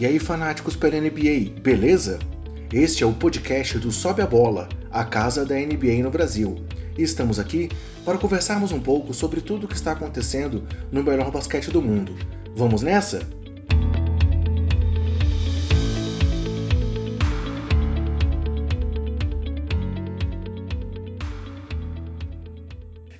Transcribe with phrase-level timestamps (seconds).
[0.00, 2.20] E aí, fanáticos pela NBA, beleza?
[2.72, 6.64] Este é o podcast do Sobe a Bola, a casa da NBA no Brasil.
[6.96, 7.68] E estamos aqui
[8.04, 12.14] para conversarmos um pouco sobre tudo o que está acontecendo no melhor basquete do mundo.
[12.54, 13.26] Vamos nessa?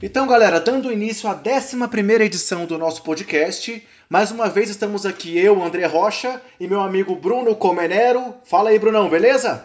[0.00, 5.38] Então, galera, dando início à 11 edição do nosso podcast, mais uma vez estamos aqui
[5.38, 8.34] eu, André Rocha, e meu amigo Bruno Comenero.
[8.44, 9.64] Fala aí, Brunão, beleza?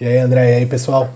[0.00, 1.12] E aí, André, e aí, pessoal?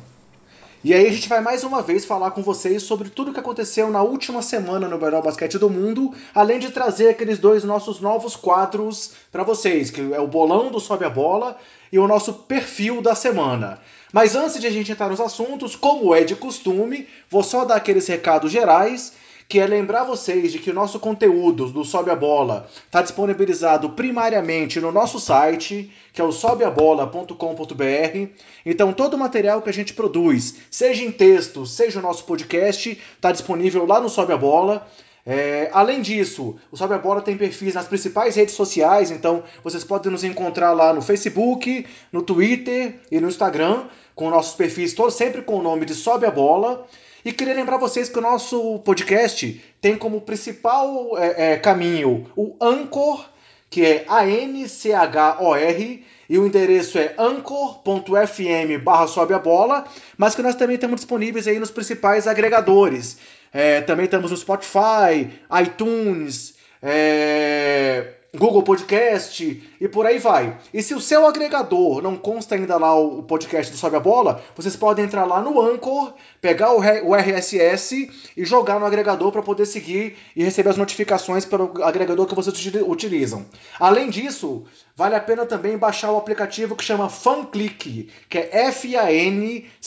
[0.84, 3.40] E aí a gente vai mais uma vez falar com vocês sobre tudo o que
[3.40, 8.00] aconteceu na última semana no melhor basquete do mundo, além de trazer aqueles dois nossos
[8.00, 11.56] novos quadros para vocês, que é o bolão do Sobe a Bola
[11.90, 13.80] e o nosso perfil da semana.
[14.12, 17.76] Mas antes de a gente entrar nos assuntos, como é de costume, vou só dar
[17.76, 19.14] aqueles recados gerais,
[19.48, 23.88] que é lembrar vocês de que o nosso conteúdo do Sobe a Bola está disponibilizado
[23.90, 28.28] primariamente no nosso site, que é o sobeabola.com.br.
[28.66, 32.90] Então todo o material que a gente produz, seja em texto, seja o nosso podcast,
[32.90, 34.86] está disponível lá no Sobe a Bola.
[35.24, 39.82] É, além disso, o Sobe a Bola tem perfis nas principais redes sociais, então vocês
[39.82, 45.14] podem nos encontrar lá no Facebook, no Twitter e no Instagram, com nossos perfis todos
[45.14, 46.86] sempre com o nome de Sobe a Bola.
[47.28, 52.56] E queria lembrar vocês que o nosso podcast tem como principal é, é, caminho o
[52.58, 53.22] Anchor,
[53.68, 59.84] que é A-N-C-H-O-R, e o endereço é anchor.fm barra sobe a bola,
[60.16, 63.18] mas que nós também estamos disponíveis aí nos principais agregadores.
[63.52, 65.28] É, também estamos no Spotify,
[65.62, 70.58] iTunes, é, Google Podcast e por aí vai.
[70.72, 74.42] E se o seu agregador não consta ainda lá o podcast do Sobe a Bola,
[74.56, 79.66] vocês podem entrar lá no Anchor, pegar o RSS e jogar no agregador para poder
[79.66, 83.46] seguir e receber as notificações pelo agregador que vocês utilizam.
[83.78, 84.64] Além disso,
[84.96, 89.78] vale a pena também baixar o aplicativo que chama FanClick, que é F-A-N-C-L-I-C.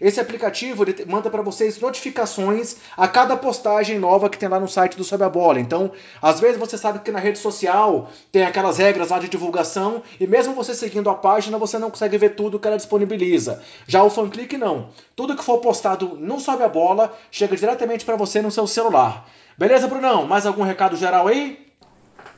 [0.00, 4.96] Esse aplicativo manda para vocês notificações a cada postagem nova que tem lá no site
[4.96, 5.60] do Sobe a Bola.
[5.60, 10.02] Então, às vezes você sabe que na rede social tem aquelas regras lá de divulgação
[10.18, 13.62] e mesmo você seguindo a página, você não consegue ver tudo que ela disponibiliza.
[13.86, 14.88] Já o FanClick não.
[15.16, 19.28] Tudo que for postado no Sobe a Bola chega diretamente para você no seu celular.
[19.58, 20.26] Beleza, Brunão?
[20.26, 21.66] Mais algum recado geral aí?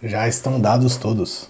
[0.02, 1.48] Já estão dados todos.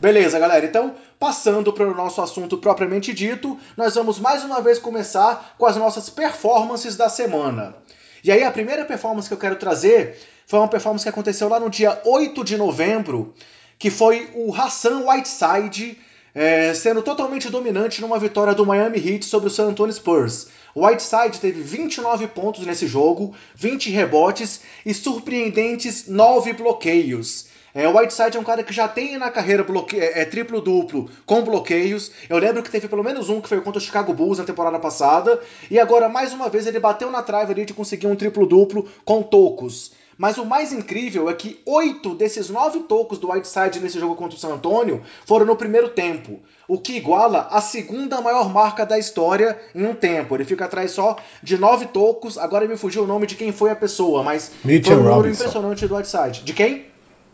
[0.00, 0.64] Beleza, galera.
[0.64, 5.66] Então, passando para o nosso assunto propriamente dito, nós vamos mais uma vez começar com
[5.66, 7.76] as nossas performances da semana.
[8.24, 11.60] E aí, a primeira performance que eu quero trazer foi uma performance que aconteceu lá
[11.60, 13.34] no dia 8 de novembro,
[13.80, 15.98] que foi o Hassan Whiteside
[16.34, 20.48] é, sendo totalmente dominante numa vitória do Miami Heat sobre o San Antonio Spurs.
[20.76, 27.48] Whiteside teve 29 pontos nesse jogo, 20 rebotes e surpreendentes 9 bloqueios.
[27.72, 29.98] É, o Whiteside é um cara que já tem na carreira bloque...
[29.98, 32.10] é, é triplo-duplo com bloqueios.
[32.28, 34.78] Eu lembro que teve pelo menos um que foi contra o Chicago Bulls na temporada
[34.78, 35.40] passada.
[35.70, 39.22] E agora, mais uma vez, ele bateu na trave ali de conseguir um triplo-duplo com
[39.22, 39.92] tocos.
[40.20, 44.36] Mas o mais incrível é que oito desses nove tocos do Whiteside nesse jogo contra
[44.36, 48.98] o San Antonio foram no primeiro tempo, o que iguala a segunda maior marca da
[48.98, 50.34] história em um tempo.
[50.34, 52.36] Ele fica atrás só de nove tocos.
[52.36, 55.22] Agora me fugiu o nome de quem foi a pessoa, mas Mitchell foi um número
[55.22, 55.42] Robinson.
[55.42, 56.44] impressionante do Whiteside.
[56.44, 56.84] De quem?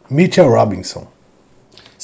[0.08, 1.08] Mitchell Robinson.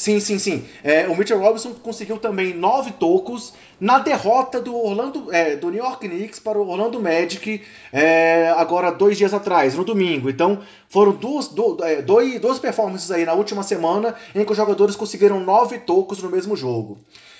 [0.03, 0.65] Sim, sim, sim.
[0.83, 5.81] É, o Mitchell Robinson conseguiu também nove tocos na derrota do Orlando, é, do New
[5.81, 10.29] York Knicks para o Orlando Magic é, agora dois dias atrás, no domingo.
[10.29, 10.59] Então
[10.89, 15.39] foram duas, du, é, duas performances aí na última semana em que os jogadores conseguiram
[15.39, 16.97] nove tocos no mesmo jogo.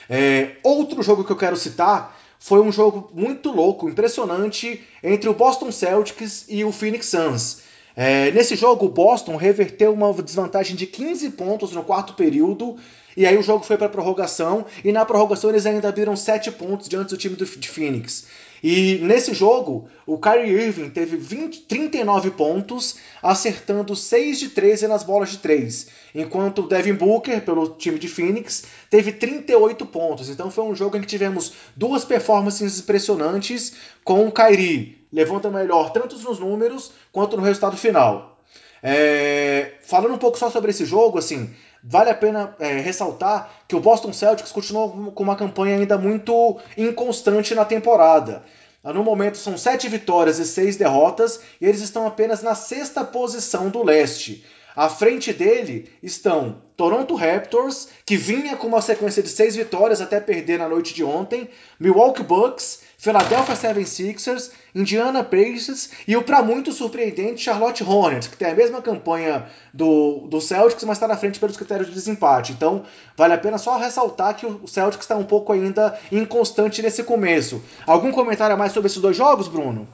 [0.10, 5.34] É, outro jogo que eu quero citar foi um jogo muito louco, impressionante entre o
[5.34, 7.73] Boston Celtics e o Phoenix Suns.
[7.96, 12.78] É, nesse jogo, o Boston reverteu uma desvantagem de 15 pontos no quarto período,
[13.16, 16.90] e aí o jogo foi para prorrogação, e na prorrogação eles ainda abriram 7 pontos
[16.90, 18.26] diante do time do, de Phoenix.
[18.64, 25.04] E nesse jogo, o Kyrie Irving teve 20, 39 pontos, acertando 6 de 13 nas
[25.04, 30.30] bolas de 3, enquanto o Devin Booker, pelo time de Phoenix, teve 38 pontos.
[30.30, 33.74] Então foi um jogo em que tivemos duas performances impressionantes
[34.04, 38.40] com o Kyrie levanta melhor tanto nos números quanto no resultado final.
[38.82, 43.76] É, falando um pouco só sobre esse jogo, assim, vale a pena é, ressaltar que
[43.76, 48.44] o Boston Celtics continuou com uma campanha ainda muito inconstante na temporada.
[48.84, 53.70] No momento são sete vitórias e seis derrotas e eles estão apenas na sexta posição
[53.70, 54.46] do leste.
[54.76, 60.20] À frente dele estão Toronto Raptors, que vinha com uma sequência de seis vitórias até
[60.20, 61.48] perder na noite de ontem,
[61.80, 68.52] Milwaukee Bucks, Philadelphia 76ers, Indiana Pacers e o para muito surpreendente Charlotte Hornets, que tem
[68.52, 72.54] a mesma campanha do, do Celtics, mas está na frente pelos critérios de desempate.
[72.54, 72.84] Então,
[73.18, 77.62] vale a pena só ressaltar que o Celtics está um pouco ainda inconstante nesse começo.
[77.86, 79.86] Algum comentário a mais sobre esses dois jogos, Bruno?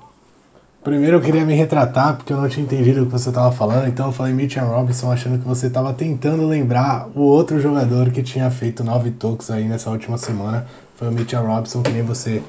[0.83, 3.87] Primeiro eu queria me retratar porque eu não tinha entendido o que você estava falando,
[3.87, 8.21] então eu falei Mitchell Robinson achando que você estava tentando lembrar o outro jogador que
[8.21, 10.67] tinha feito nove toques aí nessa última semana.
[10.93, 12.43] Foi o Mitchell Robinson, que nem você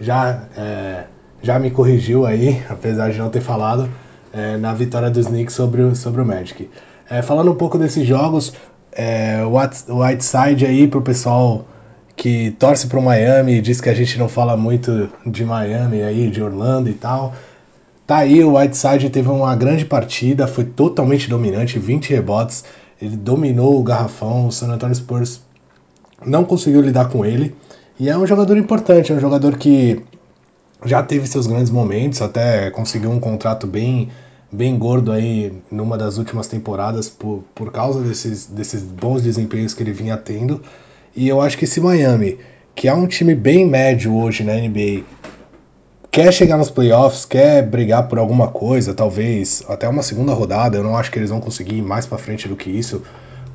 [0.00, 1.04] já, é,
[1.42, 3.88] já me corrigiu aí, apesar de não ter falado,
[4.32, 6.68] é, na vitória dos Knicks sobre o, sobre o Magic.
[7.10, 8.52] É, falando um pouco desses jogos,
[8.92, 11.64] é, o Whiteside aí pro pessoal
[12.16, 16.42] que torce pro Miami, diz que a gente não fala muito de Miami aí, de
[16.42, 17.32] Orlando e tal.
[18.04, 22.64] Tá aí, o Whiteside teve uma grande partida, foi totalmente dominante, 20 rebotes,
[23.00, 25.40] ele dominou o garrafão, o San Antonio Spurs
[26.26, 27.54] não conseguiu lidar com ele.
[27.98, 30.00] E é um jogador importante, é um jogador que
[30.84, 34.08] já teve seus grandes momentos, até conseguiu um contrato bem
[34.50, 39.82] bem gordo aí numa das últimas temporadas por, por causa desses, desses bons desempenhos que
[39.82, 40.62] ele vinha tendo.
[41.14, 42.38] E eu acho que esse Miami,
[42.74, 45.02] que é um time bem médio hoje na NBA,
[46.10, 50.78] quer chegar nos playoffs, quer brigar por alguma coisa, talvez até uma segunda rodada.
[50.78, 53.02] Eu não acho que eles vão conseguir ir mais para frente do que isso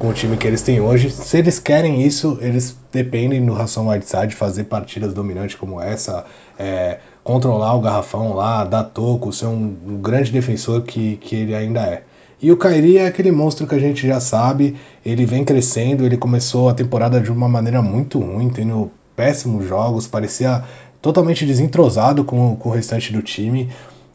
[0.03, 1.09] com o time que eles têm hoje.
[1.09, 6.25] Se eles querem isso, eles dependem do Ração Whiteside fazer partidas dominantes como essa,
[6.59, 11.55] é, controlar o garrafão lá, dar toco, ser um, um, grande defensor que, que ele
[11.55, 12.03] ainda é.
[12.41, 16.17] E o Kairi é aquele monstro que a gente já sabe, ele vem crescendo, ele
[16.17, 20.65] começou a temporada de uma maneira muito ruim, tendo péssimos jogos, parecia
[21.01, 23.69] totalmente desentrosado com, com o restante do time.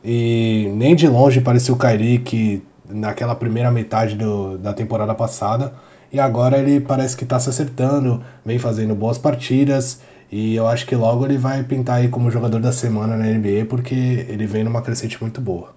[0.05, 5.75] E nem de longe parecia o Kairi que naquela primeira metade do, da temporada passada.
[6.13, 10.01] E agora ele parece que está se acertando, vem fazendo boas partidas.
[10.31, 13.67] E eu acho que logo ele vai pintar aí como jogador da semana na NBA,
[13.69, 15.75] porque ele vem numa crescente muito boa.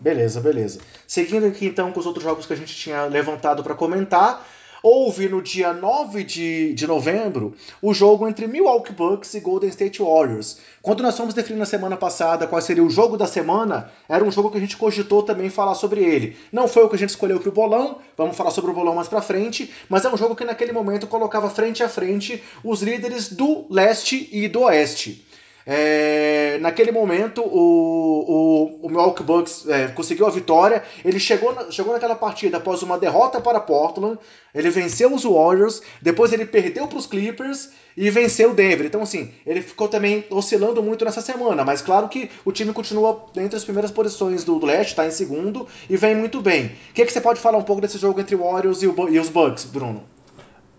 [0.00, 0.80] Beleza, beleza.
[1.06, 4.44] Seguindo aqui então com os outros jogos que a gente tinha levantado para comentar,
[4.82, 10.02] houve no dia 9 de, de novembro o jogo entre Milwaukee Bucks e Golden State
[10.02, 10.58] Warriors.
[10.82, 14.30] Quando nós fomos definir na semana passada qual seria o jogo da semana, era um
[14.30, 16.36] jogo que a gente cogitou também falar sobre ele.
[16.50, 18.94] Não foi o que a gente escolheu para o bolão, vamos falar sobre o bolão
[18.94, 22.82] mais para frente, mas é um jogo que naquele momento colocava frente a frente os
[22.82, 25.24] líderes do leste e do oeste.
[25.66, 30.82] É, naquele momento, o, o, o Milwaukee Bucks é, conseguiu a vitória.
[31.04, 34.18] Ele chegou, na, chegou naquela partida após uma derrota para Portland.
[34.54, 35.82] Ele venceu os Warriors.
[36.00, 38.86] Depois ele perdeu para os Clippers e venceu o Denver.
[38.86, 41.64] Então, assim, ele ficou também oscilando muito nessa semana.
[41.64, 45.10] Mas claro que o time continua entre as primeiras posições do, do leste, está em
[45.10, 46.66] segundo e vem muito bem.
[46.66, 49.18] O que, que você pode falar um pouco desse jogo entre Warriors e, o, e
[49.18, 50.02] os Bucks, Bruno?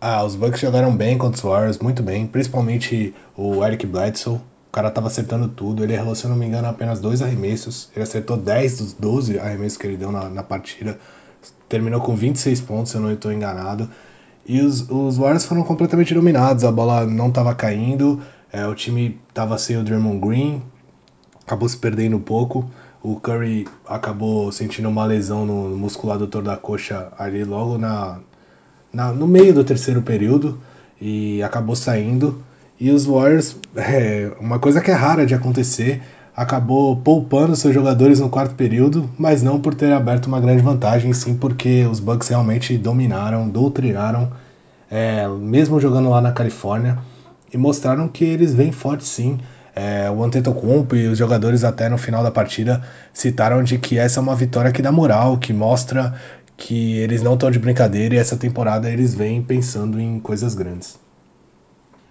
[0.02, 2.28] Ah, os Bucks jogaram bem contra os Warriors, muito bem.
[2.28, 4.42] Principalmente o Eric Bledsoe
[4.74, 5.84] cara tava acertando tudo.
[5.84, 7.90] Ele errou, se eu não me engano, apenas dois arremessos.
[7.96, 11.00] Ele acertou 10 dos 12 arremessos que ele deu na, na partida.
[11.70, 13.88] Terminou com 26 pontos, se eu não estou enganado.
[14.46, 16.64] E os, os Warriors foram completamente dominados.
[16.64, 18.20] A bola não estava caindo.
[18.52, 20.64] É, o time estava sem o Draymond Green.
[21.46, 22.68] Acabou se perdendo um pouco.
[23.02, 28.20] O Curry acabou sentindo uma lesão no muscular adutor da coxa ali logo na,
[28.92, 30.60] na, no meio do terceiro período.
[31.00, 32.44] E acabou saindo.
[32.80, 36.02] E os Warriors, é, uma coisa que é rara de acontecer,
[36.36, 41.14] acabou poupando seus jogadores no quarto período, mas não por ter aberto uma grande vantagem,
[41.14, 44.32] sim porque os Bucks realmente dominaram, doutrinaram,
[44.90, 46.98] é, mesmo jogando lá na Califórnia,
[47.54, 49.40] e mostraram que eles vêm fortes sim.
[49.76, 54.20] É, o Antetokounmpo e os jogadores até no final da partida citaram de que essa
[54.20, 56.14] é uma vitória que dá moral, que mostra
[56.58, 61.03] que eles não estão de brincadeira e essa temporada eles vêm pensando em coisas grandes.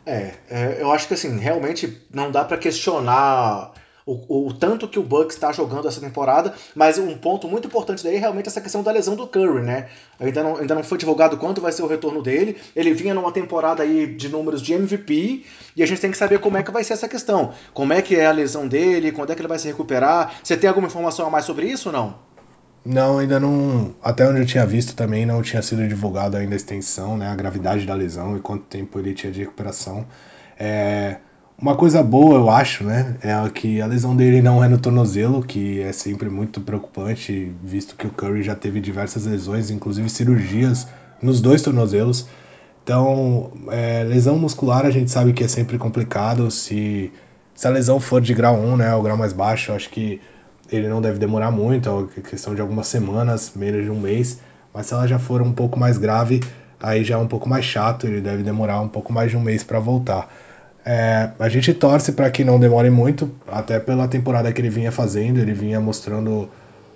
[0.04, 3.72] É, é, eu acho que assim, realmente não dá para questionar
[4.04, 8.02] o, o, tanto que o Bucks está jogando essa temporada, mas um ponto muito importante
[8.02, 9.88] daí é realmente essa questão da lesão do Curry, né?
[10.18, 12.56] Ainda não, ainda não foi divulgado quanto vai ser o retorno dele.
[12.74, 15.44] Ele vinha numa temporada aí de números de MVP
[15.76, 17.52] e a gente tem que saber como é que vai ser essa questão.
[17.72, 20.34] Como é que é a lesão dele, quando é que ele vai se recuperar.
[20.42, 22.31] Você tem alguma informação a mais sobre isso ou não?
[22.84, 23.94] Não, ainda não.
[24.02, 27.28] Até onde eu tinha visto também não tinha sido divulgado ainda a extensão, né?
[27.28, 30.04] A gravidade da lesão e quanto tempo ele tinha de recuperação.
[30.58, 31.18] É,
[31.56, 33.16] uma coisa boa, eu acho, né?
[33.22, 37.94] É que a lesão dele não é no tornozelo, que é sempre muito preocupante, visto
[37.94, 40.88] que o Curry já teve diversas lesões, inclusive cirurgias
[41.22, 42.26] nos dois tornozelos.
[42.82, 46.50] Então, é, lesão muscular a gente sabe que é sempre complicado.
[46.50, 47.12] Se,
[47.54, 48.94] se a lesão for de grau 1, né?
[48.96, 50.20] O grau mais baixo, acho que
[50.72, 54.40] ele não deve demorar muito, é questão de algumas semanas, menos de um mês.
[54.72, 56.40] Mas se ela já for um pouco mais grave,
[56.80, 59.40] aí já é um pouco mais chato, ele deve demorar um pouco mais de um
[59.40, 60.32] mês para voltar.
[60.84, 64.90] É, a gente torce para que não demore muito, até pela temporada que ele vinha
[64.90, 66.48] fazendo, ele vinha mostrando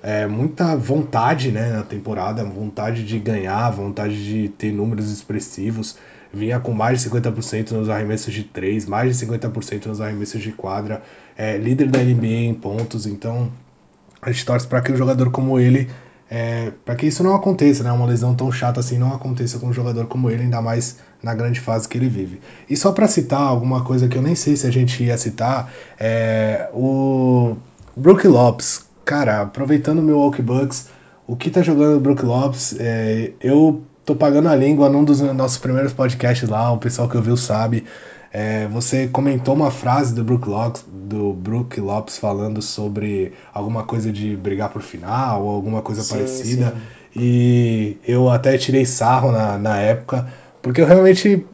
[0.03, 5.97] é, muita vontade né, na temporada, vontade de ganhar, vontade de ter números expressivos.
[6.33, 10.51] Vinha com mais de 50% nos arremessos de 3, mais de 50% nos arremessos de
[10.51, 11.03] quadra,
[11.37, 13.51] é, líder da NBA em pontos, então
[14.27, 15.89] a gente torce para que um jogador como ele
[16.29, 17.93] é, para que isso não aconteça, né?
[17.93, 21.35] Uma lesão tão chata assim não aconteça com um jogador como ele, ainda mais na
[21.35, 22.41] grande fase que ele vive.
[22.69, 25.73] E só para citar alguma coisa que eu nem sei se a gente ia citar,
[25.99, 27.57] é, o
[27.97, 30.89] Brook Lopes, cara, aproveitando o Milwaukee Bucks,
[31.29, 35.21] o que tá jogando o Brook Lopes, é, eu tô pagando a língua num dos
[35.21, 37.85] nossos primeiros podcasts lá, o pessoal que ouviu sabe.
[38.39, 44.13] É, você comentou uma frase do Brook, Lopes, do Brook Lopes falando sobre alguma coisa
[44.13, 46.67] de brigar por final ou alguma coisa sim, parecida.
[46.67, 46.77] Sim.
[47.19, 50.27] E eu até tirei sarro na, na época,
[50.61, 51.47] porque eu realmente,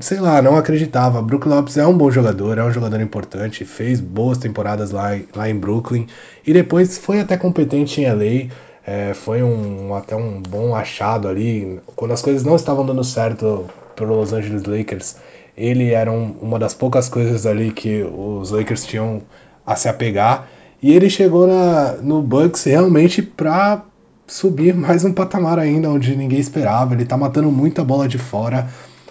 [0.00, 1.20] sei lá, não acreditava.
[1.20, 5.46] Brook Lopes é um bom jogador, é um jogador importante, fez boas temporadas lá, lá
[5.46, 6.06] em Brooklyn
[6.46, 8.48] e depois foi até competente em LA.
[8.86, 11.80] É, foi um, até um bom achado ali.
[11.94, 15.16] Quando as coisas não estavam dando certo para Los Angeles Lakers,
[15.60, 19.22] ele era um, uma das poucas coisas ali que os Lakers tinham
[19.66, 20.48] a se apegar.
[20.82, 23.84] E ele chegou na, no Bucks realmente para
[24.26, 26.94] subir mais um patamar ainda, onde ninguém esperava.
[26.94, 28.68] Ele tá matando muita bola de fora.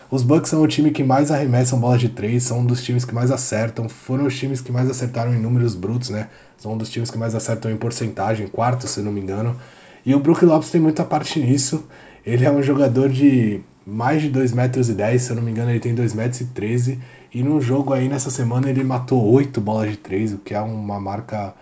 [0.09, 3.05] Os Bucks são o time que mais arremessam bola de três, são um dos times
[3.05, 3.87] que mais acertam.
[3.87, 6.29] Foram os times que mais acertaram em números brutos, né?
[6.57, 9.55] São um dos times que mais acertam em porcentagem, quarto, se não me engano.
[10.03, 11.85] E o Brook Lopes tem muita parte nisso.
[12.25, 15.51] Ele é um jogador de mais de 2 metros e 10, se eu não me
[15.51, 16.99] engano ele tem 2 metros e 13
[17.33, 20.61] e num jogo aí nessa semana ele matou 8 bolas de 3, o que é
[20.61, 21.53] uma marca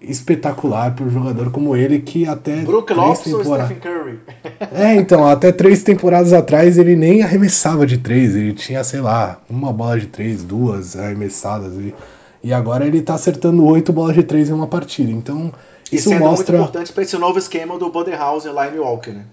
[0.00, 3.50] espetacular para um jogador como ele que até Brook Lopes temporada...
[3.50, 4.20] ou Stephen Curry?
[4.72, 9.40] é, então, até três temporadas atrás ele nem arremessava de 3, ele tinha, sei lá,
[9.48, 11.94] uma bola de 3, duas arremessadas e,
[12.42, 15.10] e agora ele tá acertando 8 bolas de 3 em uma partida.
[15.10, 15.52] Então,
[15.90, 19.10] isso e sendo mostra muito importante para esse novo esquema do Budenholzer lá em Milwaukee,
[19.10, 19.24] né?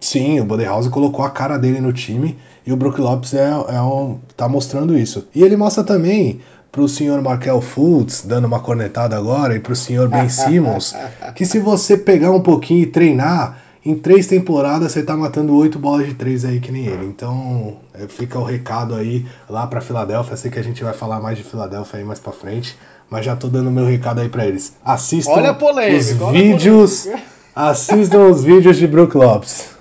[0.00, 2.36] Sim, o Budenholzer colocou a cara dele no time
[2.66, 5.26] e o Brook Lopes é, é um, tá mostrando isso.
[5.34, 10.08] E ele mostra também pro senhor Markel Fultz, dando uma cornetada agora, e pro senhor
[10.08, 10.94] Ben Simmons,
[11.34, 15.78] que se você pegar um pouquinho e treinar, em três temporadas você tá matando oito
[15.78, 17.06] bolas de três aí que nem ele.
[17.06, 20.36] Então é, fica o recado aí lá pra Filadélfia.
[20.36, 22.76] Sei que a gente vai falar mais de Filadélfia aí mais pra frente,
[23.08, 24.74] mas já tô dando meu recado aí pra eles.
[24.84, 27.08] Assistam olha polêmica, os vídeos.
[27.54, 29.75] Assistam os vídeos de Brook Lopes.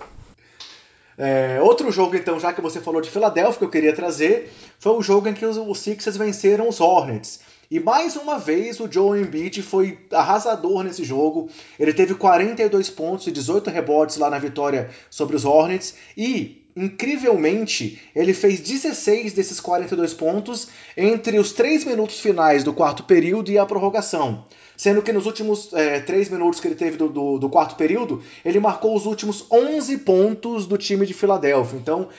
[1.17, 4.93] É, outro jogo, então, já que você falou de Filadélfia, que eu queria trazer, foi
[4.93, 7.39] o jogo em que os, os Sixers venceram os Hornets.
[7.69, 11.49] E mais uma vez o Joe Embiid foi arrasador nesse jogo.
[11.79, 15.95] Ele teve 42 pontos e 18 rebotes lá na vitória sobre os Hornets.
[16.15, 20.67] E, incrivelmente, ele fez 16 desses 42 pontos
[20.97, 24.45] entre os 3 minutos finais do quarto período e a prorrogação
[24.77, 28.21] sendo que nos últimos é, três minutos que ele teve do, do, do, quarto período,
[28.43, 31.77] ele marcou os últimos 11 pontos do time de Filadélfia.
[31.77, 32.09] Então,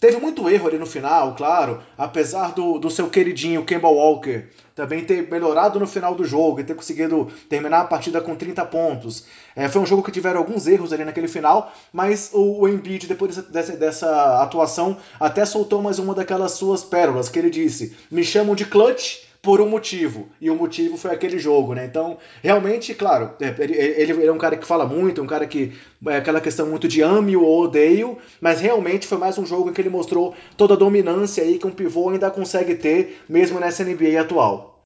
[0.00, 5.04] teve muito erro ali no final, claro, apesar do, do seu queridinho Kemba Walker também
[5.04, 9.24] ter melhorado no final do jogo e ter conseguido terminar a partida com 30 pontos.
[9.54, 13.06] É, foi um jogo que tiveram alguns erros ali naquele final, mas o, o Embiid,
[13.06, 18.24] depois dessa, dessa, atuação, até soltou mais uma daquelas suas pérolas, que ele disse, me
[18.24, 20.26] chamam de clutch, por um motivo.
[20.40, 21.84] E o motivo foi aquele jogo, né?
[21.84, 23.74] Então, realmente, claro, é, ele,
[24.12, 25.72] ele é um cara que fala muito, um cara que.
[26.06, 29.72] É aquela questão muito de ame ou odeio, mas realmente foi mais um jogo em
[29.72, 33.84] que ele mostrou toda a dominância aí que um pivô ainda consegue ter, mesmo nessa
[33.84, 34.82] NBA atual.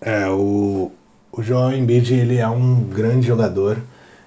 [0.00, 0.90] É, o,
[1.30, 3.78] o João Embiid, ele é um grande jogador.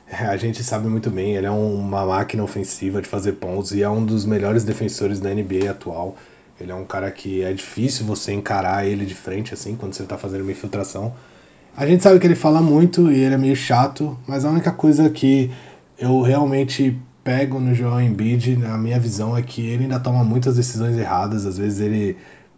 [0.07, 3.83] É, a gente sabe muito bem, ele é uma máquina ofensiva de fazer pontos e
[3.83, 6.15] é um dos melhores defensores da NBA atual.
[6.59, 10.03] Ele é um cara que é difícil você encarar ele de frente, assim, quando você
[10.03, 11.13] tá fazendo uma infiltração.
[11.75, 14.71] A gente sabe que ele fala muito e ele é meio chato, mas a única
[14.71, 15.51] coisa que
[15.99, 20.55] eu realmente pego no Joel Embiid, na minha visão, é que ele ainda toma muitas
[20.55, 21.45] decisões erradas.
[21.45, 22.15] Às vezes ele,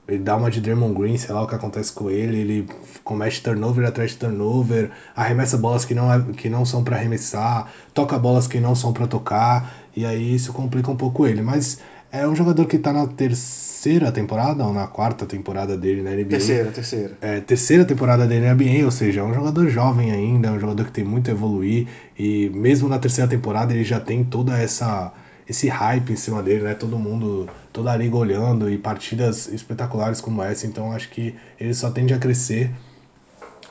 [0.08, 2.70] ele dá uma de Draymond Green, sei lá o que acontece com ele, ele
[3.04, 7.72] comete turnover atrás de turnover, arremessa bolas que não, é, que não são para arremessar,
[7.96, 11.42] toca bolas que não são para tocar, e aí isso complica um pouco ele.
[11.42, 11.80] Mas
[12.12, 16.12] é um jogador que tá na terceira terceira temporada ou na quarta temporada dele na
[16.12, 16.26] NBA.
[16.26, 17.18] Terceira, terceira.
[17.22, 20.60] É, terceira temporada dele na NBA, ou seja, é um jogador jovem ainda, é um
[20.60, 21.88] jogador que tem muito a evoluir
[22.20, 25.14] e mesmo na terceira temporada ele já tem toda essa
[25.48, 26.74] esse hype em cima dele, né?
[26.74, 31.74] Todo mundo, toda a liga olhando e partidas espetaculares como essa, então acho que ele
[31.74, 32.70] só tende a crescer.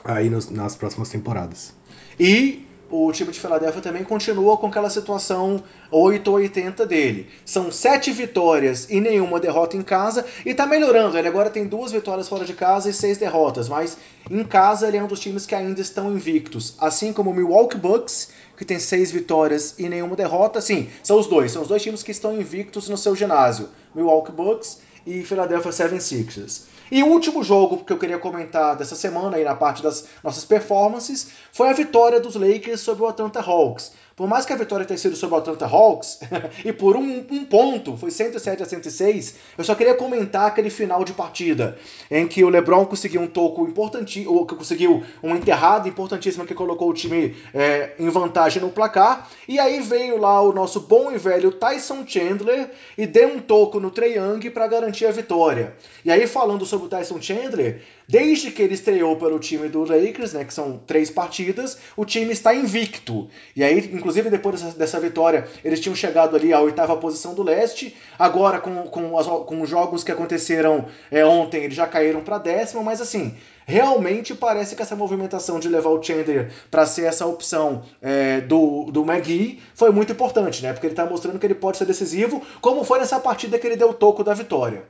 [0.03, 1.75] aí nos, nas próximas temporadas.
[2.19, 7.27] E o time de Filadélfia também continua com aquela situação 8-80 dele.
[7.45, 11.17] São sete vitórias e nenhuma derrota em casa e tá melhorando.
[11.17, 13.97] Ele agora tem duas vitórias fora de casa e seis derrotas, mas
[14.29, 16.75] em casa ele é um dos times que ainda estão invictos.
[16.79, 20.61] Assim como o Milwaukee Bucks, que tem seis vitórias e nenhuma derrota.
[20.61, 21.51] Sim, são os dois.
[21.51, 23.69] São os dois times que estão invictos no seu ginásio.
[23.93, 26.63] Milwaukee Bucks e Philadelphia 76ers.
[26.91, 30.45] E o último jogo que eu queria comentar dessa semana, aí na parte das nossas
[30.45, 33.91] performances, foi a vitória dos Lakers sobre o Atlanta Hawks.
[34.17, 36.19] Por mais que a vitória tenha sido sobre o Atlanta Hawks,
[36.65, 41.03] e por um, um, ponto, foi 107 a 106, eu só queria comentar aquele final
[41.03, 41.77] de partida,
[42.09, 46.95] em que o LeBron conseguiu um toco importantíssimo, conseguiu uma enterrada importantíssima que colocou o
[46.95, 51.51] time é, em vantagem no placar, e aí veio lá o nosso bom e velho
[51.51, 55.75] Tyson Chandler e deu um toco no Trey Young para garantir a vitória.
[56.03, 60.33] E aí falando sobre o Tyson Chandler, desde que ele estreou pelo time do Lakers,
[60.33, 63.29] né, que são três partidas, o time está invicto.
[63.55, 67.43] E aí, inclusive Inclusive, depois dessa, vitória, eles tinham chegado ali à oitava posição do
[67.43, 67.93] leste.
[68.17, 72.37] Agora, com, com, as, com os jogos que aconteceram é, ontem, eles já caíram para
[72.37, 72.81] décima.
[72.81, 73.35] Mas, assim,
[73.65, 78.85] realmente parece que essa movimentação de levar o Chandler para ser essa opção é, do,
[78.91, 80.71] do McGee foi muito importante, né?
[80.71, 83.75] Porque ele está mostrando que ele pode ser decisivo, como foi nessa partida que ele
[83.75, 84.85] deu o toco da vitória.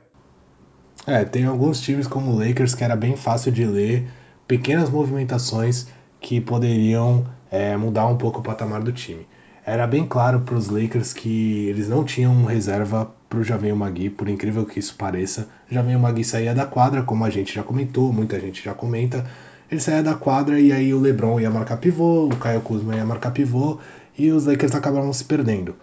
[1.08, 4.08] É, tem alguns times como o Lakers que era bem fácil de ler,
[4.46, 5.88] pequenas movimentações
[6.20, 9.26] que poderiam é, mudar um pouco o patamar do time.
[9.64, 14.08] Era bem claro para os Lakers que eles não tinham reserva para o Javier Magui,
[14.08, 15.48] por incrível que isso pareça.
[15.70, 19.26] Javier Magui saía da quadra, como a gente já comentou, muita gente já comenta.
[19.70, 23.04] Ele saía da quadra e aí o LeBron ia marcar pivô, o Caio Kuzma ia
[23.04, 23.78] marcar pivô
[24.16, 25.76] e os Lakers acabaram se perdendo.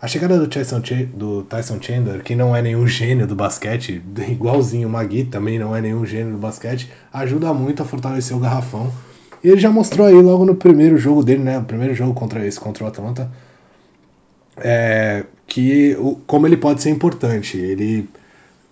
[0.00, 0.80] A chegada do Tyson,
[1.12, 5.74] do Tyson Chandler, que não é nenhum gênio do basquete, igualzinho o Magui também não
[5.74, 8.92] é nenhum gênio do basquete, ajuda muito a fortalecer o garrafão
[9.42, 11.58] e ele já mostrou aí logo no primeiro jogo dele, né?
[11.58, 13.30] O primeiro jogo contra esse, contra o Atlanta,
[14.56, 17.56] é, que o, como ele pode ser importante.
[17.58, 18.08] Ele,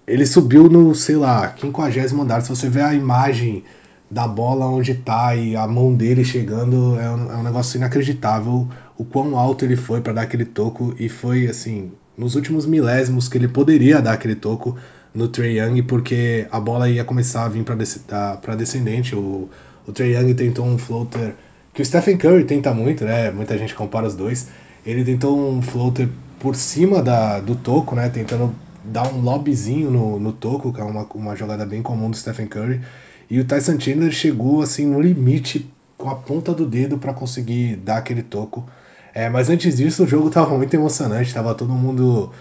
[0.06, 2.40] ele subiu no, sei lá, 50 andar.
[2.42, 3.64] Se você ver a imagem
[4.10, 8.68] da bola onde tá e a mão dele chegando, é um, é um negócio inacreditável
[8.96, 10.94] o quão alto ele foi para dar aquele toco.
[10.98, 14.76] E foi assim, nos últimos milésimos que ele poderia dar aquele toco
[15.12, 19.16] no Trey Young, porque a bola ia começar a vir para descendente.
[19.16, 19.48] O,
[19.90, 21.34] o Trey Young tentou um floater
[21.74, 23.30] que o Stephen Curry tenta muito, né?
[23.30, 24.48] Muita gente compara os dois.
[24.84, 28.08] Ele tentou um floater por cima da, do toco, né?
[28.08, 32.16] Tentando dar um lobbyzinho no, no toco, que é uma, uma jogada bem comum do
[32.16, 32.80] Stephen Curry.
[33.28, 37.76] E o Tyson Chandler chegou assim no limite com a ponta do dedo para conseguir
[37.76, 38.66] dar aquele toco.
[39.12, 42.32] É, mas antes disso o jogo estava muito emocionante, tava todo mundo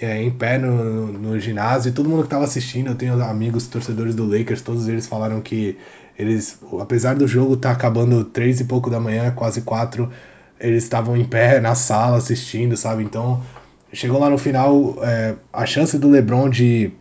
[0.00, 3.66] é, em pé no, no, ginásio, e todo mundo que estava assistindo, eu tenho amigos
[3.66, 5.76] torcedores do Lakers, todos eles falaram que
[6.18, 10.10] eles, apesar do jogo estar tá acabando três e pouco da manhã, quase quatro,
[10.60, 13.02] eles estavam em pé na sala assistindo, sabe?
[13.02, 13.42] Então,
[13.92, 16.92] chegou lá no final, é, a chance do LeBron de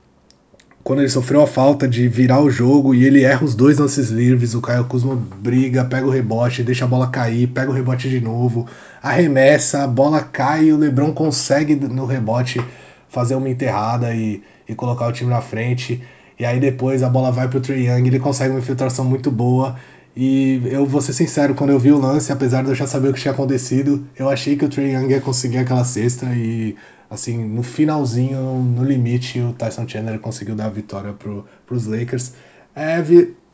[0.83, 4.09] quando ele sofreu a falta de virar o jogo e ele erra os dois lances
[4.09, 8.09] livres, o Caio Kuzma briga, pega o rebote, deixa a bola cair, pega o rebote
[8.09, 8.67] de novo,
[9.01, 12.61] arremessa, a bola cai e o LeBron consegue no rebote
[13.07, 16.03] fazer uma enterrada e, e colocar o time na frente.
[16.39, 19.75] E aí depois a bola vai pro Trey Young, ele consegue uma infiltração muito boa.
[20.15, 23.09] E eu vou ser sincero, quando eu vi o lance, apesar de eu já saber
[23.09, 26.75] o que tinha acontecido, eu achei que o Trey Young ia conseguir aquela cesta e
[27.09, 32.33] assim, no finalzinho, no limite, o Tyson Chandler conseguiu dar a vitória pro, pros Lakers.
[32.75, 33.03] É,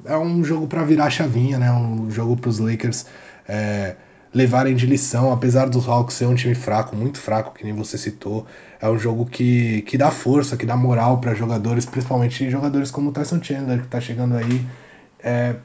[0.06, 1.72] é um jogo para virar chavinha, né?
[1.72, 3.06] Um jogo pros Lakers
[3.48, 3.96] é,
[4.34, 7.98] levarem de lição, apesar dos Hawks ser um time fraco, muito fraco, que nem você
[7.98, 8.46] citou.
[8.80, 13.10] É um jogo que, que dá força, que dá moral para jogadores, principalmente jogadores como
[13.10, 14.66] o Tyson Chandler, que tá chegando aí.
[15.22, 15.56] É,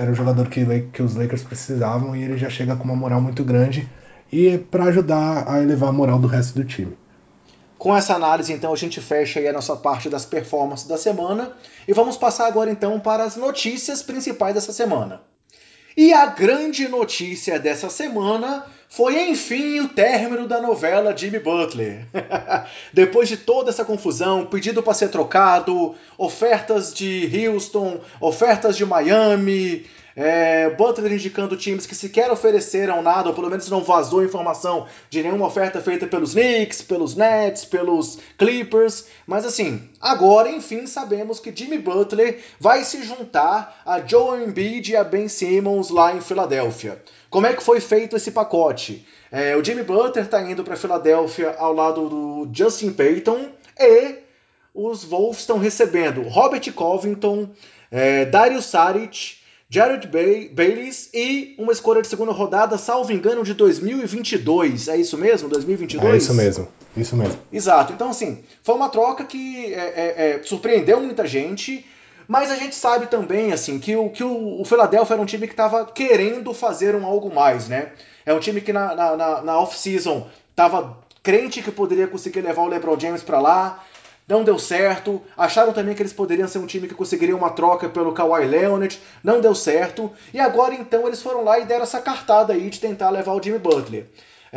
[0.00, 3.20] era um jogador que, que os Lakers precisavam e ele já chega com uma moral
[3.20, 3.88] muito grande
[4.32, 6.96] e para ajudar a elevar a moral do resto do time.
[7.78, 11.52] Com essa análise, então, a gente fecha aí a nossa parte das performances da semana
[11.86, 15.20] e vamos passar agora então para as notícias principais dessa semana.
[15.96, 22.06] E a grande notícia dessa semana foi enfim o término da novela Jimmy Butler.
[22.92, 29.86] Depois de toda essa confusão, pedido para ser trocado, ofertas de Houston, ofertas de Miami,
[30.16, 35.22] é, Butler indicando times que sequer ofereceram nada, ou pelo menos não vazou informação de
[35.22, 39.06] nenhuma oferta feita pelos Knicks, pelos Nets, pelos Clippers.
[39.26, 44.96] Mas assim, agora enfim sabemos que Jimmy Butler vai se juntar a Joe Embiid e
[44.96, 47.02] a Ben Simmons lá em Filadélfia.
[47.28, 49.06] Como é que foi feito esse pacote?
[49.32, 54.18] É, o Jimmy Butler está indo para Filadélfia ao lado do Justin Payton e
[54.72, 57.48] os Wolves estão recebendo Robert Covington,
[57.90, 59.43] é, Dario Saric
[59.74, 64.86] Jared Bay Bayless e uma escolha de segunda rodada, salvo engano, de 2022.
[64.86, 65.48] É isso mesmo?
[65.48, 66.14] 2022?
[66.14, 66.68] É isso mesmo.
[66.96, 67.36] Isso mesmo.
[67.52, 67.92] Exato.
[67.92, 71.84] Então, assim, foi uma troca que é, é, é, surpreendeu muita gente.
[72.28, 75.48] Mas a gente sabe também, assim, que o, que o, o Philadelphia era um time
[75.48, 77.90] que estava querendo fazer um algo mais, né?
[78.24, 82.68] É um time que na, na, na off-season estava crente que poderia conseguir levar o
[82.68, 83.84] LeBron James para lá,
[84.26, 85.22] não deu certo.
[85.36, 89.00] Acharam também que eles poderiam ser um time que conseguiria uma troca pelo Kawhi Leonard,
[89.22, 90.10] não deu certo.
[90.32, 93.42] E agora então eles foram lá e deram essa cartada aí de tentar levar o
[93.42, 94.06] Jimmy Butler.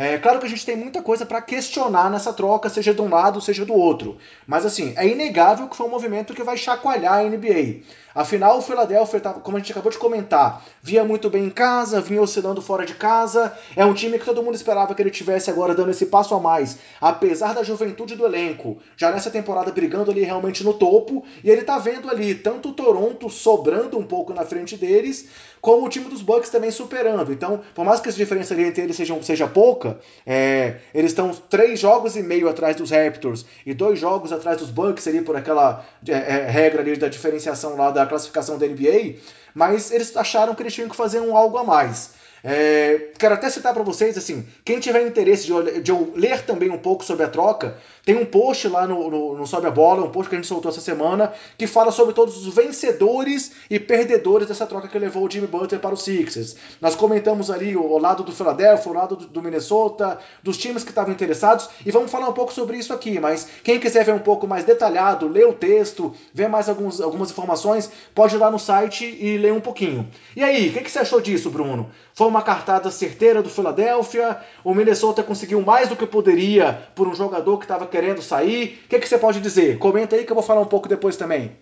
[0.00, 3.08] É claro que a gente tem muita coisa para questionar nessa troca, seja de um
[3.08, 4.16] lado, seja do outro.
[4.46, 7.82] Mas assim, é inegável que foi um movimento que vai chacoalhar a NBA.
[8.14, 12.22] Afinal, o Philadelphia, como a gente acabou de comentar, via muito bem em casa, vinha
[12.22, 13.52] oscilando fora de casa.
[13.76, 16.40] É um time que todo mundo esperava que ele tivesse agora dando esse passo a
[16.40, 21.24] mais, apesar da juventude do elenco, já nessa temporada brigando ali realmente no topo.
[21.44, 25.28] E ele tá vendo ali tanto o Toronto sobrando um pouco na frente deles,
[25.60, 27.32] como o time dos Bucks também superando.
[27.32, 31.32] Então, por mais que essa diferença ali entre eles seja, seja pouca, é, eles estão
[31.48, 35.36] três jogos e meio atrás dos Raptors e dois jogos atrás dos Bucks ali por
[35.36, 39.16] aquela é, é, regra ali da diferenciação lá da classificação da NBA,
[39.54, 42.10] mas eles acharam que eles tinham que fazer um algo a mais.
[42.42, 46.70] É, quero até citar para vocês, assim, quem tiver interesse de, de eu ler também
[46.70, 50.02] um pouco sobre a troca, tem um post lá no, no, no, Sobe a Bola,
[50.02, 53.78] um post que a gente soltou essa semana, que fala sobre todos os vencedores e
[53.78, 56.56] perdedores dessa troca que levou o Jimmy Butler para os Sixers.
[56.80, 60.84] Nós comentamos ali o, o lado do Philadelphia, o lado do, do Minnesota, dos times
[60.84, 63.20] que estavam interessados, e vamos falar um pouco sobre isso aqui.
[63.20, 67.30] Mas quem quiser ver um pouco mais detalhado, ler o texto, ver mais alguns, algumas
[67.30, 70.08] informações, pode ir lá no site e ler um pouquinho.
[70.34, 71.90] E aí, o que, que você achou disso, Bruno?
[72.18, 74.38] Foi uma cartada certeira do Philadelphia?
[74.64, 78.80] O Minnesota conseguiu mais do que poderia por um jogador que estava querendo sair?
[78.86, 79.78] O que, que você pode dizer?
[79.78, 81.52] Comenta aí que eu vou falar um pouco depois também.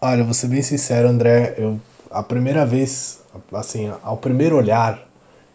[0.00, 1.54] Olha, vou ser bem sincero, André.
[1.58, 1.78] Eu,
[2.10, 5.06] a primeira vez, assim, ao primeiro olhar,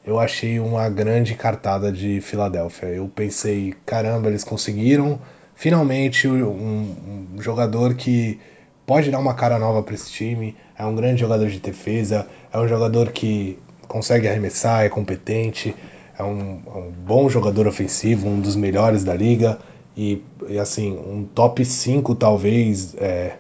[0.06, 2.88] eu achei uma grande cartada de Filadélfia.
[2.88, 5.20] Eu pensei, caramba, eles conseguiram
[5.54, 8.40] finalmente um, um jogador que
[8.86, 10.56] pode dar uma cara nova para esse time.
[10.80, 13.60] É um grande jogador de defesa, é um jogador que
[13.92, 15.76] consegue arremessar, é competente,
[16.18, 19.60] é um, é um bom jogador ofensivo, um dos melhores da liga
[19.98, 23.34] e, e assim, um top 5 talvez, é,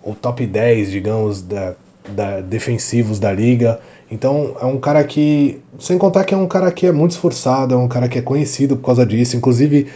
[0.00, 1.74] ou top 10, digamos, da,
[2.08, 3.80] da, defensivos da liga.
[4.08, 7.74] Então é um cara que, sem contar que é um cara que é muito esforçado,
[7.74, 9.88] é um cara que é conhecido por causa disso, inclusive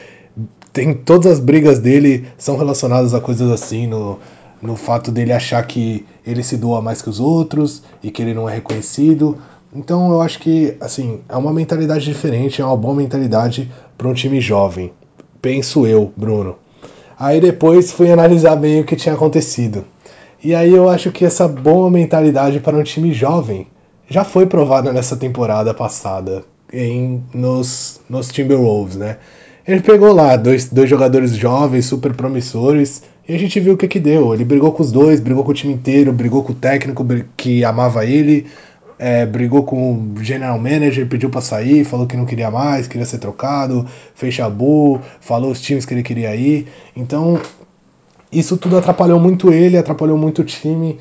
[0.73, 4.19] tem todas as brigas dele são relacionadas a coisas assim, no,
[4.61, 8.35] no fato dele achar que ele se doa mais que os outros e que ele
[8.35, 9.39] não é reconhecido.
[9.75, 14.15] Então eu acho que assim é uma mentalidade diferente, é uma boa mentalidade para um
[14.15, 14.93] time jovem.
[15.43, 16.57] Penso eu, Bruno.
[17.19, 19.85] Aí depois fui analisar bem o que tinha acontecido.
[20.43, 23.67] E aí eu acho que essa boa mentalidade para um time jovem
[24.09, 29.17] já foi provada nessa temporada passada em, nos, nos Timberwolves, né?
[29.67, 33.89] Ele pegou lá dois, dois jogadores jovens, super promissores, e a gente viu o que
[33.89, 34.35] que deu.
[34.35, 37.65] Ele brigou com os dois, brigou com o time inteiro, brigou com o técnico que
[37.65, 38.45] amava ele,
[38.99, 43.07] é, brigou com o general manager, pediu para sair, falou que não queria mais, queria
[43.07, 46.69] ser trocado, fez chabu, falou os times que ele queria ir.
[46.97, 47.41] Então,
[48.31, 50.99] isso tudo atrapalhou muito ele, atrapalhou muito o time.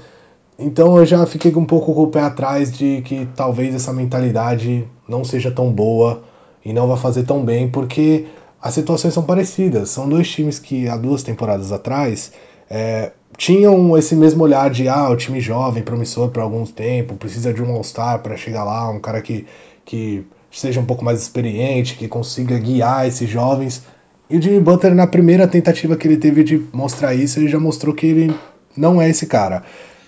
[0.57, 4.87] Então eu já fiquei um pouco com o pé atrás de que talvez essa mentalidade
[5.07, 6.23] não seja tão boa
[6.63, 8.27] e não vai fazer tão bem, porque
[8.61, 9.89] as situações são parecidas.
[9.89, 12.31] São dois times que há duas temporadas atrás
[12.69, 17.53] é, tinham esse mesmo olhar de ah, o time jovem, promissor por algum tempo, precisa
[17.53, 19.45] de um All-Star para chegar lá, um cara que,
[19.85, 23.83] que seja um pouco mais experiente, que consiga guiar esses jovens.
[24.29, 27.59] E o Jimmy Butler, na primeira tentativa que ele teve de mostrar isso, ele já
[27.59, 28.35] mostrou que ele
[28.75, 29.63] não é esse cara.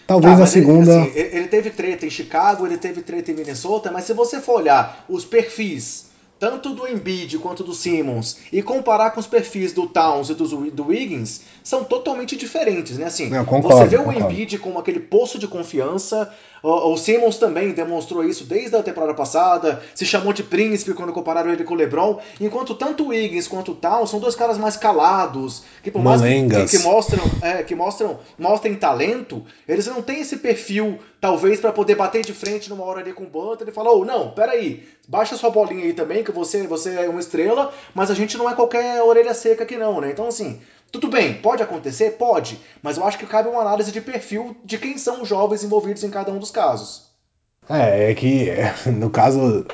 [0.07, 0.93] Talvez tá, a segunda.
[0.93, 4.39] Ele, assim, ele teve treta em Chicago, ele teve treta em Minnesota, mas se você
[4.39, 6.05] for olhar os perfis
[6.39, 10.45] tanto do Embiid quanto do Simmons, e comparar com os perfis do Towns e do,
[10.71, 13.05] do Wiggins, são totalmente diferentes, né?
[13.05, 16.33] Assim, concordo, você vê o Embiid como aquele poço de confiança,
[16.65, 21.13] o, o, Simmons também demonstrou isso desde a temporada passada, se chamou de príncipe quando
[21.13, 24.57] compararam ele com o LeBron, enquanto tanto o Wiggins quanto o Towns são dois caras
[24.57, 29.85] mais calados, que por mais que, que, que, mostram, é, que mostram, mostrem talento, eles
[29.85, 33.29] não têm esse perfil, talvez, para poder bater de frente numa hora ali com o
[33.29, 37.07] Butler e falar, oh, não, peraí, baixa sua bolinha aí também, que você, você é
[37.07, 40.09] uma estrela, mas a gente não é qualquer orelha seca aqui não, né?
[40.11, 40.59] Então, assim,
[40.91, 42.11] tudo bem, pode acontecer?
[42.11, 45.63] Pode, mas eu acho que cabe uma análise de perfil de quem são os jovens
[45.63, 47.05] envolvidos em cada um dos casos.
[47.69, 48.49] É, é que
[48.91, 49.65] no caso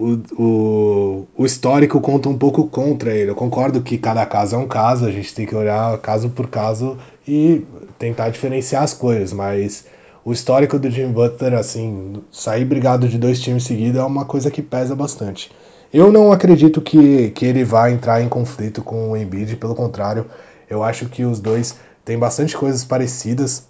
[0.00, 3.30] o, o, o histórico conta um pouco contra ele.
[3.30, 6.48] Eu concordo que cada caso é um caso, a gente tem que olhar caso por
[6.48, 6.96] caso
[7.28, 7.66] e
[7.98, 9.84] tentar diferenciar as coisas, mas
[10.24, 14.50] o histórico do Jimmy Butler, assim, sair brigado de dois times seguidos é uma coisa
[14.50, 15.50] que pesa bastante.
[15.92, 20.26] Eu não acredito que, que ele vá entrar em conflito com o Embiid, pelo contrário,
[20.68, 21.74] eu acho que os dois
[22.04, 23.66] têm bastante coisas parecidas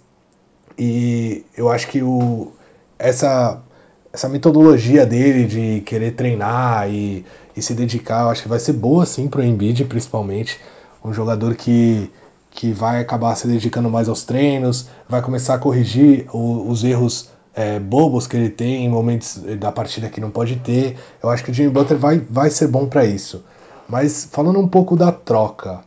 [0.77, 2.51] e eu acho que o,
[2.99, 3.59] essa,
[4.13, 7.25] essa metodologia dele de querer treinar e,
[7.57, 10.59] e se dedicar, eu acho que vai ser boa sim para o Embiid, principalmente.
[11.03, 12.11] Um jogador que,
[12.51, 17.31] que vai acabar se dedicando mais aos treinos, vai começar a corrigir o, os erros
[17.55, 20.97] é, bobos que ele tem em momentos da partida que não pode ter.
[21.21, 23.43] Eu acho que o Jimmy Butler vai, vai ser bom para isso.
[23.87, 25.81] Mas falando um pouco da troca,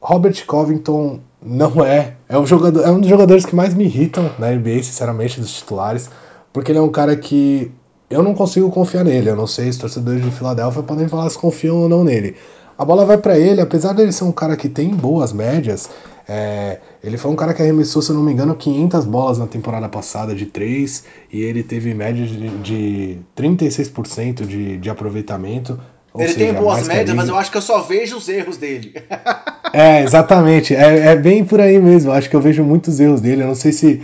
[0.00, 2.16] Robert Covington não é.
[2.28, 5.52] É um, jogador, é um dos jogadores que mais me irritam na NBA, sinceramente, dos
[5.52, 6.10] titulares,
[6.52, 7.70] porque ele é um cara que
[8.10, 9.30] eu não consigo confiar nele.
[9.30, 12.36] Eu não sei se torcedores de Filadélfia podem falar se confiam ou não nele.
[12.78, 15.88] A bola vai para ele, apesar dele ser um cara que tem boas médias,
[16.28, 19.46] é, ele foi um cara que arremessou, se eu não me engano, 500 bolas na
[19.46, 25.78] temporada passada de 3 e ele teve média de, de 36% de, de aproveitamento.
[26.18, 28.94] Ele seja, tem boas médias, mas eu acho que eu só vejo os erros dele.
[29.72, 30.74] é, exatamente.
[30.74, 32.10] É, é bem por aí mesmo.
[32.10, 33.42] Acho que eu vejo muitos erros dele.
[33.42, 34.02] Eu não sei se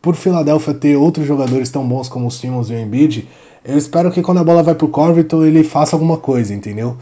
[0.00, 3.28] por Philadelphia ter outros jogadores tão bons como o Simmons e o Embiid,
[3.64, 6.96] eu espero que quando a bola vai pro Corvington ele faça alguma coisa, entendeu?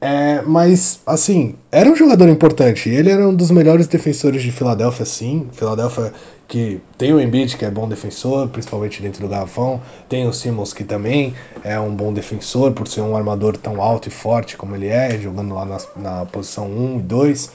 [0.00, 2.88] É, mas, assim, era um jogador importante.
[2.88, 5.48] Ele era um dos melhores defensores de Filadélfia, sim.
[5.52, 6.12] Filadélfia
[6.46, 9.82] que tem o Embiid, que é bom defensor, principalmente dentro do garrafão.
[10.08, 14.08] Tem o Simmons, que também é um bom defensor, por ser um armador tão alto
[14.08, 17.52] e forte como ele é, jogando lá na, na posição 1 e 2.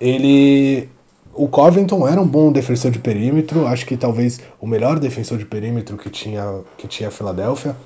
[0.00, 0.88] Ele.
[1.34, 5.44] O Covington era um bom defensor de perímetro, acho que talvez o melhor defensor de
[5.44, 7.76] perímetro que tinha, que tinha a Filadélfia.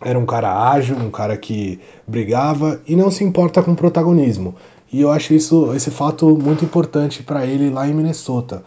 [0.00, 4.54] Era um cara ágil, um cara que brigava e não se importa com protagonismo.
[4.92, 8.62] E eu acho isso, esse fato muito importante para ele lá em Minnesota.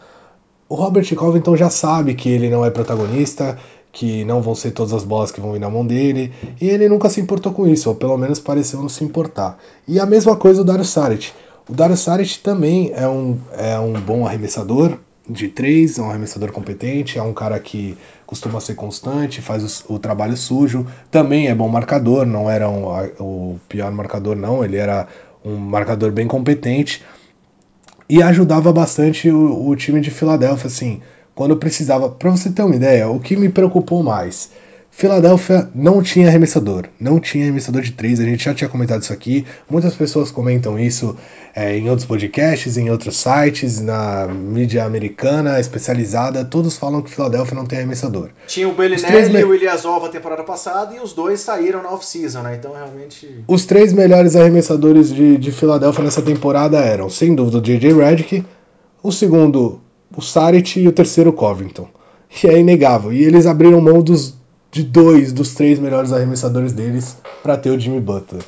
[0.67, 3.57] O Robert Covington já sabe que ele não é protagonista,
[3.91, 6.87] que não vão ser todas as bolas que vão vir na mão dele, e ele
[6.87, 9.57] nunca se importou com isso, ou pelo menos pareceu não se importar.
[9.87, 11.31] E a mesma coisa o Dario Saric.
[11.67, 14.97] O Dario Saric também é um, é um bom arremessador
[15.29, 19.93] de três, é um arremessador competente, é um cara que costuma ser constante, faz o,
[19.93, 22.85] o, trabalho sujo, também é bom marcador, não era um,
[23.19, 25.07] o pior marcador não, ele era
[25.45, 27.03] um marcador bem competente
[28.09, 31.01] e ajudava bastante o, o time de Filadélfia, assim,
[31.35, 32.09] quando precisava.
[32.09, 34.49] Para você ter uma ideia, o que me preocupou mais
[34.99, 39.13] Filadélfia não tinha arremessador, não tinha arremessador de três, a gente já tinha comentado isso
[39.13, 41.15] aqui, muitas pessoas comentam isso
[41.55, 47.55] é, em outros podcasts, em outros sites, na mídia americana especializada, todos falam que Filadélfia
[47.55, 48.31] não tem arremessador.
[48.45, 49.39] Tinha o Bellinelli me...
[49.39, 52.57] e o Ilyasov a temporada passada e os dois saíram na off-season, né?
[52.59, 53.45] Então realmente...
[53.47, 57.93] Os três melhores arremessadores de, de Filadélfia nessa temporada eram, sem dúvida, o J.J.
[57.93, 58.45] Redick,
[59.01, 59.79] o segundo,
[60.13, 61.87] o Saric e o terceiro, o Covington.
[62.43, 63.13] E é inegável.
[63.13, 64.37] E eles abriram mão dos
[64.71, 68.43] de dois dos três melhores arremessadores deles para ter o Jimmy Butler.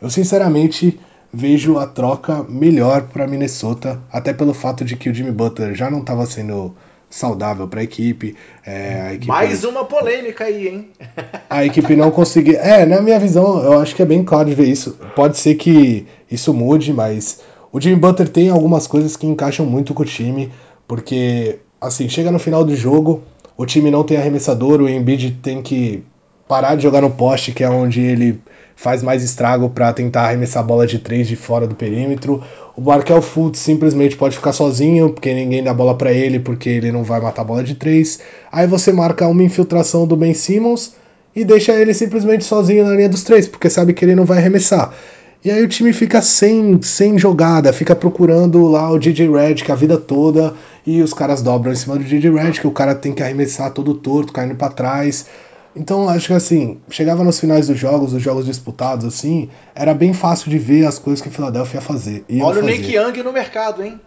[0.00, 0.98] Eu sinceramente
[1.32, 5.90] vejo a troca melhor para Minnesota, até pelo fato de que o Jimmy Butler já
[5.90, 6.74] não estava sendo
[7.08, 9.26] saudável para a equipe, é, equipe.
[9.26, 10.90] Mais uma polêmica aí, hein?
[11.50, 12.58] a equipe não conseguia.
[12.58, 14.96] É, na minha visão, eu acho que é bem claro de ver isso.
[15.14, 17.40] Pode ser que isso mude, mas
[17.72, 20.52] o Jimmy Butler tem algumas coisas que encaixam muito com o time,
[20.86, 23.22] porque assim chega no final do jogo
[23.60, 26.02] o time não tem arremessador, o Embiid tem que
[26.48, 28.40] parar de jogar no poste, que é onde ele
[28.74, 32.42] faz mais estrago para tentar arremessar a bola de três de fora do perímetro.
[32.74, 36.90] O Markel Fultz simplesmente pode ficar sozinho, porque ninguém dá bola para ele, porque ele
[36.90, 38.20] não vai matar a bola de três.
[38.50, 40.94] Aí você marca uma infiltração do Ben Simmons
[41.36, 44.38] e deixa ele simplesmente sozinho na linha dos três, porque sabe que ele não vai
[44.38, 44.94] arremessar.
[45.42, 49.74] E aí o time fica sem, sem jogada, fica procurando lá o DJ Redick a
[49.74, 50.52] vida toda
[50.86, 53.94] e os caras dobram em cima do DJ Redick, o cara tem que arremessar todo
[53.94, 55.26] torto, caindo para trás.
[55.74, 60.12] Então acho que assim, chegava nos finais dos jogos, os jogos disputados assim, era bem
[60.12, 62.24] fácil de ver as coisas que o Philadelphia ia fazer.
[62.28, 62.66] Ia Olha fazer.
[62.66, 63.98] o Nick Young no mercado, hein?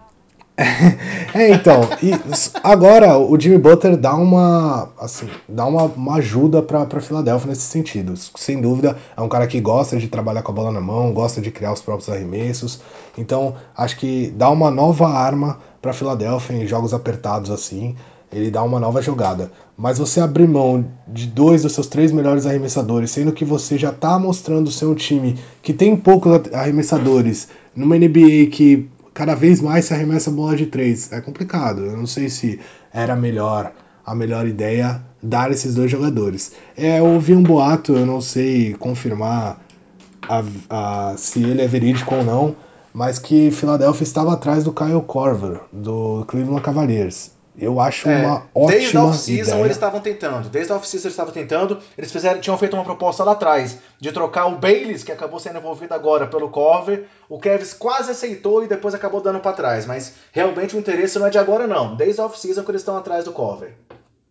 [1.34, 1.82] é, então,
[2.64, 7.64] agora o Jimmy Butler dá uma, assim, dá uma, uma ajuda para para Filadélfia nesse
[7.64, 8.14] sentido.
[8.16, 11.42] Sem dúvida, é um cara que gosta de trabalhar com a bola na mão, gosta
[11.42, 12.82] de criar os próprios arremessos.
[13.18, 17.96] Então, acho que dá uma nova arma para Filadélfia em jogos apertados assim.
[18.32, 19.52] Ele dá uma nova jogada.
[19.76, 23.90] Mas você abrir mão de dois dos seus três melhores arremessadores, sendo que você já
[23.90, 29.86] está mostrando ser um time que tem poucos arremessadores, numa NBA que cada vez mais
[29.86, 31.12] se arremessa bola de três.
[31.12, 31.82] É complicado.
[31.86, 32.60] Eu não sei se
[32.92, 33.72] era melhor
[34.06, 36.54] a melhor ideia dar esses dois jogadores.
[36.76, 39.62] É, eu ouvi um boato, eu não sei confirmar
[40.28, 42.56] a, a, se ele é verídico ou não,
[42.94, 47.32] mas que Philadelphia estava atrás do Kyle Korver, do Cleveland Cavaliers.
[47.58, 50.50] Eu acho é, uma ótima Desde a off-season eles estavam tentando.
[50.50, 51.80] Desde a off-season eles estavam tentando.
[51.98, 55.60] Eles fizeram, tinham feito uma proposta lá atrás de trocar o Bayliss, que acabou sendo
[55.60, 57.06] envolvido agora pelo Corver.
[57.30, 59.86] O Kevs quase aceitou e depois acabou dando para trás.
[59.86, 61.96] Mas realmente o interesse não é de agora, não.
[61.96, 63.76] Desde a off-season que eles estão atrás do Corver.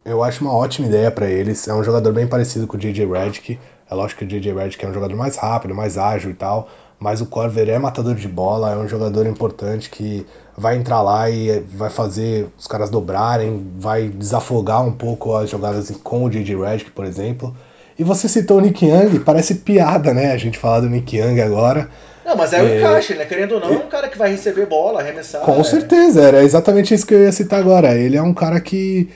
[0.05, 1.69] Eu acho uma ótima ideia para eles.
[1.69, 3.59] É um jogador bem parecido com o JJ Redick.
[3.89, 6.69] É lógico que o JJ Redick é um jogador mais rápido, mais ágil e tal.
[7.03, 10.25] Mas o Corver é matador de bola, é um jogador importante que
[10.57, 15.91] vai entrar lá e vai fazer os caras dobrarem, vai desafogar um pouco as jogadas
[16.05, 17.57] com o JJ Redick, por exemplo.
[17.99, 20.31] E você citou o Nick Young, parece piada, né?
[20.31, 21.91] A gente falar do Nick Young agora.
[22.25, 22.79] Não, mas é o é...
[22.79, 23.25] encaixe, né?
[23.25, 25.43] Querendo ou não, é um cara que vai receber bola, arremessar.
[25.43, 25.65] Com é...
[25.65, 27.97] certeza, era exatamente isso que eu ia citar agora.
[27.97, 29.11] Ele é um cara que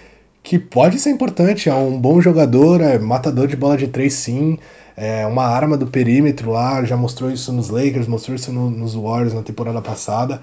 [0.46, 4.56] que pode ser importante, é um bom jogador, é matador de bola de três sim,
[4.96, 8.94] é uma arma do perímetro lá, já mostrou isso nos Lakers, mostrou isso no, nos
[8.94, 10.40] Warriors na temporada passada.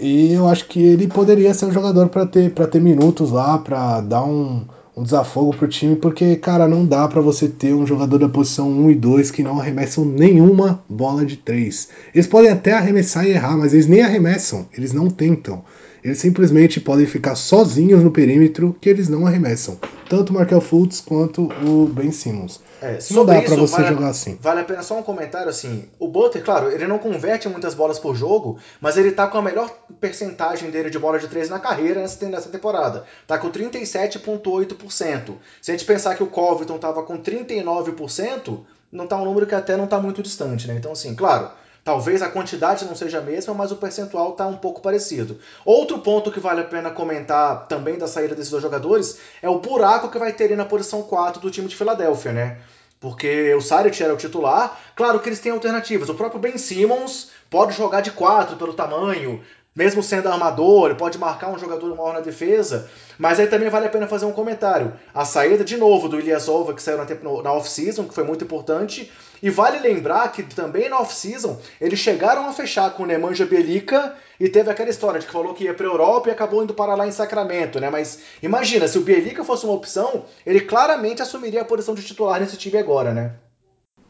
[0.00, 4.00] E eu acho que ele poderia ser um jogador para ter, ter minutos lá, para
[4.00, 4.64] dar um,
[4.96, 8.70] um desafogo pro time, porque, cara, não dá para você ter um jogador da posição
[8.70, 11.90] 1 e 2 que não arremessam nenhuma bola de 3.
[12.14, 15.62] Eles podem até arremessar e errar, mas eles nem arremessam, eles não tentam.
[16.02, 19.78] Eles simplesmente podem ficar sozinhos no perímetro que eles não arremessam.
[20.08, 22.60] Tanto o Markel Fultz quanto o Ben Simmons.
[22.80, 24.38] É, não dá para você vale, jogar assim.
[24.40, 25.88] Vale a pena só um comentário assim.
[25.98, 29.42] O Butler, claro, ele não converte muitas bolas por jogo, mas ele tá com a
[29.42, 29.68] melhor
[30.00, 33.04] percentagem dele de bola de três na carreira nessa, nessa temporada.
[33.26, 35.34] Tá com 37,8%.
[35.60, 38.60] Se a gente pensar que o Covington tava com 39%,
[38.92, 40.76] não tá um número que até não tá muito distante, né?
[40.76, 41.50] Então, assim, claro,
[41.88, 45.38] Talvez a quantidade não seja a mesma, mas o percentual está um pouco parecido.
[45.64, 49.58] Outro ponto que vale a pena comentar também da saída desses dois jogadores é o
[49.58, 52.58] buraco que vai ter na posição 4 do time de Filadélfia, né?
[53.00, 54.78] Porque o Saric era o titular.
[54.94, 56.10] Claro que eles têm alternativas.
[56.10, 59.42] O próprio Ben Simmons pode jogar de 4 pelo tamanho,
[59.74, 62.90] mesmo sendo armador, ele pode marcar um jogador maior na defesa.
[63.16, 64.92] Mas aí também vale a pena fazer um comentário.
[65.14, 67.06] A saída, de novo, do Ilyasova, que saiu na,
[67.42, 69.10] na off-season, que foi muito importante.
[69.42, 74.14] E vale lembrar que também na off-season eles chegaram a fechar com o Nemanja Belica
[74.38, 76.94] e teve aquela história de que falou que ia para Europa e acabou indo para
[76.94, 77.90] lá em Sacramento, né?
[77.90, 82.40] Mas imagina, se o Belica fosse uma opção, ele claramente assumiria a posição de titular
[82.40, 83.32] nesse time agora, né?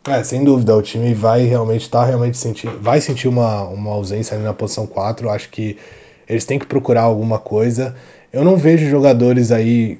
[0.06, 4.34] É, sem dúvida, o time vai realmente tá realmente sentir, vai sentir uma, uma ausência
[4.34, 5.28] ali na posição 4.
[5.28, 5.76] Acho que
[6.26, 7.94] eles têm que procurar alguma coisa.
[8.32, 9.98] Eu não vejo jogadores aí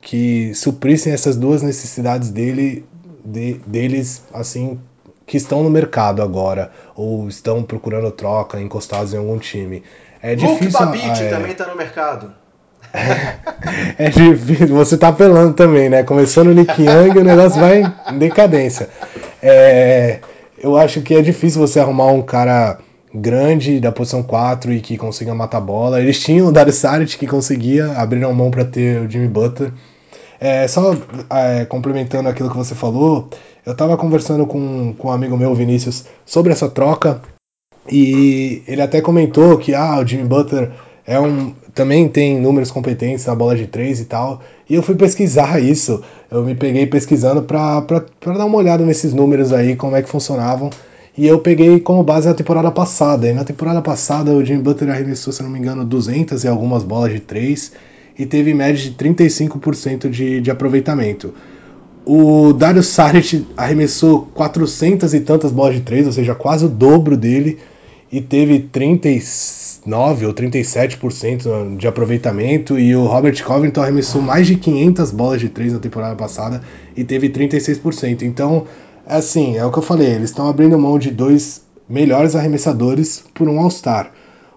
[0.00, 2.84] que suprissem essas duas necessidades dele
[3.24, 4.80] de, deles, assim,
[5.26, 9.82] que estão no mercado agora, ou estão procurando troca, encostados em algum time.
[10.22, 10.78] É Luke difícil.
[10.78, 11.30] Babbitt é...
[11.30, 12.32] também está no mercado.
[13.98, 16.02] é difícil, você tá apelando também, né?
[16.02, 18.88] Começando o Nick Young, o negócio vai em decadência.
[19.42, 20.20] É,
[20.58, 22.78] eu acho que é difícil você arrumar um cara
[23.14, 26.00] grande da posição 4 e que consiga matar a bola.
[26.00, 29.72] Eles tinham o Darius Saric que conseguia, abriram mão para ter o Jimmy Butler.
[30.44, 30.96] É, só
[31.30, 33.28] é, complementando aquilo que você falou,
[33.64, 37.22] eu estava conversando com, com um amigo meu, Vinícius, sobre essa troca
[37.88, 40.72] e ele até comentou que ah, o Jimmy Butler
[41.06, 44.40] é um, também tem números competentes na bola de três e tal.
[44.68, 46.02] E eu fui pesquisar isso.
[46.28, 47.80] Eu me peguei pesquisando para
[48.36, 50.70] dar uma olhada nesses números aí, como é que funcionavam.
[51.16, 53.28] E eu peguei como base a temporada passada.
[53.28, 56.82] E na temporada passada o Jimmy Butler arremessou, se não me engano, 200 e algumas
[56.82, 57.70] bolas de três
[58.18, 61.32] e teve média de 35% de, de aproveitamento.
[62.04, 67.16] O Dario Saric arremessou 400 e tantas bolas de 3, ou seja, quase o dobro
[67.16, 67.58] dele,
[68.10, 72.78] e teve 39 ou 37% de aproveitamento.
[72.78, 76.60] E o Robert Covington arremessou mais de 500 bolas de 3 na temporada passada
[76.96, 78.22] e teve 36%.
[78.22, 78.66] Então,
[79.06, 83.24] é assim, é o que eu falei, eles estão abrindo mão de dois melhores arremessadores
[83.32, 84.12] por um All-Star.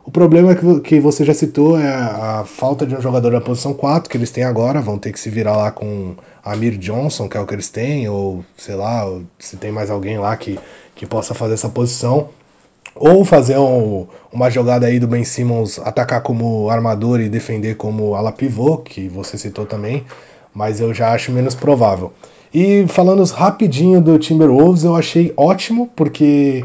[0.05, 3.31] O problema é que, que você já citou é a, a falta de um jogador
[3.31, 6.13] da posição 4 que eles têm agora, vão ter que se virar lá com
[6.43, 10.19] Amir Johnson, que é o que eles têm, ou sei lá, se tem mais alguém
[10.19, 10.59] lá que,
[10.93, 12.29] que possa fazer essa posição.
[12.93, 18.13] Ou fazer um, uma jogada aí do Ben Simmons atacar como armador e defender como
[18.13, 20.05] ala pivô, que você citou também,
[20.53, 22.13] mas eu já acho menos provável.
[22.53, 26.63] E falando rapidinho do Timberwolves, eu achei ótimo, porque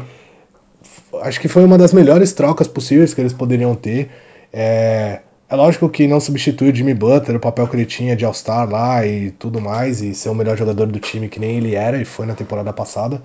[1.21, 4.09] acho que foi uma das melhores trocas possíveis que eles poderiam ter.
[4.53, 8.23] É, é lógico que não substitui o Jimmy Butler, o papel que ele tinha de
[8.23, 11.75] All-Star lá e tudo mais, e ser o melhor jogador do time que nem ele
[11.75, 13.21] era e foi na temporada passada.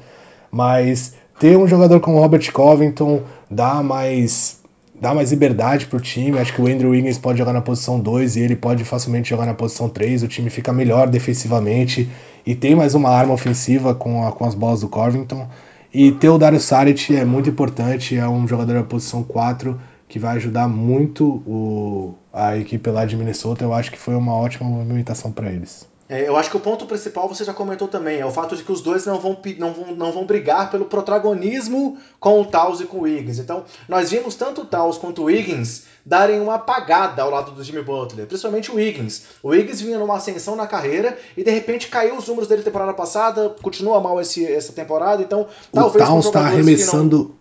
[0.51, 4.61] Mas ter um jogador como Robert Covington dá mais
[5.01, 6.39] dá mais liberdade pro time.
[6.39, 9.47] Acho que o Andrew Wiggins pode jogar na posição 2 e ele pode facilmente jogar
[9.47, 10.23] na posição 3.
[10.23, 12.09] O time fica melhor defensivamente
[12.45, 15.47] e tem mais uma arma ofensiva com, a, com as bolas do Covington.
[15.93, 19.79] E ter o Dario Saric é muito importante, é um jogador da posição 4
[20.09, 24.35] que vai ajudar muito o, a equipe lá de Minnesota, eu acho que foi uma
[24.35, 25.89] ótima movimentação para eles.
[26.09, 28.63] É, eu acho que o ponto principal você já comentou também, é o fato de
[28.63, 32.81] que os dois não vão, não vão, não vão brigar pelo protagonismo com o Taos
[32.81, 33.41] e com o Wiggins.
[33.41, 37.65] Então, nós vimos tanto o Taos quanto o Wiggins darem uma apagada ao lado do
[37.65, 39.25] Jimmy Butler, principalmente o Wiggins.
[39.43, 42.95] O Wiggins vinha numa ascensão na carreira e de repente caiu os números dele temporada
[42.95, 47.35] passada, continua mal esse, essa temporada, então talvez o Towns está arremessando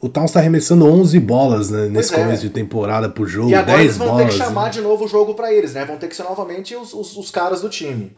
[0.00, 2.18] o Towns está arremessando 11 bolas né, nesse é.
[2.18, 3.50] começo de temporada por jogo.
[3.50, 4.70] E agora eles vão bolas, ter que chamar né?
[4.70, 5.84] de novo o jogo para eles, né?
[5.84, 8.14] Vão ter que ser novamente os, os, os, caras do time.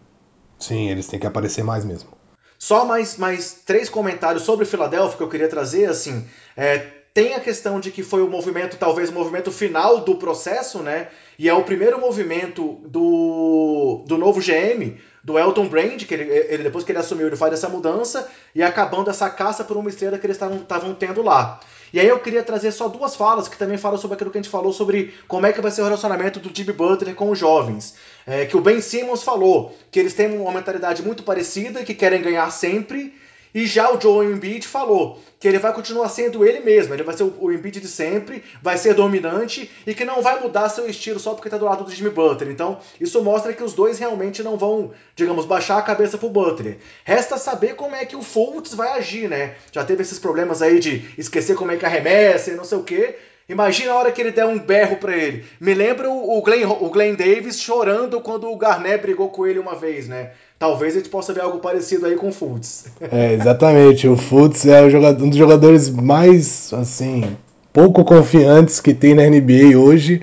[0.59, 2.11] Sim, eles têm que aparecer mais mesmo.
[2.59, 5.87] Só mais, mais três comentários sobre o Philadelphia que eu queria trazer.
[5.87, 6.27] Assim,
[6.57, 10.79] é, tem a questão de que foi o movimento, talvez o movimento final do processo,
[10.79, 11.09] né?
[11.37, 16.63] E é o primeiro movimento do, do novo GM, do Elton Brand, que ele, ele,
[16.63, 20.17] depois que ele assumiu, ele faz essa mudança e acabando essa caça por uma estrela
[20.17, 21.59] que eles estavam tendo lá.
[21.93, 24.43] E aí eu queria trazer só duas falas que também falam sobre aquilo que a
[24.43, 27.39] gente falou sobre como é que vai ser o relacionamento do Jimmy Butler com os
[27.39, 27.97] jovens.
[28.25, 32.23] É, que o Ben Simmons falou que eles têm uma mentalidade muito parecida, que querem
[32.23, 33.13] ganhar sempre,
[33.59, 37.17] e já o Joel Embiid falou que ele vai continuar sendo ele mesmo, ele vai
[37.17, 41.19] ser o Embiid de sempre, vai ser dominante e que não vai mudar seu estilo
[41.19, 42.53] só porque está do lado do Jimmy Butler.
[42.53, 46.79] Então, isso mostra que os dois realmente não vão, digamos, baixar a cabeça pro Butler.
[47.03, 49.57] Resta saber como é que o Fultz vai agir, né?
[49.73, 52.85] Já teve esses problemas aí de esquecer como é que arremessa e não sei o
[52.85, 53.17] quê.
[53.49, 55.45] Imagina a hora que ele der um berro para ele.
[55.59, 59.75] Me lembra o Glenn, o Glenn Davis chorando quando o Garnett brigou com ele uma
[59.75, 60.33] vez, né?
[60.59, 62.87] Talvez a gente possa ver algo parecido aí com o Fultz.
[63.13, 64.09] É, exatamente.
[64.09, 67.37] O Fultz é um dos jogadores mais, assim,
[67.73, 70.21] pouco confiantes que tem na NBA hoje.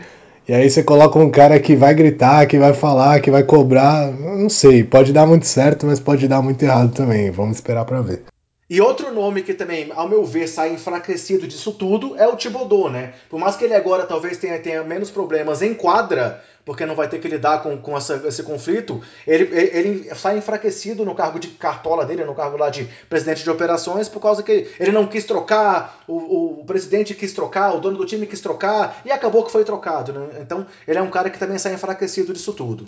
[0.47, 4.11] E aí você coloca um cara que vai gritar, que vai falar, que vai cobrar.
[4.11, 7.31] Não sei, pode dar muito certo, mas pode dar muito errado também.
[7.31, 8.23] Vamos esperar para ver.
[8.67, 12.89] E outro nome que também, ao meu ver, sai enfraquecido disso tudo é o Thibodeau,
[12.89, 13.13] né?
[13.29, 17.07] Por mais que ele agora talvez tenha, tenha menos problemas em quadra, porque não vai
[17.07, 21.49] ter que lidar com, com essa, esse conflito, ele, ele sai enfraquecido no cargo de
[21.49, 25.23] cartola dele, no cargo lá de presidente de operações, por causa que ele não quis
[25.23, 29.51] trocar, o, o presidente quis trocar, o dono do time quis trocar, e acabou que
[29.51, 30.27] foi trocado, né?
[30.41, 32.87] Então ele é um cara que também sai enfraquecido disso tudo.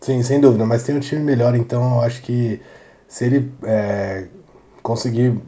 [0.00, 2.60] Sim, sem dúvida, mas tem um time melhor, então eu acho que
[3.08, 4.26] se ele é,
[4.82, 5.40] conseguir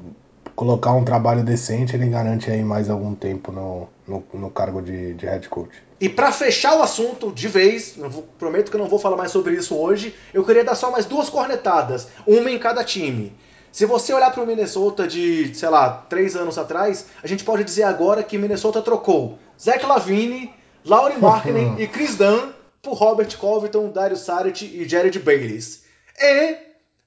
[0.54, 5.14] colocar um trabalho decente, ele garante aí mais algum tempo no, no, no cargo de,
[5.14, 5.82] de head coach.
[6.00, 9.30] E para fechar o assunto de vez, vou, prometo que eu não vou falar mais
[9.30, 13.34] sobre isso hoje, eu queria dar só mais duas cornetadas, uma em cada time.
[13.72, 17.64] Se você olhar para o Minnesota de, sei lá, três anos atrás, a gente pode
[17.64, 20.52] dizer agora que Minnesota trocou Zach Lavine,
[20.84, 25.82] Laurie Markkinen e Chris Dunn por Robert Covington, Dario Saric e Jared Bayless.
[26.20, 26.56] E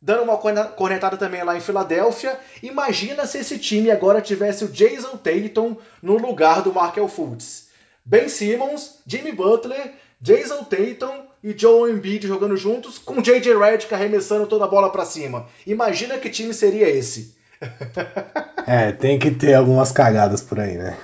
[0.02, 2.38] dando uma cornetada também lá em Filadélfia.
[2.62, 7.68] Imagina se esse time agora tivesse o Jason Tatum no lugar do Markel Fultz.
[8.06, 13.58] Ben Simmons, Jimmy Butler, Jason Tatum e Joe Embiid jogando juntos, com J.J.
[13.58, 15.48] Redick arremessando toda a bola para cima.
[15.66, 17.36] Imagina que time seria esse.
[18.66, 20.98] é, tem que ter algumas cagadas por aí, né?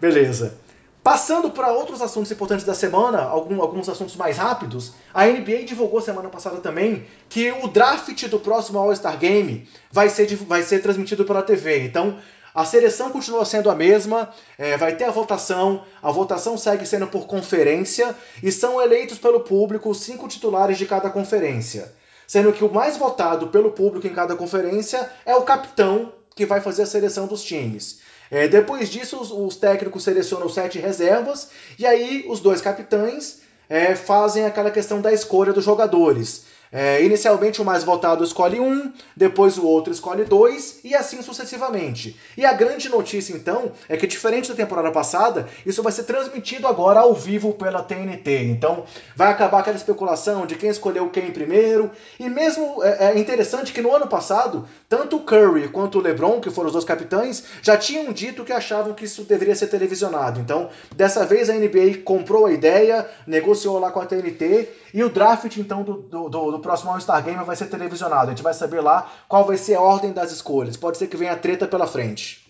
[0.00, 0.54] Beleza.
[1.02, 6.02] Passando para outros assuntos importantes da semana, algum, alguns assuntos mais rápidos, a NBA divulgou
[6.02, 11.24] semana passada também que o draft do próximo All-Star Game vai ser, vai ser transmitido
[11.24, 11.86] pela TV.
[11.86, 12.18] Então,
[12.54, 14.28] a seleção continua sendo a mesma,
[14.58, 19.40] é, vai ter a votação, a votação segue sendo por conferência e são eleitos pelo
[19.40, 21.94] público cinco titulares de cada conferência.
[22.26, 26.60] Sendo que o mais votado pelo público em cada conferência é o capitão que vai
[26.60, 28.00] fazer a seleção dos times.
[28.30, 33.94] É, depois disso, os, os, técnicos selecionam sete reservas e aí os dois capitães é,
[33.96, 36.44] fazem aquela questão da escolha dos jogadores.
[36.72, 42.16] É, inicialmente o mais votado escolhe um, depois o outro escolhe dois e assim sucessivamente.
[42.36, 46.68] E a grande notícia então é que diferente da temporada passada, isso vai ser transmitido
[46.68, 48.44] agora ao vivo pela TNT.
[48.44, 48.84] Então
[49.16, 51.90] vai acabar aquela especulação de quem escolheu quem primeiro.
[52.20, 56.40] E mesmo é, é interessante que no ano passado, tanto o Curry quanto o LeBron,
[56.40, 60.38] que foram os dois capitães, já tinham dito que achavam que isso deveria ser televisionado.
[60.38, 65.08] Então dessa vez a NBA comprou a ideia, negociou lá com a TNT e o
[65.08, 68.26] draft então do, do, do próximo All-Star Game vai ser televisionado.
[68.26, 70.76] A gente vai saber lá qual vai ser a ordem das escolhas.
[70.76, 72.46] Pode ser que venha treta pela frente.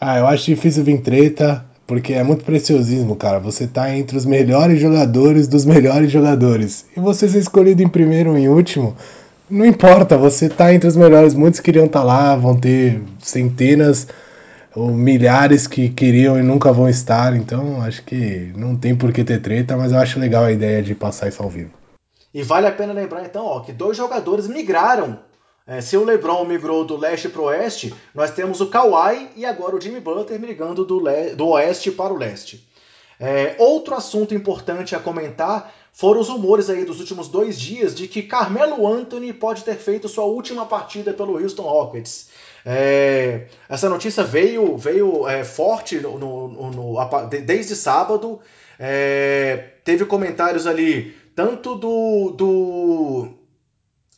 [0.00, 3.38] Ah, eu acho difícil vir treta, porque é muito preciosismo, cara.
[3.40, 6.86] Você tá entre os melhores jogadores dos melhores jogadores.
[6.96, 8.96] E você ser escolhido em primeiro ou em último,
[9.50, 11.34] não importa, você tá entre os melhores.
[11.34, 14.06] Muitos queriam estar tá lá, vão ter centenas
[14.74, 17.34] ou milhares que queriam e nunca vão estar.
[17.34, 20.82] Então, acho que não tem por que ter treta, mas eu acho legal a ideia
[20.82, 21.77] de passar isso ao vivo.
[22.32, 25.18] E vale a pena lembrar então ó, que dois jogadores migraram.
[25.66, 29.44] É, se o LeBron migrou do leste para o oeste, nós temos o Kawhi e
[29.44, 31.02] agora o Jimmy Butler migrando do,
[31.36, 32.66] do oeste para o leste.
[33.20, 38.06] É, outro assunto importante a comentar foram os rumores aí dos últimos dois dias de
[38.06, 42.28] que Carmelo Anthony pode ter feito sua última partida pelo Houston Rockets.
[42.64, 47.08] É, essa notícia veio, veio é, forte no, no, no,
[47.44, 48.38] desde sábado.
[48.78, 53.28] É, teve comentários ali tanto do, do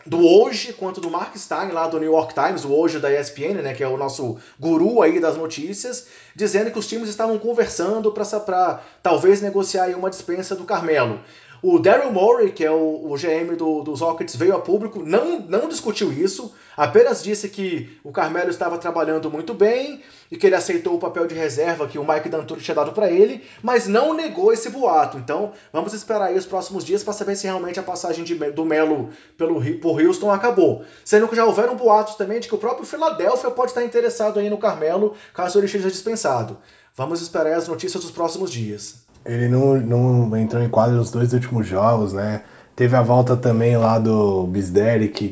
[0.06, 3.60] do hoje quanto do Mark Stein lá do New York Times, o hoje da ESPN,
[3.60, 8.10] né, que é o nosso guru aí das notícias, dizendo que os times estavam conversando
[8.10, 11.20] para talvez negociar uma dispensa do Carmelo.
[11.62, 15.40] O Daryl Morey, que é o, o GM do, dos Rockets, veio a público, não,
[15.40, 20.00] não discutiu isso, apenas disse que o Carmelo estava trabalhando muito bem
[20.30, 23.10] e que ele aceitou o papel de reserva que o Mike D'Antoni tinha dado para
[23.10, 25.18] ele, mas não negou esse boato.
[25.18, 28.64] Então, vamos esperar aí os próximos dias para saber se realmente a passagem de, do
[28.64, 30.82] Melo pelo por Houston acabou.
[31.04, 34.48] Sendo que já houveram boatos também de que o próprio Philadelphia pode estar interessado aí
[34.48, 36.56] no Carmelo, caso ele seja dispensado.
[36.94, 39.09] Vamos esperar as notícias dos próximos dias.
[39.24, 42.42] Ele não, não entrou em quadro nos dois últimos jogos, né?
[42.74, 45.28] Teve a volta também lá do Bisderi, que,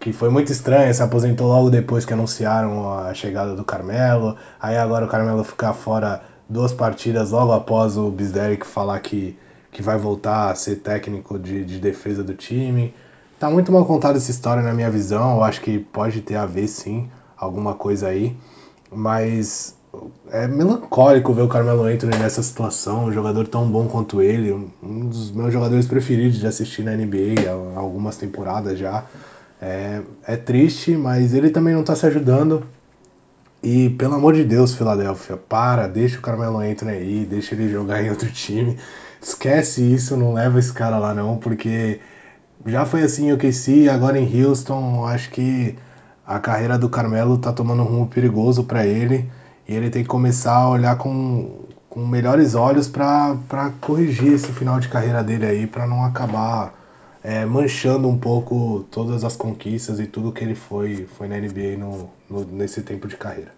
[0.00, 4.36] que, foi muito estranha, se aposentou logo depois que anunciaram a chegada do Carmelo.
[4.60, 9.36] Aí agora o Carmelo ficar fora duas partidas logo após o Bisderi falar que,
[9.70, 12.94] que vai voltar a ser técnico de, de defesa do time.
[13.38, 15.36] Tá muito mal contada essa história na minha visão.
[15.36, 18.36] Eu acho que pode ter a ver sim, alguma coisa aí.
[18.90, 19.73] Mas
[20.30, 25.08] é melancólico ver o Carmelo Anthony nessa situação, um jogador tão bom quanto ele, um
[25.08, 29.04] dos meus jogadores preferidos de assistir na NBA há algumas temporadas já.
[29.60, 32.64] É, é triste, mas ele também não está se ajudando.
[33.62, 38.02] E pelo amor de Deus, Filadélfia, para, deixa o Carmelo Anthony aí, deixa ele jogar
[38.02, 38.76] em outro time.
[39.22, 41.98] Esquece isso, não leva esse cara lá não, porque
[42.66, 45.76] já foi assim em OKC, agora em Houston, acho que
[46.26, 49.30] a carreira do Carmelo tá tomando um rumo perigoso para ele.
[49.66, 54.78] E ele tem que começar a olhar com, com melhores olhos para corrigir esse final
[54.78, 56.74] de carreira dele aí, para não acabar
[57.22, 61.78] é, manchando um pouco todas as conquistas e tudo que ele foi, foi na NBA
[61.78, 63.54] no, no, nesse tempo de carreira.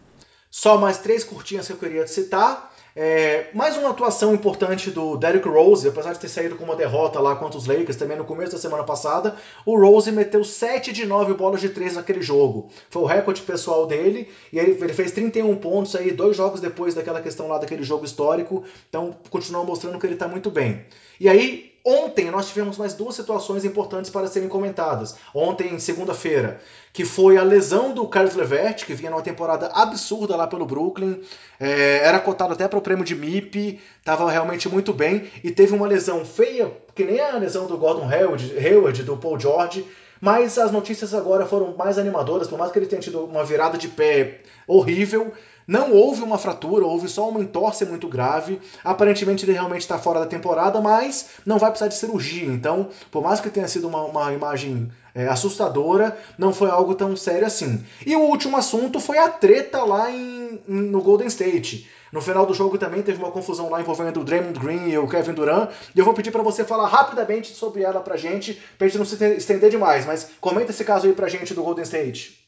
[0.48, 2.72] Só mais três curtinhas que eu queria citar.
[2.98, 7.20] É, mais uma atuação importante do Derrick Rose, apesar de ter saído com uma derrota
[7.20, 9.36] lá contra os Lakers, também no começo da semana passada,
[9.66, 12.70] o Rose meteu 7 de 9 bolas de 3 naquele jogo.
[12.88, 16.94] Foi o recorde pessoal dele, e ele, ele fez 31 pontos aí, dois jogos depois
[16.94, 20.86] daquela questão lá daquele jogo histórico, então continua mostrando que ele está muito bem.
[21.20, 25.14] E aí, Ontem nós tivemos mais duas situações importantes para serem comentadas.
[25.32, 26.60] Ontem, segunda-feira,
[26.92, 31.20] que foi a lesão do Carlos Levert, que vinha numa temporada absurda lá pelo Brooklyn,
[31.60, 35.76] é, era cotado até para o prêmio de MIP, estava realmente muito bem, e teve
[35.76, 39.86] uma lesão feia, que nem a lesão do Gordon Hayward, Hayward do Paul George,
[40.20, 43.78] mas as notícias agora foram mais animadoras, por mais que ele tenha tido uma virada
[43.78, 45.32] de pé horrível,
[45.66, 48.60] não houve uma fratura, houve só uma entorse muito grave.
[48.84, 52.46] Aparentemente ele realmente está fora da temporada, mas não vai precisar de cirurgia.
[52.46, 57.16] Então, por mais que tenha sido uma, uma imagem é, assustadora, não foi algo tão
[57.16, 57.84] sério assim.
[58.04, 61.90] E o último assunto foi a treta lá em, no Golden State.
[62.12, 65.08] No final do jogo também teve uma confusão lá envolvendo o Draymond Green e o
[65.08, 65.70] Kevin Durant.
[65.94, 69.04] E eu vou pedir para você falar rapidamente sobre ela pra gente, pra gente não
[69.04, 70.06] se estender demais.
[70.06, 72.45] Mas comenta esse caso aí pra gente do Golden State.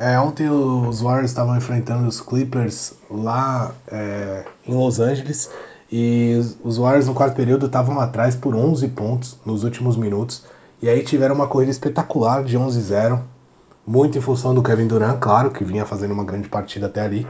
[0.00, 5.50] É, ontem os Warriors estavam enfrentando os Clippers lá é, em Los Angeles
[5.92, 10.46] e os Warriors no quarto período estavam atrás por 11 pontos nos últimos minutos
[10.80, 13.20] e aí tiveram uma corrida espetacular de 11-0,
[13.86, 17.26] muito em função do Kevin Durant, claro, que vinha fazendo uma grande partida até ali,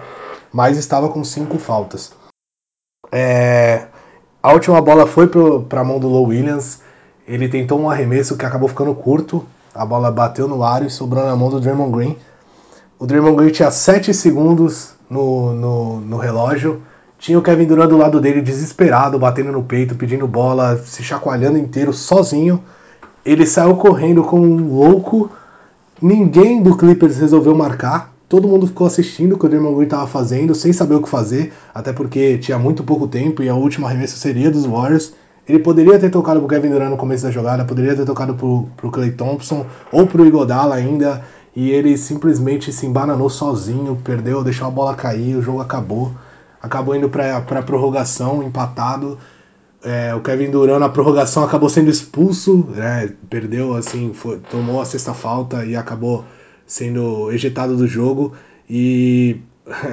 [0.52, 2.12] mas estava com cinco faltas.
[3.10, 3.88] É,
[4.40, 5.28] a última bola foi
[5.68, 6.82] para a mão do Low Williams,
[7.26, 9.44] ele tentou um arremesso que acabou ficando curto,
[9.74, 12.16] a bola bateu no ar e sobrou na mão do Draymond Green
[13.01, 16.82] o Draymond Green tinha 7 segundos no, no, no, relógio.
[17.18, 21.57] Tinha o Kevin Durant do lado dele, desesperado, batendo no peito, pedindo bola, se chacoalhando
[21.57, 22.62] inteiro, sozinho.
[23.24, 25.30] Ele saiu correndo como um louco.
[26.01, 28.12] Ninguém do Clippers resolveu marcar.
[28.28, 31.09] Todo mundo ficou assistindo o que o Draymond Green estava fazendo, sem saber o que
[31.09, 35.14] fazer, até porque tinha muito pouco tempo e a última arremesso seria dos Warriors.
[35.48, 38.68] Ele poderia ter tocado pro Kevin Durant no começo da jogada, poderia ter tocado pro,
[38.76, 41.24] pro Clay Thompson ou pro Igodala ainda
[41.55, 46.12] e ele simplesmente se embananou sozinho, perdeu, deixou a bola cair, o jogo acabou.
[46.62, 49.18] Acabou indo para a prorrogação, empatado.
[49.82, 54.84] É, o Kevin Durant na prorrogação acabou sendo expulso, né, perdeu, assim, foi, tomou a
[54.84, 56.24] sexta falta e acabou
[56.66, 58.34] sendo ejetado do jogo.
[58.68, 59.40] E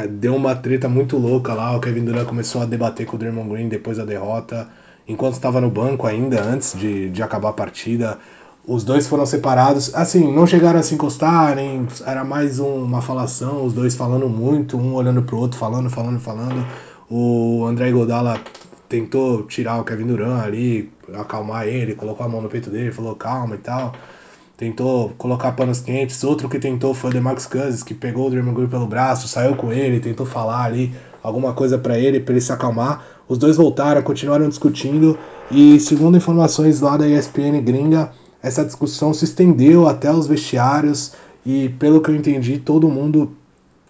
[0.09, 1.75] deu uma treta muito louca lá.
[1.75, 4.67] O Kevin Durant começou a debater com o Draymond Green depois da derrota,
[5.07, 8.19] enquanto estava no banco ainda, antes de, de acabar a partida.
[8.67, 9.95] Os dois foram separados.
[9.95, 14.77] Assim, não chegaram a se encostarem, era mais um, uma falação, os dois falando muito,
[14.77, 16.67] um olhando pro outro, falando, falando, falando.
[17.09, 18.37] O André Godala
[18.89, 23.15] tentou tirar o Kevin Durant ali, acalmar ele, colocou a mão no peito dele, falou
[23.15, 23.93] calma e tal.
[24.57, 26.21] Tentou colocar panos quentes.
[26.25, 29.55] Outro que tentou foi o DeMarcus Cousins, que pegou o Draymond Green pelo braço, saiu
[29.55, 30.93] com ele, tentou falar ali
[31.23, 33.01] alguma coisa para ele, para ele se acalmar.
[33.29, 35.17] Os dois voltaram, continuaram discutindo
[35.49, 38.11] e, segundo informações lá da ESPN gringa,
[38.47, 41.13] essa discussão se estendeu até os vestiários
[41.45, 43.31] e, pelo que eu entendi, todo mundo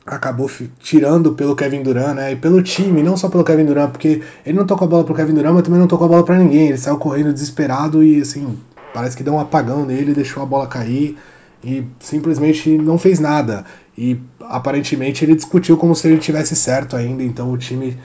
[0.05, 0.49] acabou
[0.79, 2.31] tirando pelo Kevin Durant, né?
[2.31, 5.13] E pelo time, não só pelo Kevin Durant, porque ele não tocou a bola pro
[5.13, 6.69] Kevin Durant, mas também não tocou a bola para ninguém.
[6.69, 8.57] Ele saiu correndo desesperado e assim,
[8.93, 11.17] parece que deu um apagão nele, deixou a bola cair
[11.63, 13.65] e simplesmente não fez nada.
[13.97, 17.97] E aparentemente ele discutiu como se ele tivesse certo ainda, então o time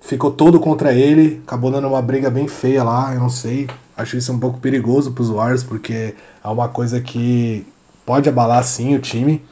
[0.00, 3.68] ficou todo contra ele, acabou dando uma briga bem feia lá, eu não sei.
[4.02, 7.64] Acho isso um pouco perigoso para os Warriors, porque é uma coisa que
[8.04, 9.42] pode abalar sim o time.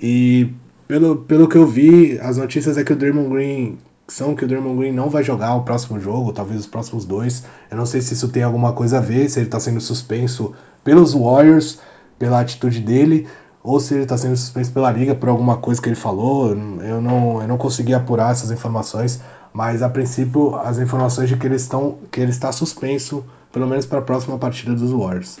[0.00, 0.50] E
[0.86, 4.48] pelo, pelo que eu vi, as notícias é que o Draymond Green são que o
[4.48, 7.44] Draymond Green não vai jogar o próximo jogo, talvez os próximos dois.
[7.70, 10.52] Eu não sei se isso tem alguma coisa a ver, se ele está sendo suspenso
[10.82, 11.78] pelos Warriors,
[12.18, 13.26] pela atitude dele,
[13.62, 16.50] ou se ele está sendo suspenso pela liga por alguma coisa que ele falou.
[16.50, 19.20] Eu não, eu não consegui apurar essas informações,
[19.54, 23.86] mas a princípio as informações de que ele, estão, que ele está suspenso, pelo menos
[23.86, 25.38] para a próxima partida dos Warriors.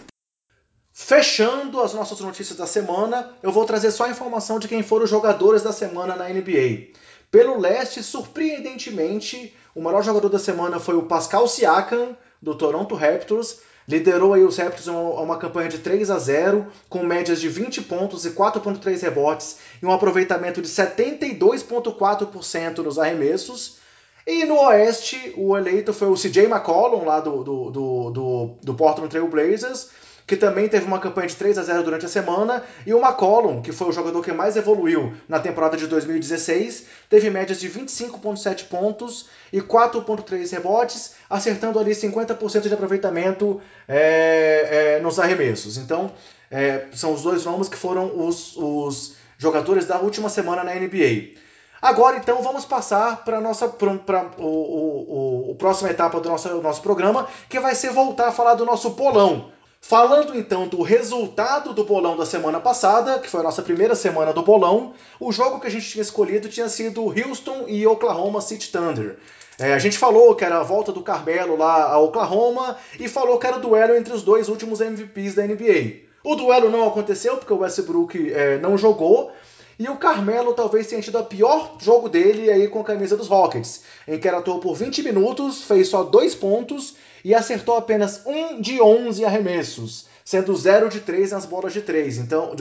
[0.92, 5.02] Fechando as nossas notícias da semana, eu vou trazer só a informação de quem foram
[5.02, 6.92] os jogadores da semana na NBA.
[7.28, 13.58] Pelo leste, surpreendentemente, o melhor jogador da semana foi o Pascal Siakam, do Toronto Raptors.
[13.88, 17.48] Liderou aí os Raptors a uma, uma campanha de 3 a 0, com médias de
[17.48, 23.82] 20 pontos e 4.3 rebotes e um aproveitamento de 72.4% nos arremessos.
[24.26, 28.74] E no Oeste, o eleito foi o CJ McCollum, lá do, do, do, do, do
[28.74, 29.90] Portland Trail Blazers,
[30.26, 33.60] que também teve uma campanha de 3 a 0 durante a semana, e o McCollum,
[33.60, 38.64] que foi o jogador que mais evoluiu na temporada de 2016, teve médias de 25,7
[38.68, 45.76] pontos e 4,3 rebotes, acertando ali 50% de aproveitamento é, é, nos arremessos.
[45.76, 46.10] Então,
[46.50, 51.43] é, são os dois nomes que foram os, os jogadores da última semana na NBA.
[51.84, 56.80] Agora, então, vamos passar para nossa para o, o, o, próxima etapa do nosso, nosso
[56.80, 59.52] programa, que vai ser voltar a falar do nosso bolão.
[59.82, 64.32] Falando então do resultado do bolão da semana passada, que foi a nossa primeira semana
[64.32, 68.72] do bolão, o jogo que a gente tinha escolhido tinha sido Houston e Oklahoma City
[68.72, 69.18] Thunder.
[69.58, 73.38] É, a gente falou que era a volta do Carmelo lá a Oklahoma e falou
[73.38, 76.04] que era o duelo entre os dois últimos MVPs da NBA.
[76.24, 79.30] O duelo não aconteceu porque o Westbrook é, não jogou,
[79.78, 83.28] e o Carmelo talvez tenha tido o pior jogo dele aí com a camisa dos
[83.28, 86.94] Rockets, em que ele atuou por 20 minutos, fez só dois pontos
[87.24, 92.18] e acertou apenas um de 11 arremessos, sendo 0 de 3 nas bolas de 3,
[92.18, 92.54] então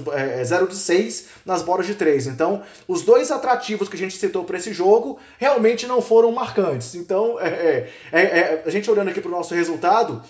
[0.43, 2.28] 0 é, de 6 nas bolas de 3.
[2.28, 6.95] Então, os dois atrativos que a gente citou para esse jogo realmente não foram marcantes.
[6.95, 10.22] Então, é, é, é, é a gente olhando aqui para o nosso resultado,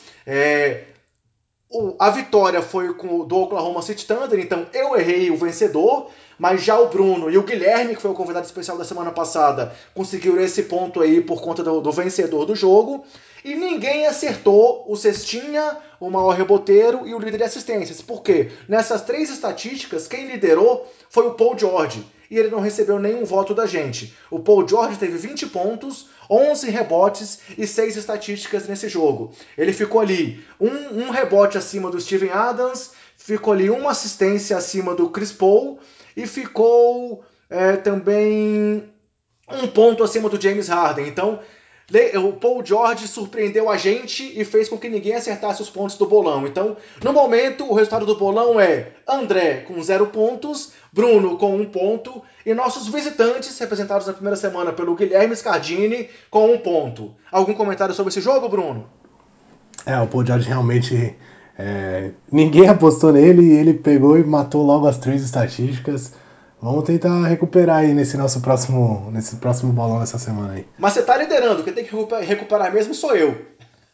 [1.71, 6.63] é, a vitória foi com, do Oklahoma City Thunder, então eu errei o vencedor, mas
[6.63, 10.39] já o Bruno e o Guilherme, que foi o convidado especial da semana passada, conseguiram
[10.39, 13.05] esse ponto aí por conta do, do vencedor do jogo.
[13.43, 18.01] E ninguém acertou o cestinha, o maior reboteiro e o líder de assistências.
[18.01, 18.51] Por quê?
[18.69, 22.05] Nessas três estatísticas, quem liderou foi o Paul George.
[22.33, 24.11] E ele não recebeu nenhum voto da gente.
[24.31, 29.31] O Paul George teve 20 pontos, 11 rebotes e 6 estatísticas nesse jogo.
[29.55, 34.95] Ele ficou ali um, um rebote acima do Steven Adams, ficou ali uma assistência acima
[34.95, 35.77] do Chris Paul
[36.17, 38.91] e ficou é, também
[39.47, 41.07] um ponto acima do James Harden.
[41.07, 41.39] Então,
[42.17, 46.05] o Paul George surpreendeu a gente e fez com que ninguém acertasse os pontos do
[46.05, 46.47] bolão.
[46.47, 51.65] Então, no momento, o resultado do bolão é André com zero pontos, Bruno com um
[51.65, 57.13] ponto e nossos visitantes, representados na primeira semana pelo Guilherme Scardini, com um ponto.
[57.31, 58.87] Algum comentário sobre esse jogo, Bruno?
[59.85, 61.15] É, o Paul George realmente.
[61.55, 66.13] É, ninguém apostou nele e ele pegou e matou logo as três estatísticas.
[66.63, 70.65] Vamos tentar recuperar aí nesse nosso próximo, nesse próximo bolão dessa semana aí.
[70.77, 73.45] Mas você tá liderando, quem tem que recuperar mesmo sou eu.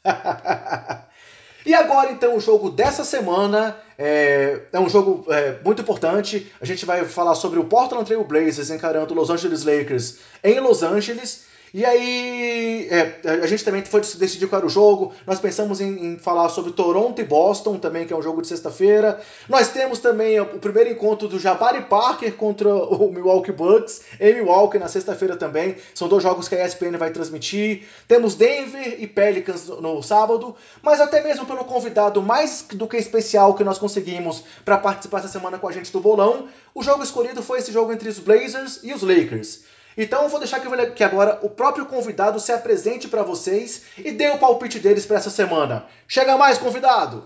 [1.65, 6.51] e agora então o jogo dessa semana é, é um jogo é, muito importante.
[6.61, 10.59] A gente vai falar sobre o Portland Trail Blazers encarando o Los Angeles Lakers em
[10.59, 11.45] Los Angeles.
[11.74, 15.13] E aí, é, a gente também foi decidir qual era o jogo.
[15.26, 18.47] Nós pensamos em, em, falar sobre Toronto e Boston também, que é um jogo de
[18.47, 19.20] sexta-feira.
[19.47, 24.80] Nós temos também o primeiro encontro do Jabari Parker contra o Milwaukee Bucks, em Milwaukee
[24.80, 25.76] na sexta-feira também.
[25.93, 27.84] São dois jogos que a ESPN vai transmitir.
[28.07, 32.97] Temos Denver e Pelicans no, no sábado, mas até mesmo pelo convidado mais do que
[32.97, 37.03] especial que nós conseguimos para participar essa semana com a gente do bolão, o jogo
[37.03, 39.61] escolhido foi esse jogo entre os Blazers e os Lakers.
[39.97, 44.29] Então eu vou deixar que agora o próprio convidado se apresente para vocês e dê
[44.29, 45.85] o palpite deles para essa semana.
[46.07, 47.23] Chega mais, convidado!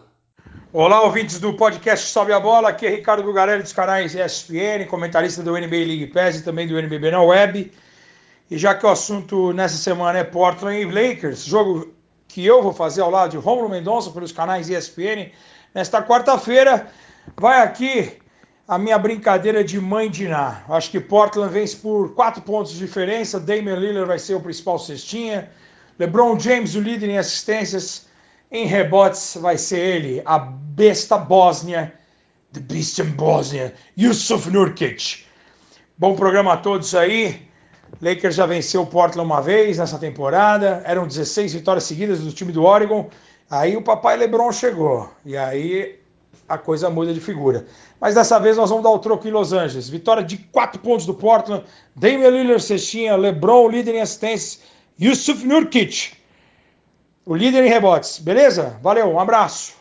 [0.72, 2.70] Olá, ouvintes do podcast Sobe a Bola.
[2.70, 6.80] Aqui é Ricardo Bugarelli dos canais ESPN, comentarista do NBA League Pass e também do
[6.80, 7.72] NBB na web.
[8.50, 11.94] E já que o assunto nessa semana é Portland e Lakers, jogo
[12.28, 15.32] que eu vou fazer ao lado de Romulo Mendonça pelos canais ESPN,
[15.76, 16.88] nesta quarta-feira,
[17.38, 18.23] vai aqui
[18.68, 20.64] a minha brincadeira de mãe de Ná.
[20.70, 23.40] Acho que Portland vence por quatro pontos de diferença.
[23.40, 25.50] Damian Lillard vai ser o principal cestinha.
[26.00, 28.08] LeBron James, o líder em assistências.
[28.50, 31.92] Em rebotes vai ser ele, a besta bósnia,
[32.54, 35.26] The Beast in Bosnia, Yusuf Nurkic.
[35.98, 37.48] Bom programa a todos aí.
[38.00, 40.84] Lakers já venceu o Portland uma vez nessa temporada.
[40.86, 43.10] Eram 16 vitórias seguidas do time do Oregon.
[43.50, 45.12] Aí o papai LeBron chegou.
[45.26, 46.03] E aí
[46.48, 47.66] a coisa muda de figura.
[48.00, 49.90] Mas dessa vez nós vamos dar o troco em Los Angeles.
[49.90, 51.64] Vitória de 4 pontos do Portland.
[51.96, 54.62] Damian Lillard cestinha, LeBron líder em assistências,
[55.00, 56.24] Yusuf Nurkic
[57.26, 58.20] o líder em rebotes.
[58.20, 58.78] Beleza?
[58.82, 59.74] Valeu, um abraço.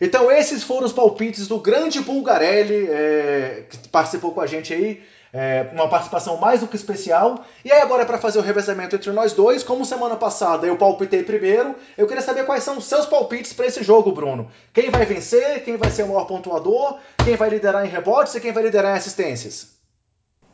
[0.00, 5.02] Então esses foram os palpites do grande Bulgarelli, é, que participou com a gente aí,
[5.36, 7.44] é, uma participação mais do que especial.
[7.62, 11.22] E aí agora para fazer o revezamento entre nós dois, como semana passada eu palpitei
[11.22, 14.48] primeiro, eu queria saber quais são os seus palpites para esse jogo, Bruno.
[14.72, 18.40] Quem vai vencer, quem vai ser o maior pontuador, quem vai liderar em rebotes e
[18.40, 19.76] quem vai liderar em assistências.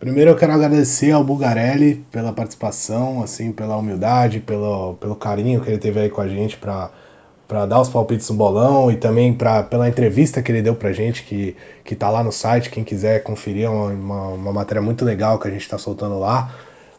[0.01, 5.71] Primeiro eu quero agradecer ao Bugarelli pela participação, assim, pela humildade, pelo, pelo carinho que
[5.71, 6.91] ele teve aí com a gente para
[7.47, 10.93] para dar os palpites no bolão e também pra, pela entrevista que ele deu pra
[10.93, 14.81] gente, que, que tá lá no site, quem quiser conferir, é uma, uma, uma matéria
[14.81, 16.55] muito legal que a gente tá soltando lá.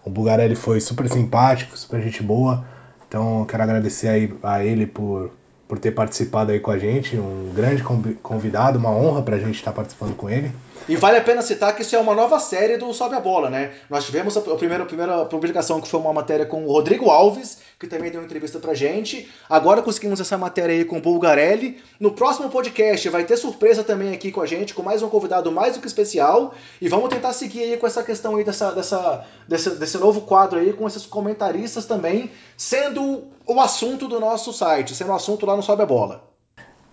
[0.05, 2.63] O Bugarelli foi super simpático, super gente boa,
[3.07, 5.31] então quero agradecer aí a ele por,
[5.67, 7.83] por ter participado aí com a gente, um grande
[8.21, 10.51] convidado, uma honra pra gente estar participando com ele.
[10.87, 13.49] E vale a pena citar que isso é uma nova série do Sobe a Bola,
[13.49, 13.71] né?
[13.89, 17.59] Nós tivemos a, primeira, a primeira publicação que foi uma matéria com o Rodrigo Alves,
[17.79, 19.31] que também deu uma entrevista pra gente.
[19.49, 21.81] Agora conseguimos essa matéria aí com o Bulgarelli.
[21.97, 25.49] No próximo podcast vai ter surpresa também aqui com a gente, com mais um convidado
[25.53, 26.53] mais do que especial.
[26.81, 30.59] E vamos tentar seguir aí com essa questão aí dessa, dessa, desse, desse novo quadro
[30.59, 35.55] aí, com esses comentaristas também, sendo o assunto do nosso site, sendo o assunto lá
[35.55, 36.33] no Sobe a Bola.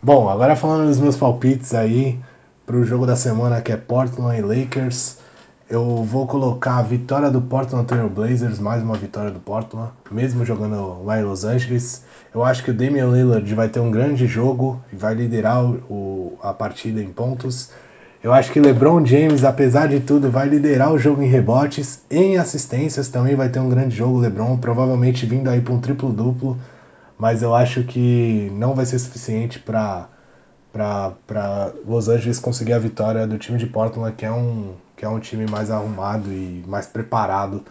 [0.01, 2.19] Bom, agora falando dos meus palpites aí,
[2.71, 5.19] para o jogo da semana que é Portland e Lakers.
[5.69, 10.45] Eu vou colocar a vitória do Portland Trail Blazers, mais uma vitória do Portland, mesmo
[10.45, 12.05] jogando lá em Los Angeles.
[12.33, 16.39] Eu acho que o Damian Lillard vai ter um grande jogo e vai liderar o,
[16.41, 17.73] a partida em pontos.
[18.23, 22.39] Eu acho que LeBron James, apesar de tudo, vai liderar o jogo em rebotes, em
[22.39, 24.21] assistências também vai ter um grande jogo.
[24.21, 26.57] LeBron provavelmente vindo aí para um triplo-duplo,
[27.19, 30.09] mas eu acho que não vai ser suficiente para
[30.73, 35.09] para Los Angeles conseguir a vitória do time de Portland, que é um, que é
[35.09, 37.65] um time mais arrumado e mais preparado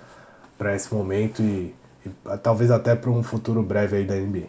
[0.58, 1.74] para esse momento e,
[2.06, 4.48] e talvez até para um futuro breve aí da NBA.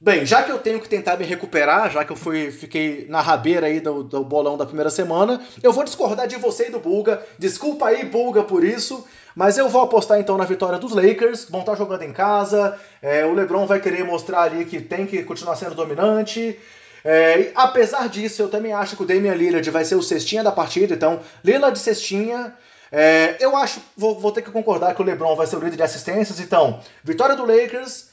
[0.00, 3.20] Bem, já que eu tenho que tentar me recuperar, já que eu fui, fiquei na
[3.20, 6.78] rabeira aí do, do bolão da primeira semana, eu vou discordar de você e do
[6.78, 7.20] Bulga.
[7.36, 9.04] Desculpa aí, Bulga, por isso,
[9.34, 11.50] mas eu vou apostar então na vitória dos Lakers.
[11.50, 15.24] Vão estar jogando em casa, é, o LeBron vai querer mostrar ali que tem que
[15.24, 16.56] continuar sendo dominante.
[17.04, 20.52] É, apesar disso, eu também acho que o Damian Lillard vai ser o cestinha da
[20.52, 22.54] partida, então Lillard cestinha.
[22.90, 25.76] É, eu acho, vou, vou ter que concordar que o LeBron vai ser o líder
[25.76, 28.08] de assistências, então vitória do Lakers,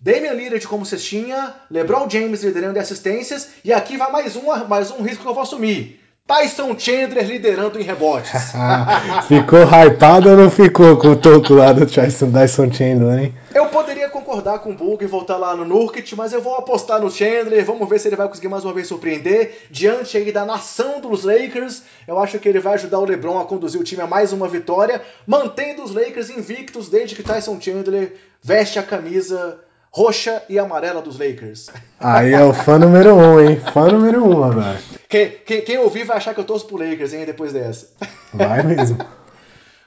[0.00, 4.90] Damian Lillard como cestinha, LeBron James liderando de assistências, e aqui vai mais um, mais
[4.90, 6.03] um risco que eu vou assumir.
[6.26, 8.32] Tyson Chandler liderando em rebotes.
[9.28, 13.34] ficou hypado ou não ficou com o toco lá do Tyson, Tyson Chandler, hein?
[13.54, 16.98] Eu poderia concordar com o Bug e voltar lá no Nurkic, mas eu vou apostar
[16.98, 17.62] no Chandler.
[17.62, 19.66] Vamos ver se ele vai conseguir mais uma vez surpreender.
[19.70, 23.44] Diante aí da nação dos Lakers, eu acho que ele vai ajudar o LeBron a
[23.44, 28.14] conduzir o time a mais uma vitória, mantendo os Lakers invictos desde que Tyson Chandler
[28.42, 29.58] veste a camisa
[29.94, 31.70] roxa e amarela dos Lakers.
[32.00, 33.60] Aí é o fã número um, hein?
[33.72, 34.76] Fã número um agora.
[35.08, 37.90] Quem, quem, quem ouvir vai achar que eu torço pro Lakers, hein, depois dessa.
[38.34, 38.98] Vai mesmo.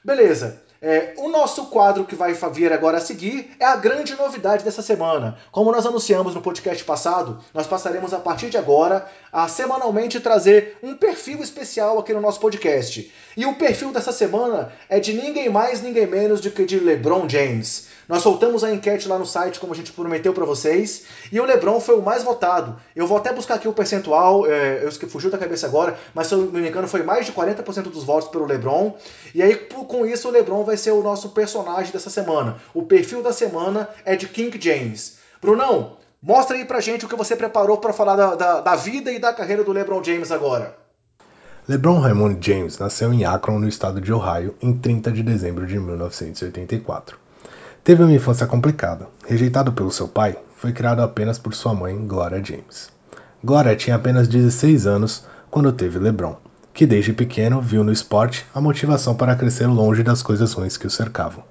[0.02, 0.62] Beleza.
[0.80, 4.80] É, o nosso quadro que vai vir agora a seguir é a grande novidade dessa
[4.80, 5.36] semana.
[5.50, 10.78] Como nós anunciamos no podcast passado, nós passaremos a partir de agora a semanalmente trazer
[10.82, 13.12] um perfil especial aqui no nosso podcast.
[13.38, 17.28] E o perfil dessa semana é de ninguém mais, ninguém menos do que de LeBron
[17.28, 17.86] James.
[18.08, 21.44] Nós soltamos a enquete lá no site, como a gente prometeu para vocês, e o
[21.44, 22.80] LeBron foi o mais votado.
[22.96, 26.34] Eu vou até buscar aqui o percentual, é, eu fugiu da cabeça agora, mas se
[26.34, 28.96] eu não me engano foi mais de 40% dos votos pelo LeBron.
[29.32, 32.56] E aí com isso o LeBron vai ser o nosso personagem dessa semana.
[32.74, 35.18] O perfil da semana é de King James.
[35.40, 39.12] Brunão, mostra aí pra gente o que você preparou para falar da, da, da vida
[39.12, 40.87] e da carreira do LeBron James agora.
[41.68, 45.78] LeBron Raymond James nasceu em Akron, no estado de Ohio, em 30 de dezembro de
[45.78, 47.18] 1984.
[47.84, 49.06] Teve uma infância complicada.
[49.26, 52.88] Rejeitado pelo seu pai, foi criado apenas por sua mãe, Gloria James.
[53.44, 56.36] Gloria tinha apenas 16 anos quando teve LeBron,
[56.72, 60.86] que desde pequeno viu no esporte a motivação para crescer longe das coisas ruins que
[60.86, 61.44] o cercavam.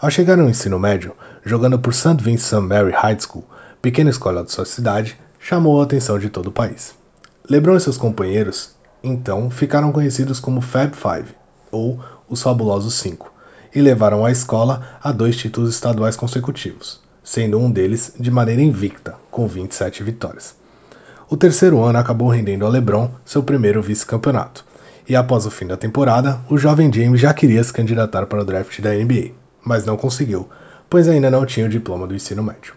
[0.00, 2.14] Ao chegar no ensino médio, jogando por St.
[2.20, 3.44] Vincent Mary High School,
[3.82, 6.94] pequena escola de sua cidade, chamou a atenção de todo o país.
[7.50, 11.34] LeBron e seus companheiros então ficaram conhecidos como Fab Five,
[11.70, 11.98] ou
[12.28, 13.32] os Fabulosos Cinco,
[13.74, 19.16] e levaram a escola a dois títulos estaduais consecutivos, sendo um deles de maneira invicta,
[19.30, 20.54] com 27 vitórias.
[21.28, 24.64] O terceiro ano acabou rendendo a LeBron seu primeiro vice-campeonato,
[25.08, 28.44] e após o fim da temporada, o jovem James já queria se candidatar para o
[28.44, 29.32] draft da NBA,
[29.64, 30.48] mas não conseguiu,
[30.88, 32.74] pois ainda não tinha o diploma do ensino médio.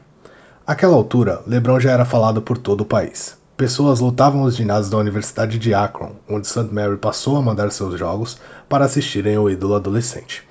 [0.66, 4.98] Àquela altura, LeBron já era falado por todo o país, Pessoas lutavam nos ginásios da
[4.98, 6.68] Universidade de Akron, onde St.
[6.74, 8.38] Mary passou a mandar seus jogos
[8.68, 10.44] para assistirem ao ídolo adolescente.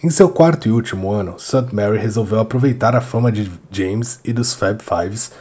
[0.00, 1.74] Em seu quarto e último ano, St.
[1.74, 5.32] Mary resolveu aproveitar a fama de James e dos Fab Fives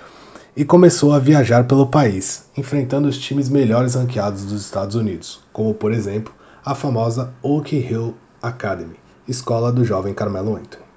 [0.57, 5.71] e começou a viajar pelo país, enfrentando os times melhores ranqueados dos Estados Unidos, como
[5.71, 6.33] por exemplo
[6.65, 8.95] a famosa Oak Hill Academy,
[9.27, 10.92] escola do jovem Carmelo Anthony.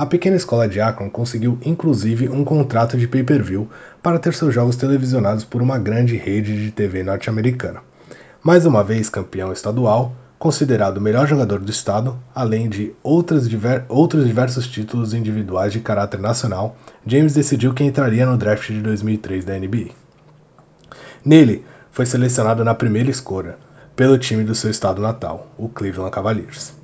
[0.00, 3.68] A pequena escola de Akron conseguiu inclusive um contrato de pay-per-view
[4.02, 7.82] para ter seus jogos televisionados por uma grande rede de TV norte-americana.
[8.42, 12.94] Mais uma vez campeão estadual, considerado o melhor jogador do estado, além de
[13.46, 18.80] diver outros diversos títulos individuais de caráter nacional, James decidiu que entraria no draft de
[18.80, 19.90] 2003 da NBA.
[21.22, 23.58] Nele, foi selecionado na primeira escolha
[23.94, 26.79] pelo time do seu estado natal, o Cleveland Cavaliers.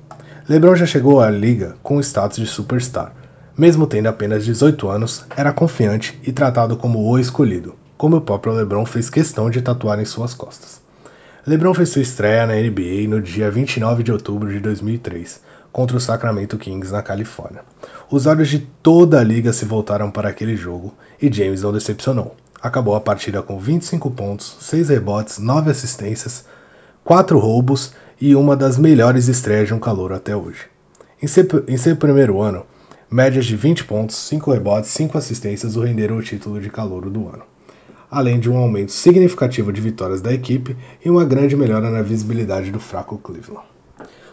[0.49, 3.11] LeBron já chegou à liga com o status de superstar.
[3.57, 8.53] Mesmo tendo apenas 18 anos, era confiante e tratado como o escolhido, como o próprio
[8.53, 10.79] LeBron fez questão de tatuar em suas costas.
[11.45, 15.99] LeBron fez sua estreia na NBA no dia 29 de outubro de 2003, contra o
[15.99, 17.63] Sacramento Kings na Califórnia.
[18.09, 22.37] Os olhos de toda a liga se voltaram para aquele jogo e James não decepcionou.
[22.61, 26.45] Acabou a partida com 25 pontos, 6 rebotes, 9 assistências,
[27.03, 30.65] 4 roubos e uma das melhores estreias de um calor até hoje.
[31.21, 32.65] Em seu, em seu primeiro ano,
[33.09, 37.27] médias de 20 pontos, 5 rebotes, 5 assistências o renderam o título de calouro do
[37.27, 37.43] ano,
[38.09, 42.71] além de um aumento significativo de vitórias da equipe e uma grande melhora na visibilidade
[42.71, 43.67] do fraco Cleveland.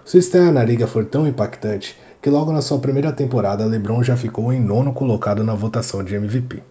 [0.05, 4.17] Sua estreia na liga foi tão impactante que logo na sua primeira temporada LeBron já
[4.17, 6.63] ficou em nono colocado na votação de MVP.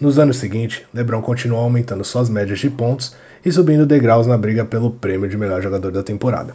[0.00, 3.14] Nos anos seguintes, LeBron continuou aumentando suas médias de pontos
[3.44, 6.54] e subindo degraus na briga pelo prêmio de melhor jogador da temporada.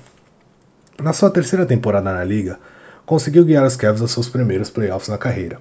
[1.01, 2.59] Na sua terceira temporada na liga,
[3.05, 5.59] conseguiu guiar os Cavs aos seus primeiros playoffs na carreira.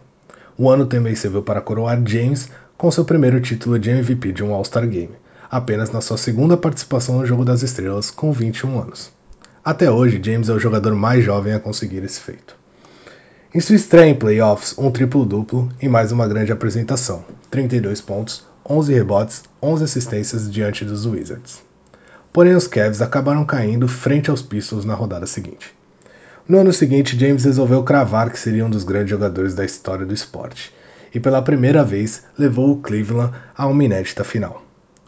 [0.56, 4.54] O ano também serviu para coroar James com seu primeiro título de MVP de um
[4.54, 5.14] All-Star Game,
[5.50, 9.12] apenas na sua segunda participação no Jogo das Estrelas com 21 anos.
[9.64, 12.56] Até hoje, James é o jogador mais jovem a conseguir esse feito.
[13.54, 18.92] Em sua estreia em playoffs, um triplo-duplo e mais uma grande apresentação: 32 pontos, 11
[18.92, 21.62] rebotes, 11 assistências diante dos Wizards.
[22.32, 25.72] Porém, os Cavs acabaram caindo frente aos Pistons na rodada seguinte.
[26.48, 30.12] No ano seguinte, James resolveu cravar que seria um dos grandes jogadores da história do
[30.12, 30.74] esporte,
[31.14, 34.62] e pela primeira vez levou o Cleveland a uma inédita final.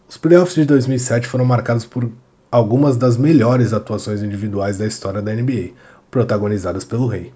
[0.08, 2.08] Os playoffs de 2007 foram marcados por
[2.50, 5.70] algumas das melhores atuações individuais da história da NBA,
[6.10, 7.32] protagonizadas pelo Rei.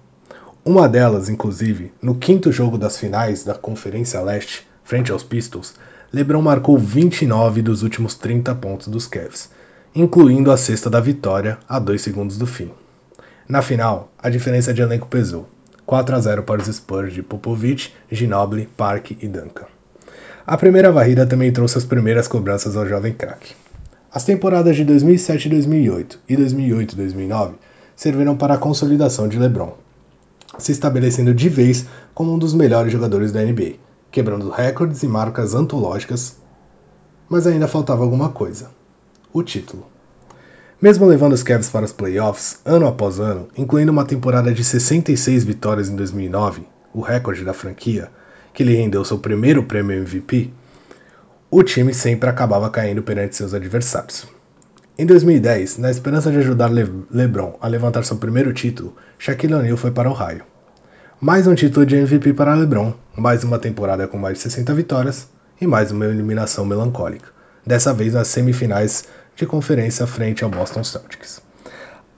[0.63, 5.75] Uma delas, inclusive, no quinto jogo das finais da Conferência Leste, frente aos Pistons,
[6.13, 9.49] LeBron marcou 29 dos últimos 30 pontos dos Cavs,
[9.95, 12.69] incluindo a cesta da vitória a 2 segundos do fim.
[13.49, 15.49] Na final, a diferença de elenco pesou,
[15.87, 19.65] 4 a 0 para os Spurs de Popovich, Ginobili, Park e Duncan.
[20.45, 23.55] A primeira varrida também trouxe as primeiras cobranças ao jovem craque.
[24.11, 27.55] As temporadas de 2007 e 2008 e 2008 e 2009
[27.95, 29.75] serviram para a consolidação de LeBron,
[30.59, 33.81] se estabelecendo de vez como um dos melhores jogadores da NBA,
[34.13, 36.37] quebrando recordes e marcas antológicas,
[37.27, 38.69] mas ainda faltava alguma coisa:
[39.33, 39.87] o título.
[40.79, 45.43] Mesmo levando os Cavs para os playoffs ano após ano, incluindo uma temporada de 66
[45.43, 48.11] vitórias em 2009, o recorde da franquia,
[48.53, 50.53] que lhe rendeu seu primeiro prêmio MVP,
[51.49, 54.27] o time sempre acabava caindo perante seus adversários.
[54.95, 59.77] Em 2010, na esperança de ajudar Le LeBron a levantar seu primeiro título, Shaquille O'Neal
[59.77, 60.52] foi para o Ohio.
[61.23, 65.29] Mais um título de MVP para LeBron, mais uma temporada com mais de 60 vitórias
[65.61, 67.29] e mais uma eliminação melancólica,
[67.65, 71.41] dessa vez nas semifinais de conferência frente ao Boston Celtics.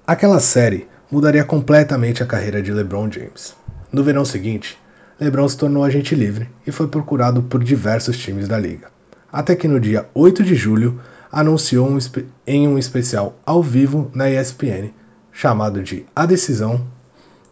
[0.07, 3.55] Aquela série mudaria completamente a carreira de LeBron James.
[3.91, 4.75] No verão seguinte,
[5.21, 8.87] LeBron se tornou agente livre e foi procurado por diversos times da liga.
[9.31, 10.99] Até que no dia 8 de julho,
[11.31, 11.99] anunciou um
[12.47, 14.89] em um especial ao vivo na ESPN,
[15.31, 16.94] chamado de A Decisão,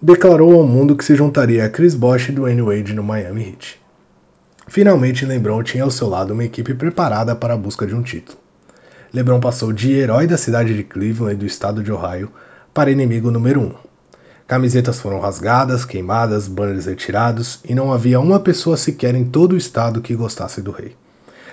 [0.04, 3.80] declarou ao mundo que se juntaria a Chris Bosh e Dwayne Wade no Miami Heat.
[4.68, 8.38] Finalmente, LeBron tinha ao seu lado uma equipe preparada para a busca de um título.
[9.14, 12.30] LeBron passou de herói da cidade de Cleveland e do estado de Ohio
[12.74, 13.72] para inimigo número um.
[14.46, 19.58] Camisetas foram rasgadas, queimadas, banners retirados e não havia uma pessoa sequer em todo o
[19.58, 20.98] estado que gostasse do rei.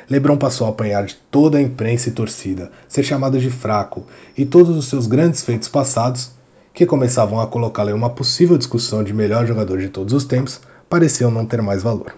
[0.09, 4.45] LeBron passou a apanhar de toda a imprensa e torcida, ser chamado de fraco e
[4.45, 6.33] todos os seus grandes feitos passados,
[6.73, 10.61] que começavam a colocá-lo em uma possível discussão de melhor jogador de todos os tempos,
[10.89, 12.15] pareciam não ter mais valor.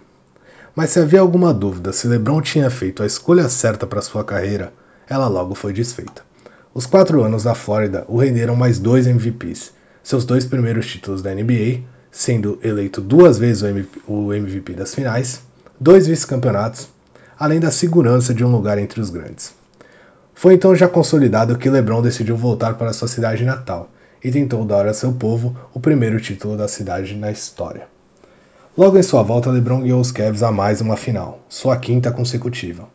[0.74, 4.72] Mas se havia alguma dúvida se LeBron tinha feito a escolha certa para sua carreira,
[5.08, 6.22] ela logo foi desfeita.
[6.74, 9.72] Os quatro anos da Flórida o renderam mais dois MVPs,
[10.02, 11.80] seus dois primeiros títulos da NBA,
[12.10, 13.62] sendo eleito duas vezes
[14.06, 15.42] o MVP das finais,
[15.78, 16.88] dois vice-campeonatos
[17.42, 19.52] além da segurança de um lugar entre os grandes.
[20.32, 23.90] Foi então já consolidado que LeBron decidiu voltar para sua cidade natal
[24.22, 27.86] e tentou dar a seu povo o primeiro título da cidade na história.
[28.76, 32.88] Logo em sua volta, LeBron guiou os Cavs a mais uma final, sua quinta consecutiva.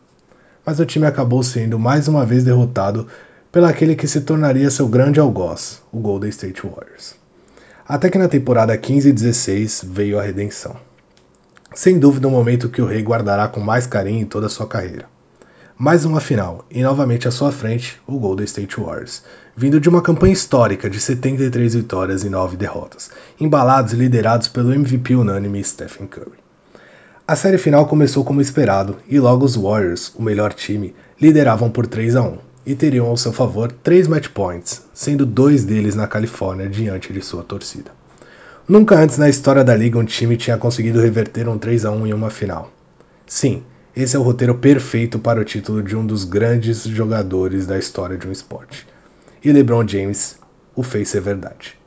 [0.66, 3.06] Mas o time acabou sendo mais uma vez derrotado
[3.52, 7.14] pelaquele que se tornaria seu grande algoz, o Golden State Warriors.
[7.86, 10.76] Até que na temporada 15 e 16 veio a redenção.
[11.74, 14.50] Sem dúvida o um momento que o rei guardará com mais carinho em toda a
[14.50, 15.06] sua carreira.
[15.76, 19.22] Mais uma final, e novamente à sua frente, o Golden State Warriors,
[19.58, 24.72] vindo de uma campanha histórica de 73 vitórias e 9 derrotas, embalados e liderados pelo
[24.72, 26.38] MVP unânime Stephen Curry.
[27.26, 31.88] A série final começou como esperado, e logo os Warriors, o melhor time, lideravam por
[31.88, 36.06] 3 a 1 e teriam ao seu favor 3 match points, sendo dois deles na
[36.06, 37.90] Califórnia diante de sua torcida.
[38.68, 42.06] Nunca antes na história da liga um time tinha conseguido reverter um 3 a 1
[42.06, 42.70] em uma final.
[43.26, 43.64] Sim,
[43.96, 48.16] esse é o roteiro perfeito para o título de um dos grandes jogadores da história
[48.16, 48.86] de um esporte.
[49.42, 50.36] E LeBron James
[50.74, 51.78] o fez ser verdade.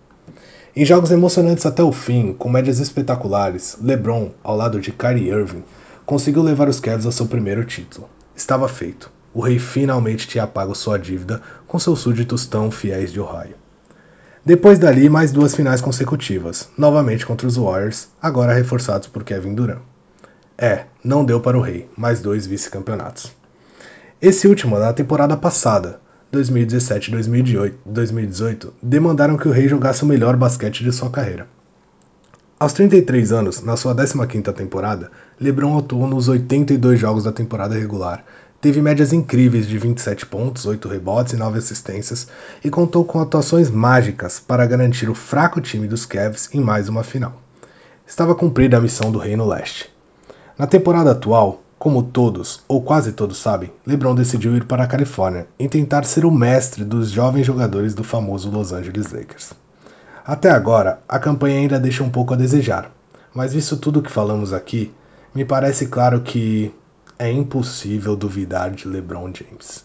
[0.73, 5.63] Em jogos emocionantes até o fim, com médias espetaculares, LeBron, ao lado de Kyrie Irving,
[6.05, 8.09] conseguiu levar os Cavs ao seu primeiro título.
[8.33, 9.11] Estava feito.
[9.33, 13.55] O rei finalmente tinha pago sua dívida com seus súditos tão fiéis de Ohio.
[14.45, 19.81] Depois dali, mais duas finais consecutivas, novamente contra os Warriors, agora reforçados por Kevin Durant.
[20.57, 23.31] É, não deu para o Rei, mais dois vice-campeonatos.
[24.21, 25.99] Esse último, na temporada passada,
[26.31, 31.47] 2017-2018, demandaram que o Rei jogasse o melhor basquete de sua carreira.
[32.59, 35.09] Aos 33 anos, na sua 15ª temporada,
[35.39, 38.23] LeBron atuou nos 82 jogos da temporada regular,
[38.61, 42.27] Teve médias incríveis de 27 pontos, 8 rebotes e 9 assistências
[42.63, 47.03] e contou com atuações mágicas para garantir o fraco time dos Cavs em mais uma
[47.03, 47.41] final.
[48.05, 49.89] Estava cumprida a missão do Reino Leste.
[50.59, 55.47] Na temporada atual, como todos, ou quase todos sabem, LeBron decidiu ir para a Califórnia
[55.57, 59.53] e tentar ser o mestre dos jovens jogadores do famoso Los Angeles Lakers.
[60.23, 62.91] Até agora, a campanha ainda deixa um pouco a desejar,
[63.33, 64.93] mas visto tudo o que falamos aqui,
[65.33, 66.71] me parece claro que
[67.17, 69.83] é impossível duvidar de LeBron James.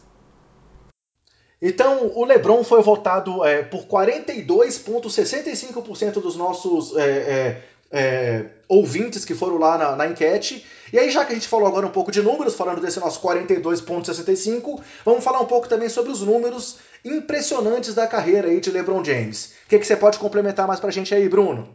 [1.63, 9.35] Então, o LeBron foi votado é, por 42,65% dos nossos é, é, é, ouvintes que
[9.35, 10.65] foram lá na, na, enquete.
[10.93, 13.21] E aí, já que a gente falou agora um pouco de números, falando desse nosso
[13.21, 19.05] 42,65%, vamos falar um pouco também sobre os números impressionantes da carreira aí de LeBron
[19.05, 19.53] James.
[19.67, 21.69] O que, que você pode complementar mais pra gente aí, Bruno?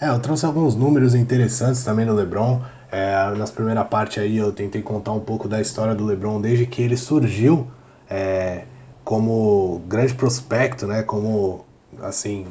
[0.00, 2.62] É, eu trouxe alguns números interessantes também do LeBron.
[2.90, 6.66] É, nas primeira parte aí eu tentei contar um pouco da história do LeBron desde
[6.66, 7.70] que ele surgiu
[8.08, 8.64] é,
[9.04, 11.02] como grande prospecto, né?
[11.02, 11.64] Como
[12.00, 12.46] assim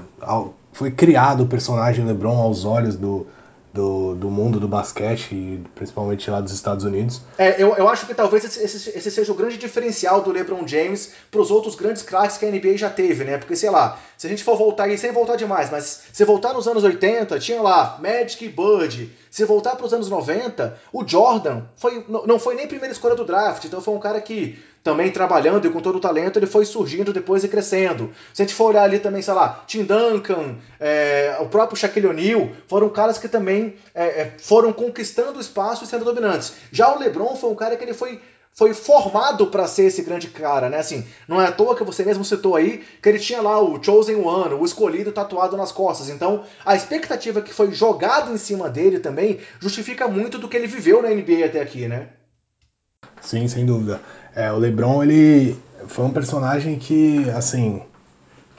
[0.72, 3.28] foi criado o personagem LeBron aos olhos do,
[3.74, 7.22] do, do mundo do basquete, principalmente lá dos Estados Unidos.
[7.38, 10.67] É, eu, eu acho que talvez esse, esse, esse seja o grande diferencial do LeBron
[10.67, 13.38] James para os outros grandes craques que a NBA já teve, né?
[13.38, 16.53] Porque, sei lá, se a gente for voltar aí, sem voltar demais, mas se voltar
[16.53, 19.11] nos anos 80, tinha lá Magic e Bird.
[19.30, 23.26] Se voltar para os anos 90, o Jordan foi, não foi nem primeira escolha do
[23.26, 26.66] draft, então foi um cara que também trabalhando e com todo o talento, ele foi
[26.66, 28.12] surgindo depois e crescendo.
[28.34, 32.08] Se a gente for olhar ali também, sei lá, Tim Duncan, é, o próprio Shaquille
[32.08, 36.54] O'Neal, foram caras que também é, é foram conquistando espaço e sendo dominantes.
[36.72, 38.22] Já o LeBron foi um cara que ele foi
[38.54, 40.80] foi formado para ser esse grande cara, né?
[40.80, 43.82] Assim, não é à toa que você mesmo citou aí que ele tinha lá o
[43.82, 46.10] Chosen One, o escolhido tatuado nas costas.
[46.10, 50.68] Então, a expectativa que foi jogada em cima dele também justifica muito do que ele
[50.68, 52.10] viveu na NBA até aqui, né?
[53.22, 54.02] Sim, sem dúvida.
[54.36, 57.82] É, o LeBron, ele foi um personagem que, assim,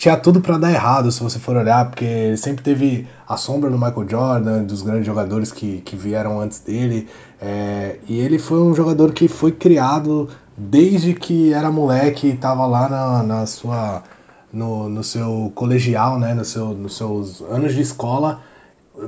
[0.00, 3.76] tinha tudo para dar errado se você for olhar, porque sempre teve a sombra do
[3.76, 7.06] Michael Jordan, dos grandes jogadores que, que vieram antes dele,
[7.38, 10.26] é, e ele foi um jogador que foi criado
[10.56, 14.02] desde que era moleque e tava lá na, na sua
[14.50, 18.40] no, no seu colegial, né, no seu, nos seus anos de escola,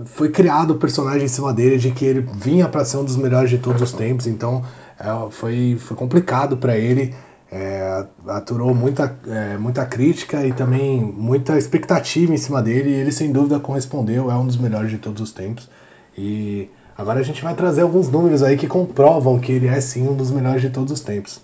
[0.04, 3.16] foi criado o personagem em cima dele de que ele vinha para ser um dos
[3.16, 4.62] melhores de todos os tempos, então
[5.00, 7.14] é, foi, foi complicado para ele,
[7.52, 13.12] é, aturou muita, é, muita crítica e também muita expectativa em cima dele, e ele
[13.12, 15.68] sem dúvida correspondeu, é um dos melhores de todos os tempos.
[16.16, 20.08] E agora a gente vai trazer alguns números aí que comprovam que ele é sim
[20.08, 21.42] um dos melhores de todos os tempos.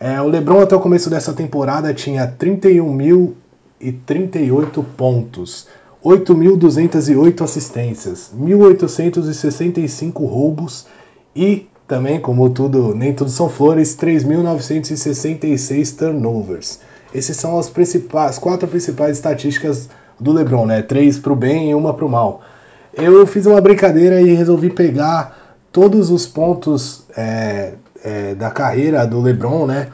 [0.00, 5.68] É, o LeBron até o começo dessa temporada tinha 31.038 pontos,
[6.02, 10.86] 8.208 assistências, 1.865 roubos
[11.36, 16.80] e também, como tudo, nem tudo são flores, 3.966 turnovers.
[17.14, 19.88] Esses são as principais, quatro principais estatísticas
[20.18, 20.82] do LeBron, né?
[20.82, 22.42] Três para o bem e uma para o mal.
[22.92, 29.20] Eu fiz uma brincadeira e resolvi pegar todos os pontos é, é, da carreira do
[29.20, 29.90] LeBron, né?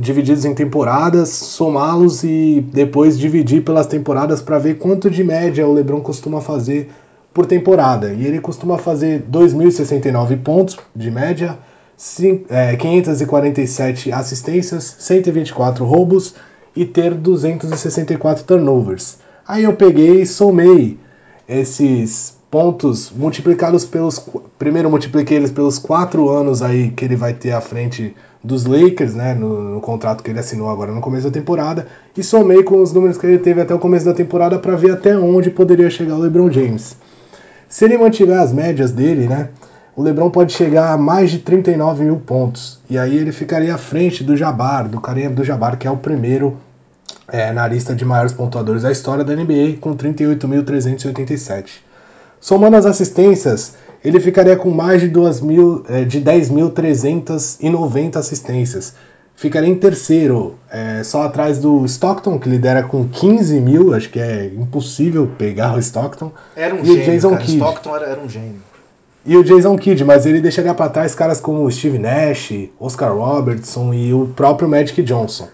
[0.00, 5.72] Divididos em temporadas, somá-los e depois dividir pelas temporadas para ver quanto de média o
[5.72, 6.90] LeBron costuma fazer
[7.36, 8.14] por temporada.
[8.14, 11.58] E ele costuma fazer 2.069 pontos de média,
[12.78, 16.34] 547 é, assistências, 124 roubos
[16.74, 19.18] e ter 264 turnovers.
[19.46, 20.98] Aí eu peguei e somei
[21.46, 24.18] esses pontos multiplicados pelos.
[24.58, 29.14] Primeiro multipliquei eles pelos quatro anos aí que ele vai ter à frente dos Lakers,
[29.14, 29.34] né?
[29.34, 31.86] No, no, contrato que ele assinou agora no começo da temporada.
[32.16, 34.92] E somei com os números que ele teve até o começo da temporada para ver
[34.92, 36.96] até onde poderia chegar o LeBron James.
[37.68, 39.48] Se ele mantiver as médias dele, né?
[39.96, 42.78] O LeBron pode chegar a mais de 39 mil pontos.
[42.88, 45.96] E aí ele ficaria à frente do Jabbar, do Kareem do Jabbar, que é o
[45.96, 46.56] primeiro
[47.28, 51.80] é, na lista de maiores pontuadores da história da NBA, com 38.387.
[52.40, 58.94] Somando as assistências, ele ficaria com mais de, 2 mil, é, de 10.390 assistências.
[59.36, 63.92] Ficaria em terceiro, é, só atrás do Stockton, que lidera com 15 mil.
[63.92, 66.32] Acho que é impossível pegar o Stockton.
[66.56, 67.42] Era um e gênio, o Jason cara.
[67.42, 67.56] Kidd.
[67.58, 68.62] Stockton era, era um gênio.
[69.26, 73.92] E o Jason Kidd, mas ele deixaria para trás caras como Steve Nash, Oscar Robertson
[73.92, 75.48] e o próprio Magic Johnson.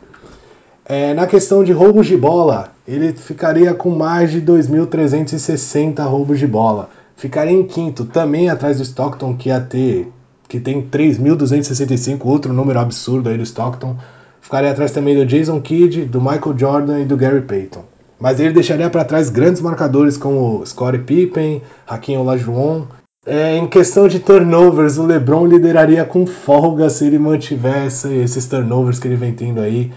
[0.85, 6.47] É, na questão de roubos de bola, ele ficaria com mais de 2.360 roubos de
[6.47, 6.91] bola.
[7.16, 10.12] Ficaria em quinto, também atrás do Stockton, que ia ter,
[10.53, 13.97] que tem 3.265, outro número absurdo aí do Stockton.
[14.39, 17.83] Ficaria atrás também do Jason Kidd, do Michael Jordan e do Gary Payton.
[18.21, 22.85] Mas ele deixaria para trás grandes marcadores como Scottie Pippen, Hakim Olajuwon.
[23.25, 28.99] É, em questão de turnovers, o LeBron lideraria com folga se ele mantivesse esses turnovers
[28.99, 29.91] que ele vem tendo aí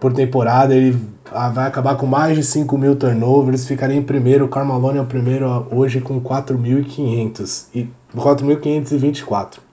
[0.00, 0.74] por temporada.
[0.74, 0.98] Ele
[1.30, 4.50] vai acabar com mais de 5 mil turnovers, ficaria em primeiro.
[4.52, 9.63] O é o primeiro hoje com 4.500 e 4.524.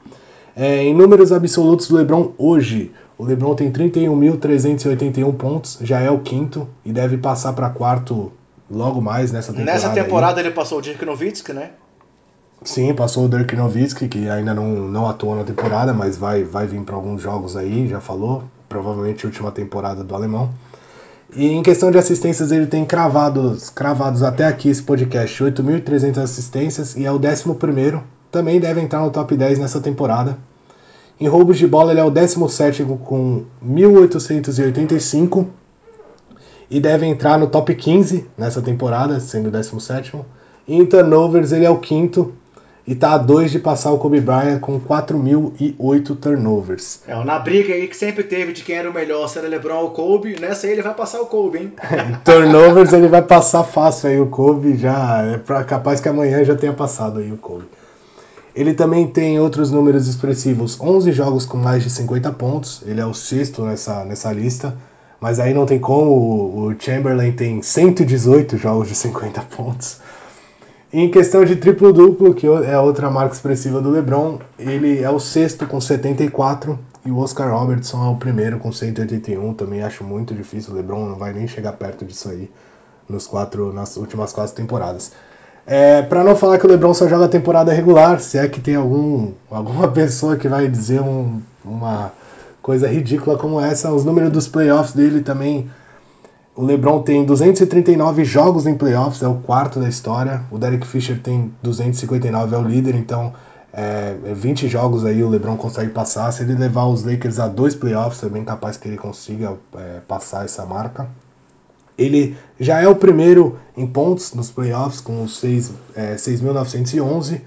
[0.55, 6.19] É, em números absolutos do LeBron hoje, o LeBron tem 31.381 pontos, já é o
[6.19, 8.31] quinto e deve passar para quarto
[8.69, 9.71] logo mais nessa temporada.
[9.71, 10.47] Nessa temporada aí.
[10.47, 11.71] ele passou o Dirk Nowitzki, né?
[12.63, 16.67] Sim, passou o Dirk Nowitzki, que ainda não, não atuou na temporada, mas vai, vai
[16.67, 20.49] vir para alguns jogos aí, já falou provavelmente a última temporada do alemão.
[21.35, 26.95] E em questão de assistências, ele tem cravados, cravados até aqui esse podcast 8.300 assistências
[26.95, 28.01] e é o 11.
[28.31, 30.37] Também deve entrar no top 10 nessa temporada.
[31.19, 35.45] Em roubos de bola, ele é o 17 com 1.885
[36.69, 40.15] e deve entrar no top 15 nessa temporada, sendo o 17.
[40.67, 42.33] E em turnovers, ele é o quinto
[42.87, 47.01] e tá a dois de passar o Kobe Bryant com 4.008 turnovers.
[47.07, 49.81] É, na briga aí que sempre teve de quem era o melhor, se era LeBron
[49.81, 51.73] ou Kobe, nessa aí ele vai passar o Kobe, hein?
[52.25, 56.73] turnovers ele vai passar fácil aí o Kobe, já é capaz que amanhã já tenha
[56.73, 57.65] passado aí o Kobe.
[58.53, 63.05] Ele também tem outros números expressivos, 11 jogos com mais de 50 pontos, ele é
[63.05, 64.75] o sexto nessa, nessa lista,
[65.21, 69.99] mas aí não tem como, o Chamberlain tem 118 jogos de 50 pontos.
[70.91, 75.65] Em questão de triplo-duplo, que é outra marca expressiva do LeBron, ele é o sexto
[75.65, 79.53] com 74 e o Oscar Robertson é o primeiro com 181.
[79.53, 82.51] Também acho muito difícil, o LeBron não vai nem chegar perto disso aí
[83.07, 85.13] nos quatro, nas últimas quatro temporadas.
[85.65, 88.75] É, para não falar que o LeBron só joga temporada regular, se é que tem
[88.75, 92.11] algum, alguma pessoa que vai dizer um, uma
[92.61, 95.69] coisa ridícula como essa, os números dos playoffs dele também
[96.55, 100.43] o LeBron tem 239 jogos em playoffs, é o quarto da história.
[100.51, 103.33] O Derek Fisher tem 259, é o líder, então
[103.71, 106.31] é, 20 é jogos aí o LeBron consegue passar.
[106.31, 110.01] Se ele levar os Lakers a dois playoffs, é bem capaz que ele consiga é,
[110.07, 111.07] passar essa marca.
[112.01, 117.35] Ele já é o primeiro em pontos nos playoffs, com 6.911.
[117.35, 117.41] É,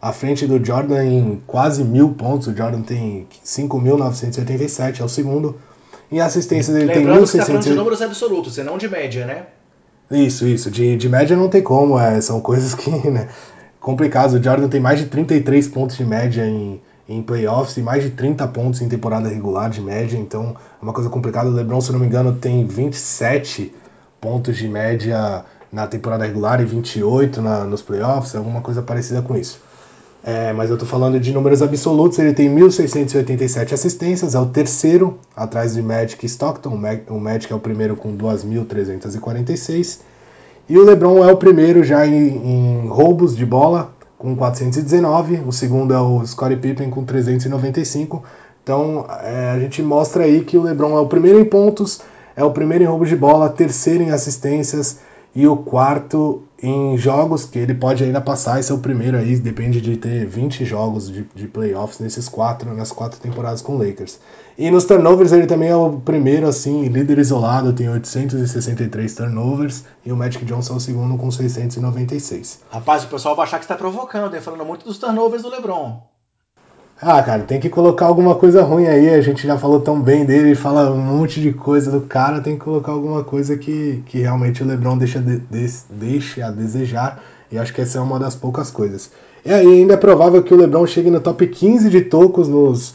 [0.00, 2.48] à frente do Jordan em quase mil pontos.
[2.48, 5.56] O Jordan tem 5.987, é o segundo.
[6.10, 7.74] Em assistências ele Lembrando tem que você tá falando de 1.600.
[7.74, 9.46] números absolutos, e não de média, né?
[10.10, 10.70] Isso, isso.
[10.70, 13.28] De, de média não tem como, é, são coisas que, né,
[13.80, 14.34] complicadas.
[14.34, 18.10] O Jordan tem mais de 33 pontos de média em, em playoffs e mais de
[18.10, 21.48] 30 pontos em temporada regular de média, então é uma coisa complicada.
[21.48, 23.74] O LeBron, se não me engano, tem 27
[24.26, 29.36] pontos de média na temporada regular e 28 na, nos playoffs, alguma coisa parecida com
[29.36, 29.60] isso.
[30.24, 35.16] É, mas eu tô falando de números absolutos, ele tem 1.687 assistências, é o terceiro,
[35.36, 36.76] atrás de Magic Stockton,
[37.08, 40.00] o Magic é o primeiro com 2.346,
[40.68, 45.52] e o LeBron é o primeiro já em, em roubos de bola, com 419, o
[45.52, 48.24] segundo é o Scottie Pippen com 395,
[48.60, 52.00] então é, a gente mostra aí que o LeBron é o primeiro em pontos,
[52.36, 55.00] é o primeiro em roubo de bola, terceiro em assistências,
[55.34, 59.36] e o quarto em jogos que ele pode ainda passar, esse é o primeiro aí,
[59.36, 63.78] depende de ter 20 jogos de, de playoffs nesses quatro, nas quatro temporadas com o
[63.78, 64.18] Lakers.
[64.56, 70.10] E nos turnovers ele também é o primeiro, assim, líder isolado, tem 863 turnovers, e
[70.10, 72.60] o Magic Johnson é o segundo com 696.
[72.70, 74.40] Rapaz, o pessoal vai achar que você tá provocando?
[74.40, 76.15] Falando muito dos turnovers do LeBron.
[77.00, 79.10] Ah, cara, tem que colocar alguma coisa ruim aí.
[79.10, 82.40] A gente já falou tão bem dele, fala um monte de coisa do cara.
[82.40, 86.50] Tem que colocar alguma coisa que, que realmente o LeBron deixa, de, de- deixe a
[86.50, 87.22] desejar.
[87.52, 89.10] E acho que essa é uma das poucas coisas.
[89.44, 92.94] E aí, ainda é provável que o LeBron chegue no top 15 de tocos nos,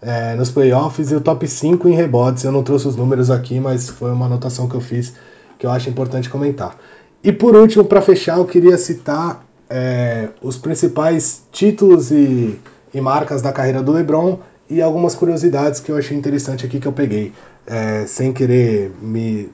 [0.00, 2.44] é, nos playoffs e o top 5 em rebotes.
[2.44, 5.14] Eu não trouxe os números aqui, mas foi uma anotação que eu fiz
[5.58, 6.76] que eu acho importante comentar.
[7.22, 12.58] E por último, para fechar, eu queria citar é, os principais títulos e,
[12.92, 14.38] e marcas da carreira do LeBron
[14.68, 17.32] e algumas curiosidades que eu achei interessante aqui que eu peguei.
[17.66, 19.50] É, sem querer me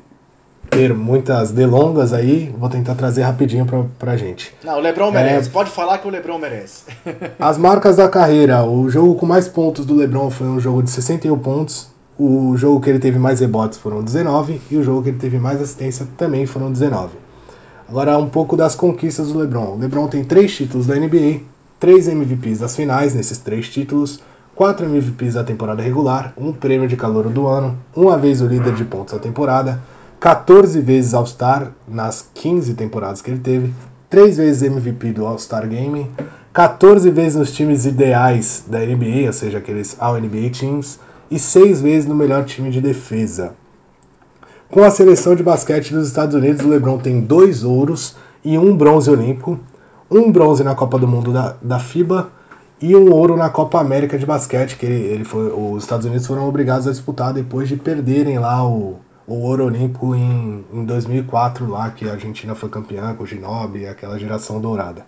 [0.71, 4.55] ter muitas delongas aí, vou tentar trazer rapidinho pra, pra gente.
[4.63, 5.51] Não, o LeBron merece.
[5.51, 6.85] Pode falar que o LeBron merece.
[7.39, 10.91] As marcas da carreira, o jogo com mais pontos do LeBron foi um jogo de
[10.91, 11.89] 61 pontos.
[12.19, 15.39] O jogo que ele teve mais rebotes foram 19 e o jogo que ele teve
[15.39, 17.13] mais assistência também foram 19.
[17.89, 19.77] Agora um pouco das conquistas do LeBron.
[19.77, 21.43] O LeBron tem três títulos da NBA,
[21.79, 24.21] três MVPs das finais nesses três títulos,
[24.55, 28.75] quatro MVPs da temporada regular, um prêmio de calor do ano, uma vez o líder
[28.75, 29.81] de pontos da temporada,
[30.19, 33.73] 14 vezes All-Star nas 15 temporadas que ele teve,
[34.11, 36.11] três vezes MVP do All-Star Game,
[36.53, 40.99] 14 vezes nos times ideais da NBA, ou seja, aqueles All-NBA Teams,
[41.31, 43.53] e seis vezes no melhor time de defesa.
[44.71, 48.77] Com a seleção de basquete dos Estados Unidos, o LeBron tem dois ouros e um
[48.77, 49.59] bronze olímpico,
[50.11, 52.31] um bronze na Copa do Mundo da, da FIBA
[52.81, 56.27] e um ouro na Copa América de basquete, que ele, ele foi, os Estados Unidos
[56.27, 61.69] foram obrigados a disputar depois de perderem lá o, o ouro olímpico em, em 2004,
[61.69, 65.05] lá que a Argentina foi campeã com o Ginóbili, aquela geração dourada.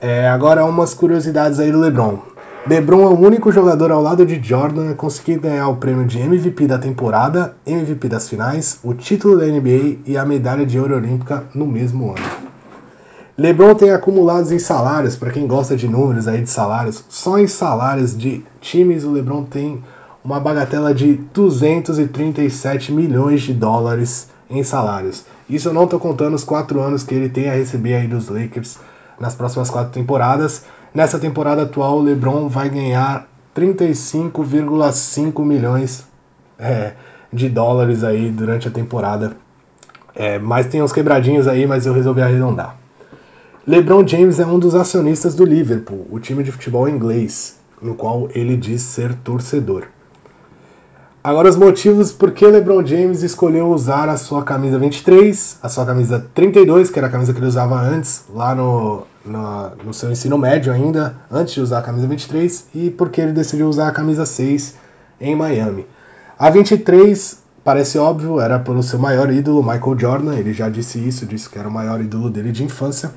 [0.00, 2.18] É, agora umas curiosidades aí do LeBron.
[2.68, 6.18] LeBron é o único jogador ao lado de Jordan a conseguir ganhar o prêmio de
[6.18, 10.96] MVP da temporada, MVP das finais, o título da NBA e a medalha de ouro
[10.96, 12.46] olímpica no mesmo ano.
[13.38, 17.46] LeBron tem acumulados em salários, para quem gosta de números aí de salários, só em
[17.46, 19.84] salários de times o LeBron tem
[20.24, 25.26] uma bagatela de 237 milhões de dólares em salários.
[25.50, 28.30] Isso eu não estou contando os quatro anos que ele tem a receber aí dos
[28.30, 28.78] Lakers
[29.20, 30.64] nas próximas quatro temporadas.
[30.94, 36.06] Nessa temporada atual, o LeBron vai ganhar 35,5 milhões
[36.58, 36.94] é,
[37.30, 39.36] de dólares aí durante a temporada.
[40.14, 42.85] É, mas tem uns quebradinhos aí, mas eu resolvi arredondar.
[43.68, 48.28] LeBron James é um dos acionistas do Liverpool, o time de futebol inglês, no qual
[48.32, 49.88] ele diz ser torcedor.
[51.22, 55.84] Agora os motivos por que LeBron James escolheu usar a sua camisa 23, a sua
[55.84, 60.12] camisa 32, que era a camisa que ele usava antes, lá no, no, no seu
[60.12, 63.88] ensino médio ainda, antes de usar a camisa 23, e por que ele decidiu usar
[63.88, 64.76] a camisa 6
[65.20, 65.84] em Miami.
[66.38, 71.26] A 23, parece óbvio, era pelo seu maior ídolo, Michael Jordan, ele já disse isso,
[71.26, 73.10] disse que era o maior ídolo dele de infância.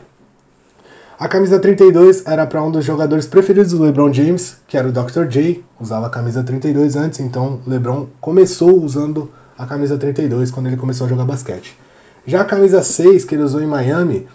[1.20, 4.92] A camisa 32 era para um dos jogadores preferidos do LeBron James, que era o
[4.94, 5.26] Dr.
[5.28, 10.78] J, usava a camisa 32 antes, então LeBron começou usando a camisa 32 quando ele
[10.78, 11.78] começou a jogar basquete.
[12.26, 14.28] Já a camisa 6 que ele usou em Miami,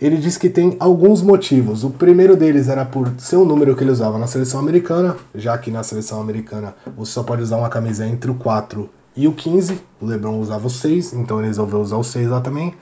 [0.00, 1.84] ele diz que tem alguns motivos.
[1.84, 5.56] O primeiro deles era por ser o número que ele usava na seleção americana, já
[5.56, 9.32] que na seleção americana você só pode usar uma camisa entre o 4 e o
[9.32, 9.80] 15.
[10.00, 12.74] O LeBron usava o 6, então ele resolveu usar o 6 lá também.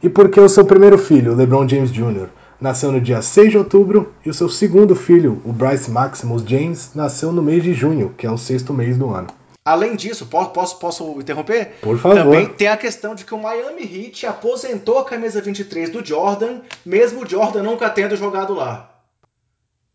[0.00, 2.28] E porque o seu primeiro filho, o LeBron James Jr.,
[2.60, 6.90] nasceu no dia 6 de outubro e o seu segundo filho, o Bryce Maximus James,
[6.94, 9.28] nasceu no mês de junho, que é o sexto mês do ano.
[9.64, 11.74] Além disso, posso, posso, interromper?
[11.82, 12.16] Por favor.
[12.16, 16.60] Também tem a questão de que o Miami Heat aposentou a camisa 23 do Jordan,
[16.84, 18.89] mesmo o Jordan nunca tendo jogado lá.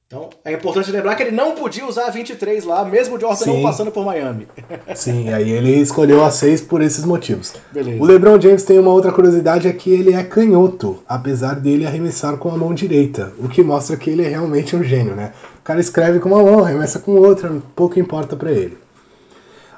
[0.07, 3.37] Então, é importante lembrar que ele não podia usar a 23 lá, mesmo o Jordan
[3.37, 3.53] Sim.
[3.55, 4.47] não passando por Miami.
[4.93, 7.55] Sim, aí ele escolheu a 6 por esses motivos.
[7.71, 7.99] Beleza.
[7.99, 12.37] O LeBron James tem uma outra curiosidade, é que ele é canhoto, apesar dele arremessar
[12.37, 15.33] com a mão direita, o que mostra que ele é realmente um gênio, né?
[15.59, 18.77] O cara escreve com uma mão, arremessa com outra, pouco importa pra ele.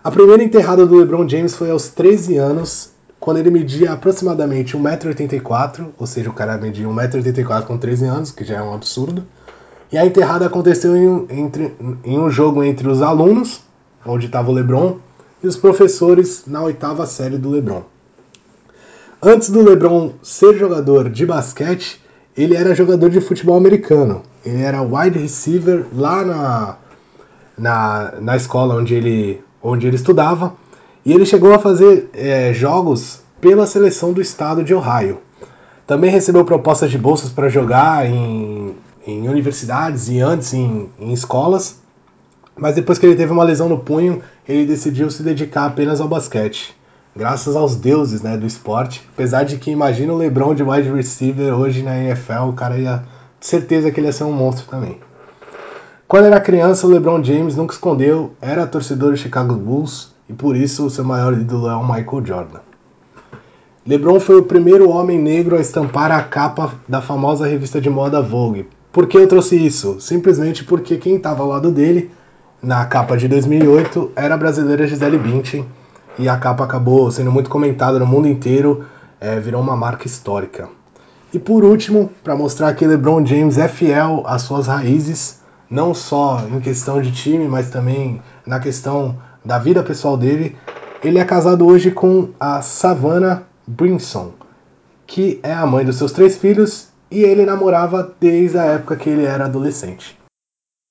[0.04, 5.88] A primeira enterrada do LeBron James foi aos 13 anos, quando ele media aproximadamente 1,84m,
[5.98, 9.26] ou seja, o cara media 1,84m com 13 anos, que já é um absurdo.
[9.92, 11.74] E a enterrada aconteceu em, um- entre-
[12.04, 13.62] em um jogo entre os alunos,
[14.06, 14.98] onde estava o LeBron,
[15.44, 17.84] e os professores na oitava série do LeBron.
[19.22, 22.02] Antes do LeBron ser jogador de basquete,
[22.36, 24.22] ele era jogador de futebol americano.
[24.46, 26.76] Ele era wide receiver lá na,
[27.58, 30.54] na, na escola onde ele, onde ele estudava.
[31.04, 35.20] E ele chegou a fazer eh, jogos pela seleção do estado de Ohio.
[35.88, 38.76] Também recebeu propostas de bolsas para jogar em,
[39.08, 41.80] em universidades e antes em, em escolas.
[42.58, 46.08] Mas depois que ele teve uma lesão no punho, ele decidiu se dedicar apenas ao
[46.08, 46.76] basquete.
[47.16, 49.08] Graças aos deuses né, do esporte.
[49.14, 53.04] Apesar de que imagina o LeBron de wide receiver hoje na NFL, o cara ia.
[53.40, 55.00] Certeza que ele ia ser um monstro também.
[56.08, 60.56] Quando era criança, o LeBron James nunca escondeu, era torcedor do Chicago Bulls e por
[60.56, 62.60] isso o seu maior ídolo é o Michael Jordan.
[63.86, 68.22] LeBron foi o primeiro homem negro a estampar a capa da famosa revista de moda
[68.22, 68.68] Vogue.
[68.98, 70.02] Por que eu trouxe isso?
[70.02, 72.10] Simplesmente porque quem estava ao lado dele
[72.60, 75.68] na capa de 2008 era a brasileira Gisele Bündchen
[76.18, 78.86] e a capa acabou sendo muito comentada no mundo inteiro,
[79.22, 80.68] é, virou uma marca histórica.
[81.32, 86.44] E por último, para mostrar que LeBron James é fiel às suas raízes, não só
[86.52, 89.16] em questão de time, mas também na questão
[89.46, 90.56] da vida pessoal dele,
[91.04, 94.32] ele é casado hoje com a Savannah Brinson,
[95.06, 99.10] que é a mãe dos seus três filhos e ele namorava desde a época que
[99.10, 100.18] ele era adolescente.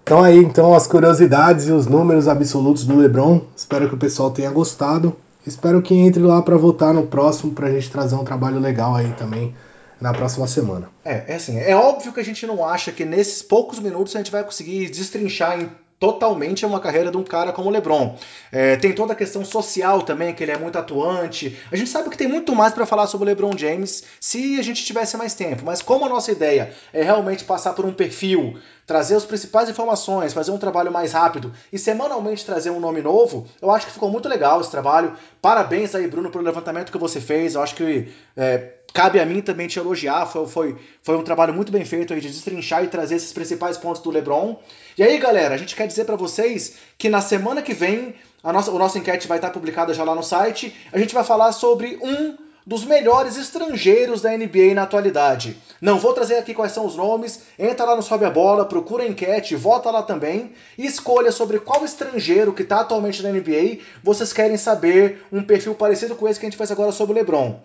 [0.03, 3.41] Então aí então as curiosidades e os números absolutos do LeBron.
[3.57, 5.17] Espero que o pessoal tenha gostado.
[5.47, 9.13] Espero que entre lá para votar no próximo pra gente trazer um trabalho legal aí
[9.13, 9.55] também
[10.01, 10.89] na próxima semana.
[11.05, 14.19] É, é assim, é óbvio que a gente não acha que nesses poucos minutos a
[14.19, 18.17] gente vai conseguir destrinchar em totalmente uma carreira de um cara como o LeBron.
[18.53, 21.59] É, tem toda a questão social também, que ele é muito atuante.
[21.71, 24.63] A gente sabe que tem muito mais para falar sobre o LeBron James se a
[24.63, 28.59] gente tivesse mais tempo, mas como a nossa ideia é realmente passar por um perfil,
[28.87, 33.47] trazer as principais informações, fazer um trabalho mais rápido e semanalmente trazer um nome novo,
[33.61, 35.15] eu acho que ficou muito legal esse trabalho.
[35.41, 37.55] Parabéns aí, Bruno, pelo levantamento que você fez.
[37.55, 40.25] Eu acho que é, cabe a mim também te elogiar.
[40.25, 43.77] Foi, foi, foi um trabalho muito bem feito aí de destrinchar e trazer esses principais
[43.77, 44.59] pontos do LeBron.
[44.97, 48.51] E aí, galera, a gente quer dizer para vocês que na semana que vem a
[48.55, 50.75] nossa, o nosso enquete vai estar publicada já lá no site.
[50.91, 55.59] A gente vai falar sobre um dos melhores estrangeiros da NBA na atualidade.
[55.79, 59.05] Não vou trazer aqui quais são os nomes, entra lá no Sobe a Bola, procura
[59.05, 63.81] a enquete, vota lá também e escolha sobre qual estrangeiro que está atualmente na NBA
[64.03, 67.17] vocês querem saber um perfil parecido com esse que a gente fez agora sobre o
[67.17, 67.61] LeBron.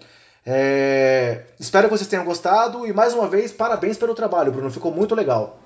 [0.46, 1.42] É...
[1.60, 5.14] Espero que vocês tenham gostado e mais uma vez, parabéns pelo trabalho, Bruno, ficou muito
[5.14, 5.60] legal.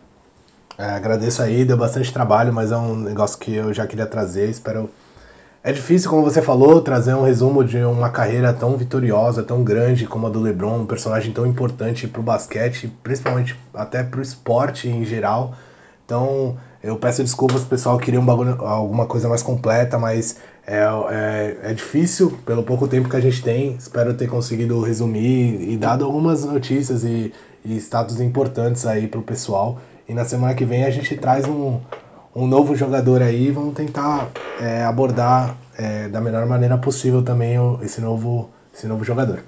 [0.78, 4.50] É, agradeço aí, deu bastante trabalho, mas é um negócio que eu já queria trazer.
[4.50, 4.90] Espero.
[5.64, 10.06] É difícil, como você falou, trazer um resumo de uma carreira tão vitoriosa, tão grande
[10.06, 15.04] como a do LeBron, um personagem tão importante pro basquete, principalmente até pro esporte em
[15.06, 15.56] geral.
[16.06, 20.80] Então, eu peço desculpas pessoal que queria um bagulho, alguma coisa mais completa, mas é,
[21.12, 23.76] é, é difícil pelo pouco tempo que a gente tem.
[23.76, 27.32] Espero ter conseguido resumir e dado algumas notícias e,
[27.64, 29.80] e status importantes aí pro pessoal.
[30.08, 31.80] E na semana que vem a gente traz um,
[32.36, 33.52] um novo jogador aí.
[33.52, 34.30] Vamos tentar
[34.60, 39.40] é, abordar é, da melhor maneira possível também esse, novo, esse novo jogador.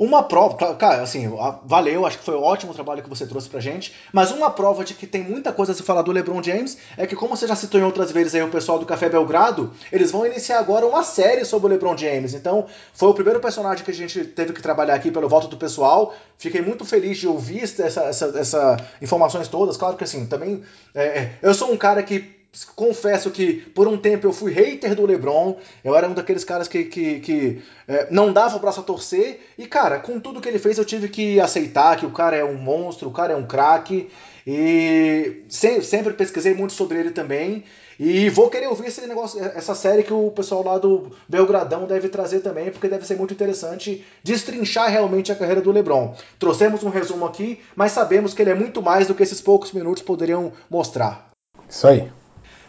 [0.00, 1.30] Uma prova, cara, assim,
[1.62, 4.82] valeu, acho que foi um ótimo trabalho que você trouxe pra gente, mas uma prova
[4.82, 7.46] de que tem muita coisa a se falar do LeBron James é que, como você
[7.46, 10.86] já citou em outras vezes aí o pessoal do Café Belgrado, eles vão iniciar agora
[10.86, 12.32] uma série sobre o LeBron James.
[12.32, 12.64] Então,
[12.94, 16.14] foi o primeiro personagem que a gente teve que trabalhar aqui pelo voto do pessoal.
[16.38, 19.76] Fiquei muito feliz de ouvir essa, essa, essa informações todas.
[19.76, 20.62] Claro que, assim, também.
[20.94, 22.39] É, eu sou um cara que
[22.74, 26.66] confesso que por um tempo eu fui hater do LeBron, eu era um daqueles caras
[26.66, 30.48] que, que, que é, não dava o braço a torcer, e cara, com tudo que
[30.48, 33.36] ele fez eu tive que aceitar que o cara é um monstro, o cara é
[33.36, 34.10] um craque,
[34.46, 37.64] e sempre, sempre pesquisei muito sobre ele também,
[38.02, 42.08] e vou querer ouvir esse negócio, essa série que o pessoal lá do Belgradão deve
[42.08, 46.16] trazer também, porque deve ser muito interessante destrinchar realmente a carreira do LeBron.
[46.38, 49.72] Trouxemos um resumo aqui, mas sabemos que ele é muito mais do que esses poucos
[49.72, 51.28] minutos poderiam mostrar.
[51.68, 52.10] Isso aí.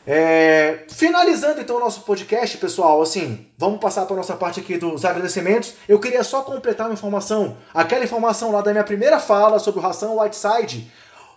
[0.05, 4.77] É, finalizando então o nosso podcast, pessoal, assim, vamos passar para a nossa parte aqui
[4.77, 5.73] dos agradecimentos.
[5.87, 9.85] Eu queria só completar uma informação, aquela informação lá da minha primeira fala sobre o
[9.85, 10.91] Hassan Whiteside.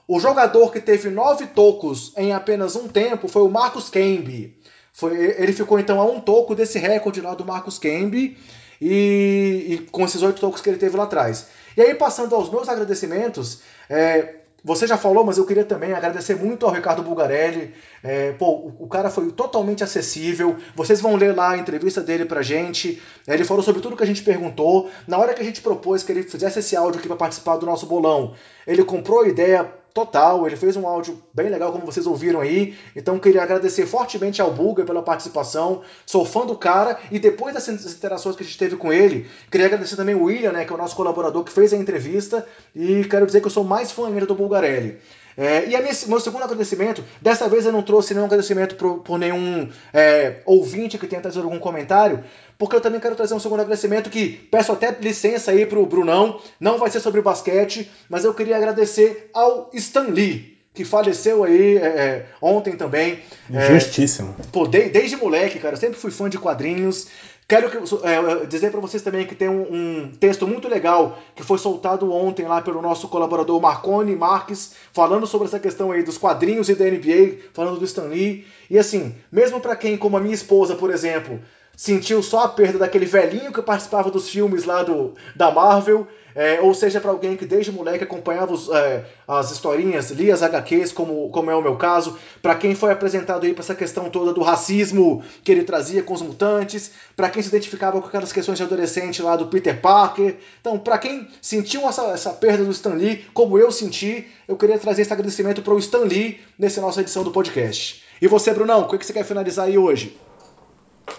[0.08, 4.56] O jogador que teve nove tocos em apenas um tempo foi o Marcus Camby.
[4.92, 8.38] Foi, ele ficou então a um toco desse recorde lá do Marcus Camby
[8.80, 11.48] e, e com esses oito tocos que ele teve lá atrás.
[11.76, 13.60] E aí, passando aos meus agradecimentos,
[13.90, 17.74] é, você já falou, mas eu queria também agradecer muito ao Ricardo Bulgarelli.
[18.02, 20.56] É, pô, o, cara foi totalmente acessível.
[20.74, 23.02] Vocês vão ler lá a entrevista dele pra gente.
[23.26, 24.90] É, ele falou sobre tudo que a gente perguntou.
[25.06, 27.66] Na hora que a gente propôs que ele fizesse esse áudio aqui para participar do
[27.66, 28.34] nosso bolão,
[28.66, 30.44] ele comprou a ideia total.
[30.46, 32.76] Ele fez um áudio bem legal, como vocês ouviram aí.
[32.94, 35.82] Então queria agradecer fortemente ao Bulga pela participação.
[36.04, 39.68] Sou fã do cara e depois dessas interações que a gente teve com ele, queria
[39.68, 42.44] agradecer também o William, né, que é o nosso colaborador que fez a entrevista.
[42.74, 44.98] E quero dizer que eu sou mais fã ainda do Bulgarelli.
[45.36, 49.00] É, e a minha, meu segundo agradecimento, dessa vez eu não trouxe nenhum agradecimento por,
[49.00, 52.22] por nenhum é, ouvinte que tenha trazido algum comentário,
[52.58, 56.40] porque eu também quero trazer um segundo agradecimento que peço até licença aí pro Brunão,
[56.58, 61.76] não vai ser sobre basquete, mas eu queria agradecer ao Stan Lee, que faleceu aí
[61.76, 63.20] é, é ontem também.
[63.50, 64.34] Justíssimo.
[64.38, 67.08] É, pô, de, desde moleque, cara, sempre fui fã de quadrinhos.
[67.46, 71.42] Quero que, é, dizer para vocês também que tem um, um, texto muito legal que
[71.42, 76.16] foi soltado ontem lá pelo nosso colaborador Marconi Marques, falando sobre essa questão aí dos
[76.16, 78.46] quadrinhos e da NBA, falando do Stan Lee.
[78.70, 81.38] E assim, mesmo para quem, como a minha esposa, por exemplo,
[81.76, 86.60] sentiu só a perda daquele velhinho que participava dos filmes lá do, da Marvel, é,
[86.60, 90.92] ou seja, para alguém que desde moleque acompanhava os, é, as historinhas, lia as HQs,
[90.92, 94.32] como, como é o meu caso, para quem foi apresentado aí para essa questão toda
[94.32, 98.58] do racismo que ele trazia com os mutantes, para quem se identificava com aquelas questões
[98.58, 100.36] de adolescente lá do Peter Parker.
[100.60, 104.78] Então, para quem sentiu essa, essa perda do Stan Lee, como eu senti, eu queria
[104.78, 108.02] trazer esse agradecimento para o Stan Lee nessa nossa edição do podcast.
[108.20, 110.16] E você, Brunão, o que você quer finalizar aí hoje?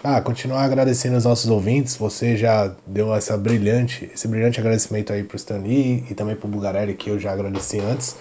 [0.02, 1.96] Ah, continuar agradecendo os nossos ouvintes.
[1.96, 6.48] Você já deu essa brilhante, esse brilhante agradecimento aí pro Stan Lee e também pro
[6.48, 8.16] Bugarelli, que eu já agradeci antes.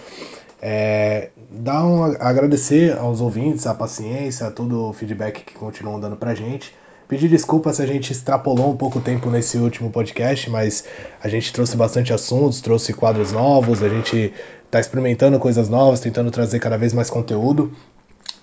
[0.61, 6.33] É, dar um, agradecer aos ouvintes, a paciência, todo o feedback que continuam dando pra
[6.33, 6.73] gente.
[7.07, 10.85] Pedir desculpa se a gente extrapolou um pouco o tempo nesse último podcast, mas
[11.21, 14.33] a gente trouxe bastante assuntos, trouxe quadros novos, a gente
[14.65, 17.71] está experimentando coisas novas, tentando trazer cada vez mais conteúdo.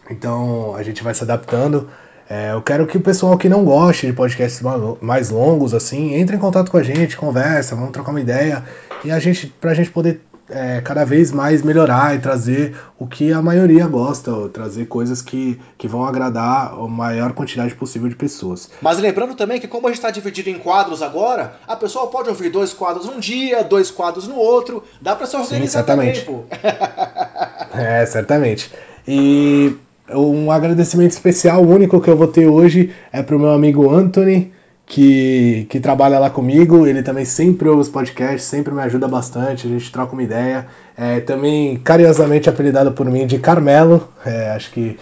[0.08, 1.88] Então a gente vai se adaptando.
[2.32, 4.62] É, eu quero que o pessoal que não goste de podcasts
[5.02, 8.64] mais longos, assim, entre em contato com a gente, conversa, vamos trocar uma ideia
[9.04, 13.34] e a gente, pra gente poder é, cada vez mais melhorar e trazer o que
[13.34, 18.70] a maioria gosta, trazer coisas que, que vão agradar a maior quantidade possível de pessoas.
[18.80, 22.30] Mas lembrando também que como a gente está dividido em quadros agora, a pessoa pode
[22.30, 26.24] ouvir dois quadros num dia, dois quadros no outro, dá para se organizar Sim, certamente.
[26.24, 27.76] também, pô.
[27.76, 28.72] é, certamente.
[29.06, 29.76] E
[30.14, 34.52] um agradecimento especial, único que eu vou ter hoje é para o meu amigo Anthony,
[34.86, 36.86] que, que trabalha lá comigo.
[36.86, 40.66] Ele também sempre ouve os podcasts, sempre me ajuda bastante, a gente troca uma ideia.
[40.96, 44.98] É, também carinhosamente apelidado por mim de Carmelo, é, acho que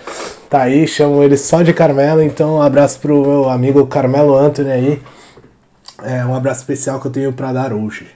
[0.48, 2.22] tá aí, chamo ele só de Carmelo.
[2.22, 5.02] Então, um abraço para o meu amigo Carmelo Anthony aí.
[6.02, 8.06] É um abraço especial que eu tenho para dar hoje.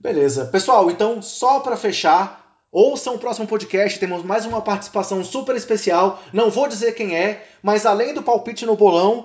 [0.00, 0.44] Beleza.
[0.44, 6.22] Pessoal, então, só para fechar, Ouçam o próximo podcast, temos mais uma participação super especial.
[6.34, 9.24] Não vou dizer quem é, mas além do palpite no bolão,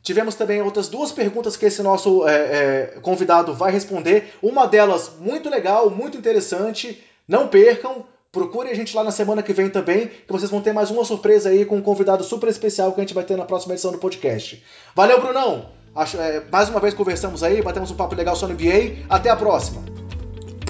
[0.00, 4.32] tivemos também outras duas perguntas que esse nosso é, é, convidado vai responder.
[4.40, 7.02] Uma delas muito legal, muito interessante.
[7.26, 8.04] Não percam.
[8.30, 11.04] Procure a gente lá na semana que vem também, que vocês vão ter mais uma
[11.04, 13.90] surpresa aí com um convidado super especial que a gente vai ter na próxima edição
[13.90, 14.62] do podcast.
[14.94, 15.66] Valeu, Brunão!
[15.96, 19.04] Acho, é, mais uma vez conversamos aí, batemos um papo legal no NBA.
[19.08, 20.03] Até a próxima!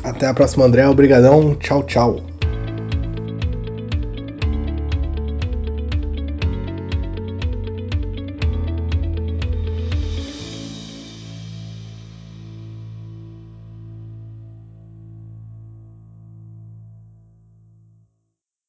[0.05, 0.87] Até a próxima, André.
[0.87, 1.55] Obrigadão.
[1.55, 2.34] Tchau, tchau.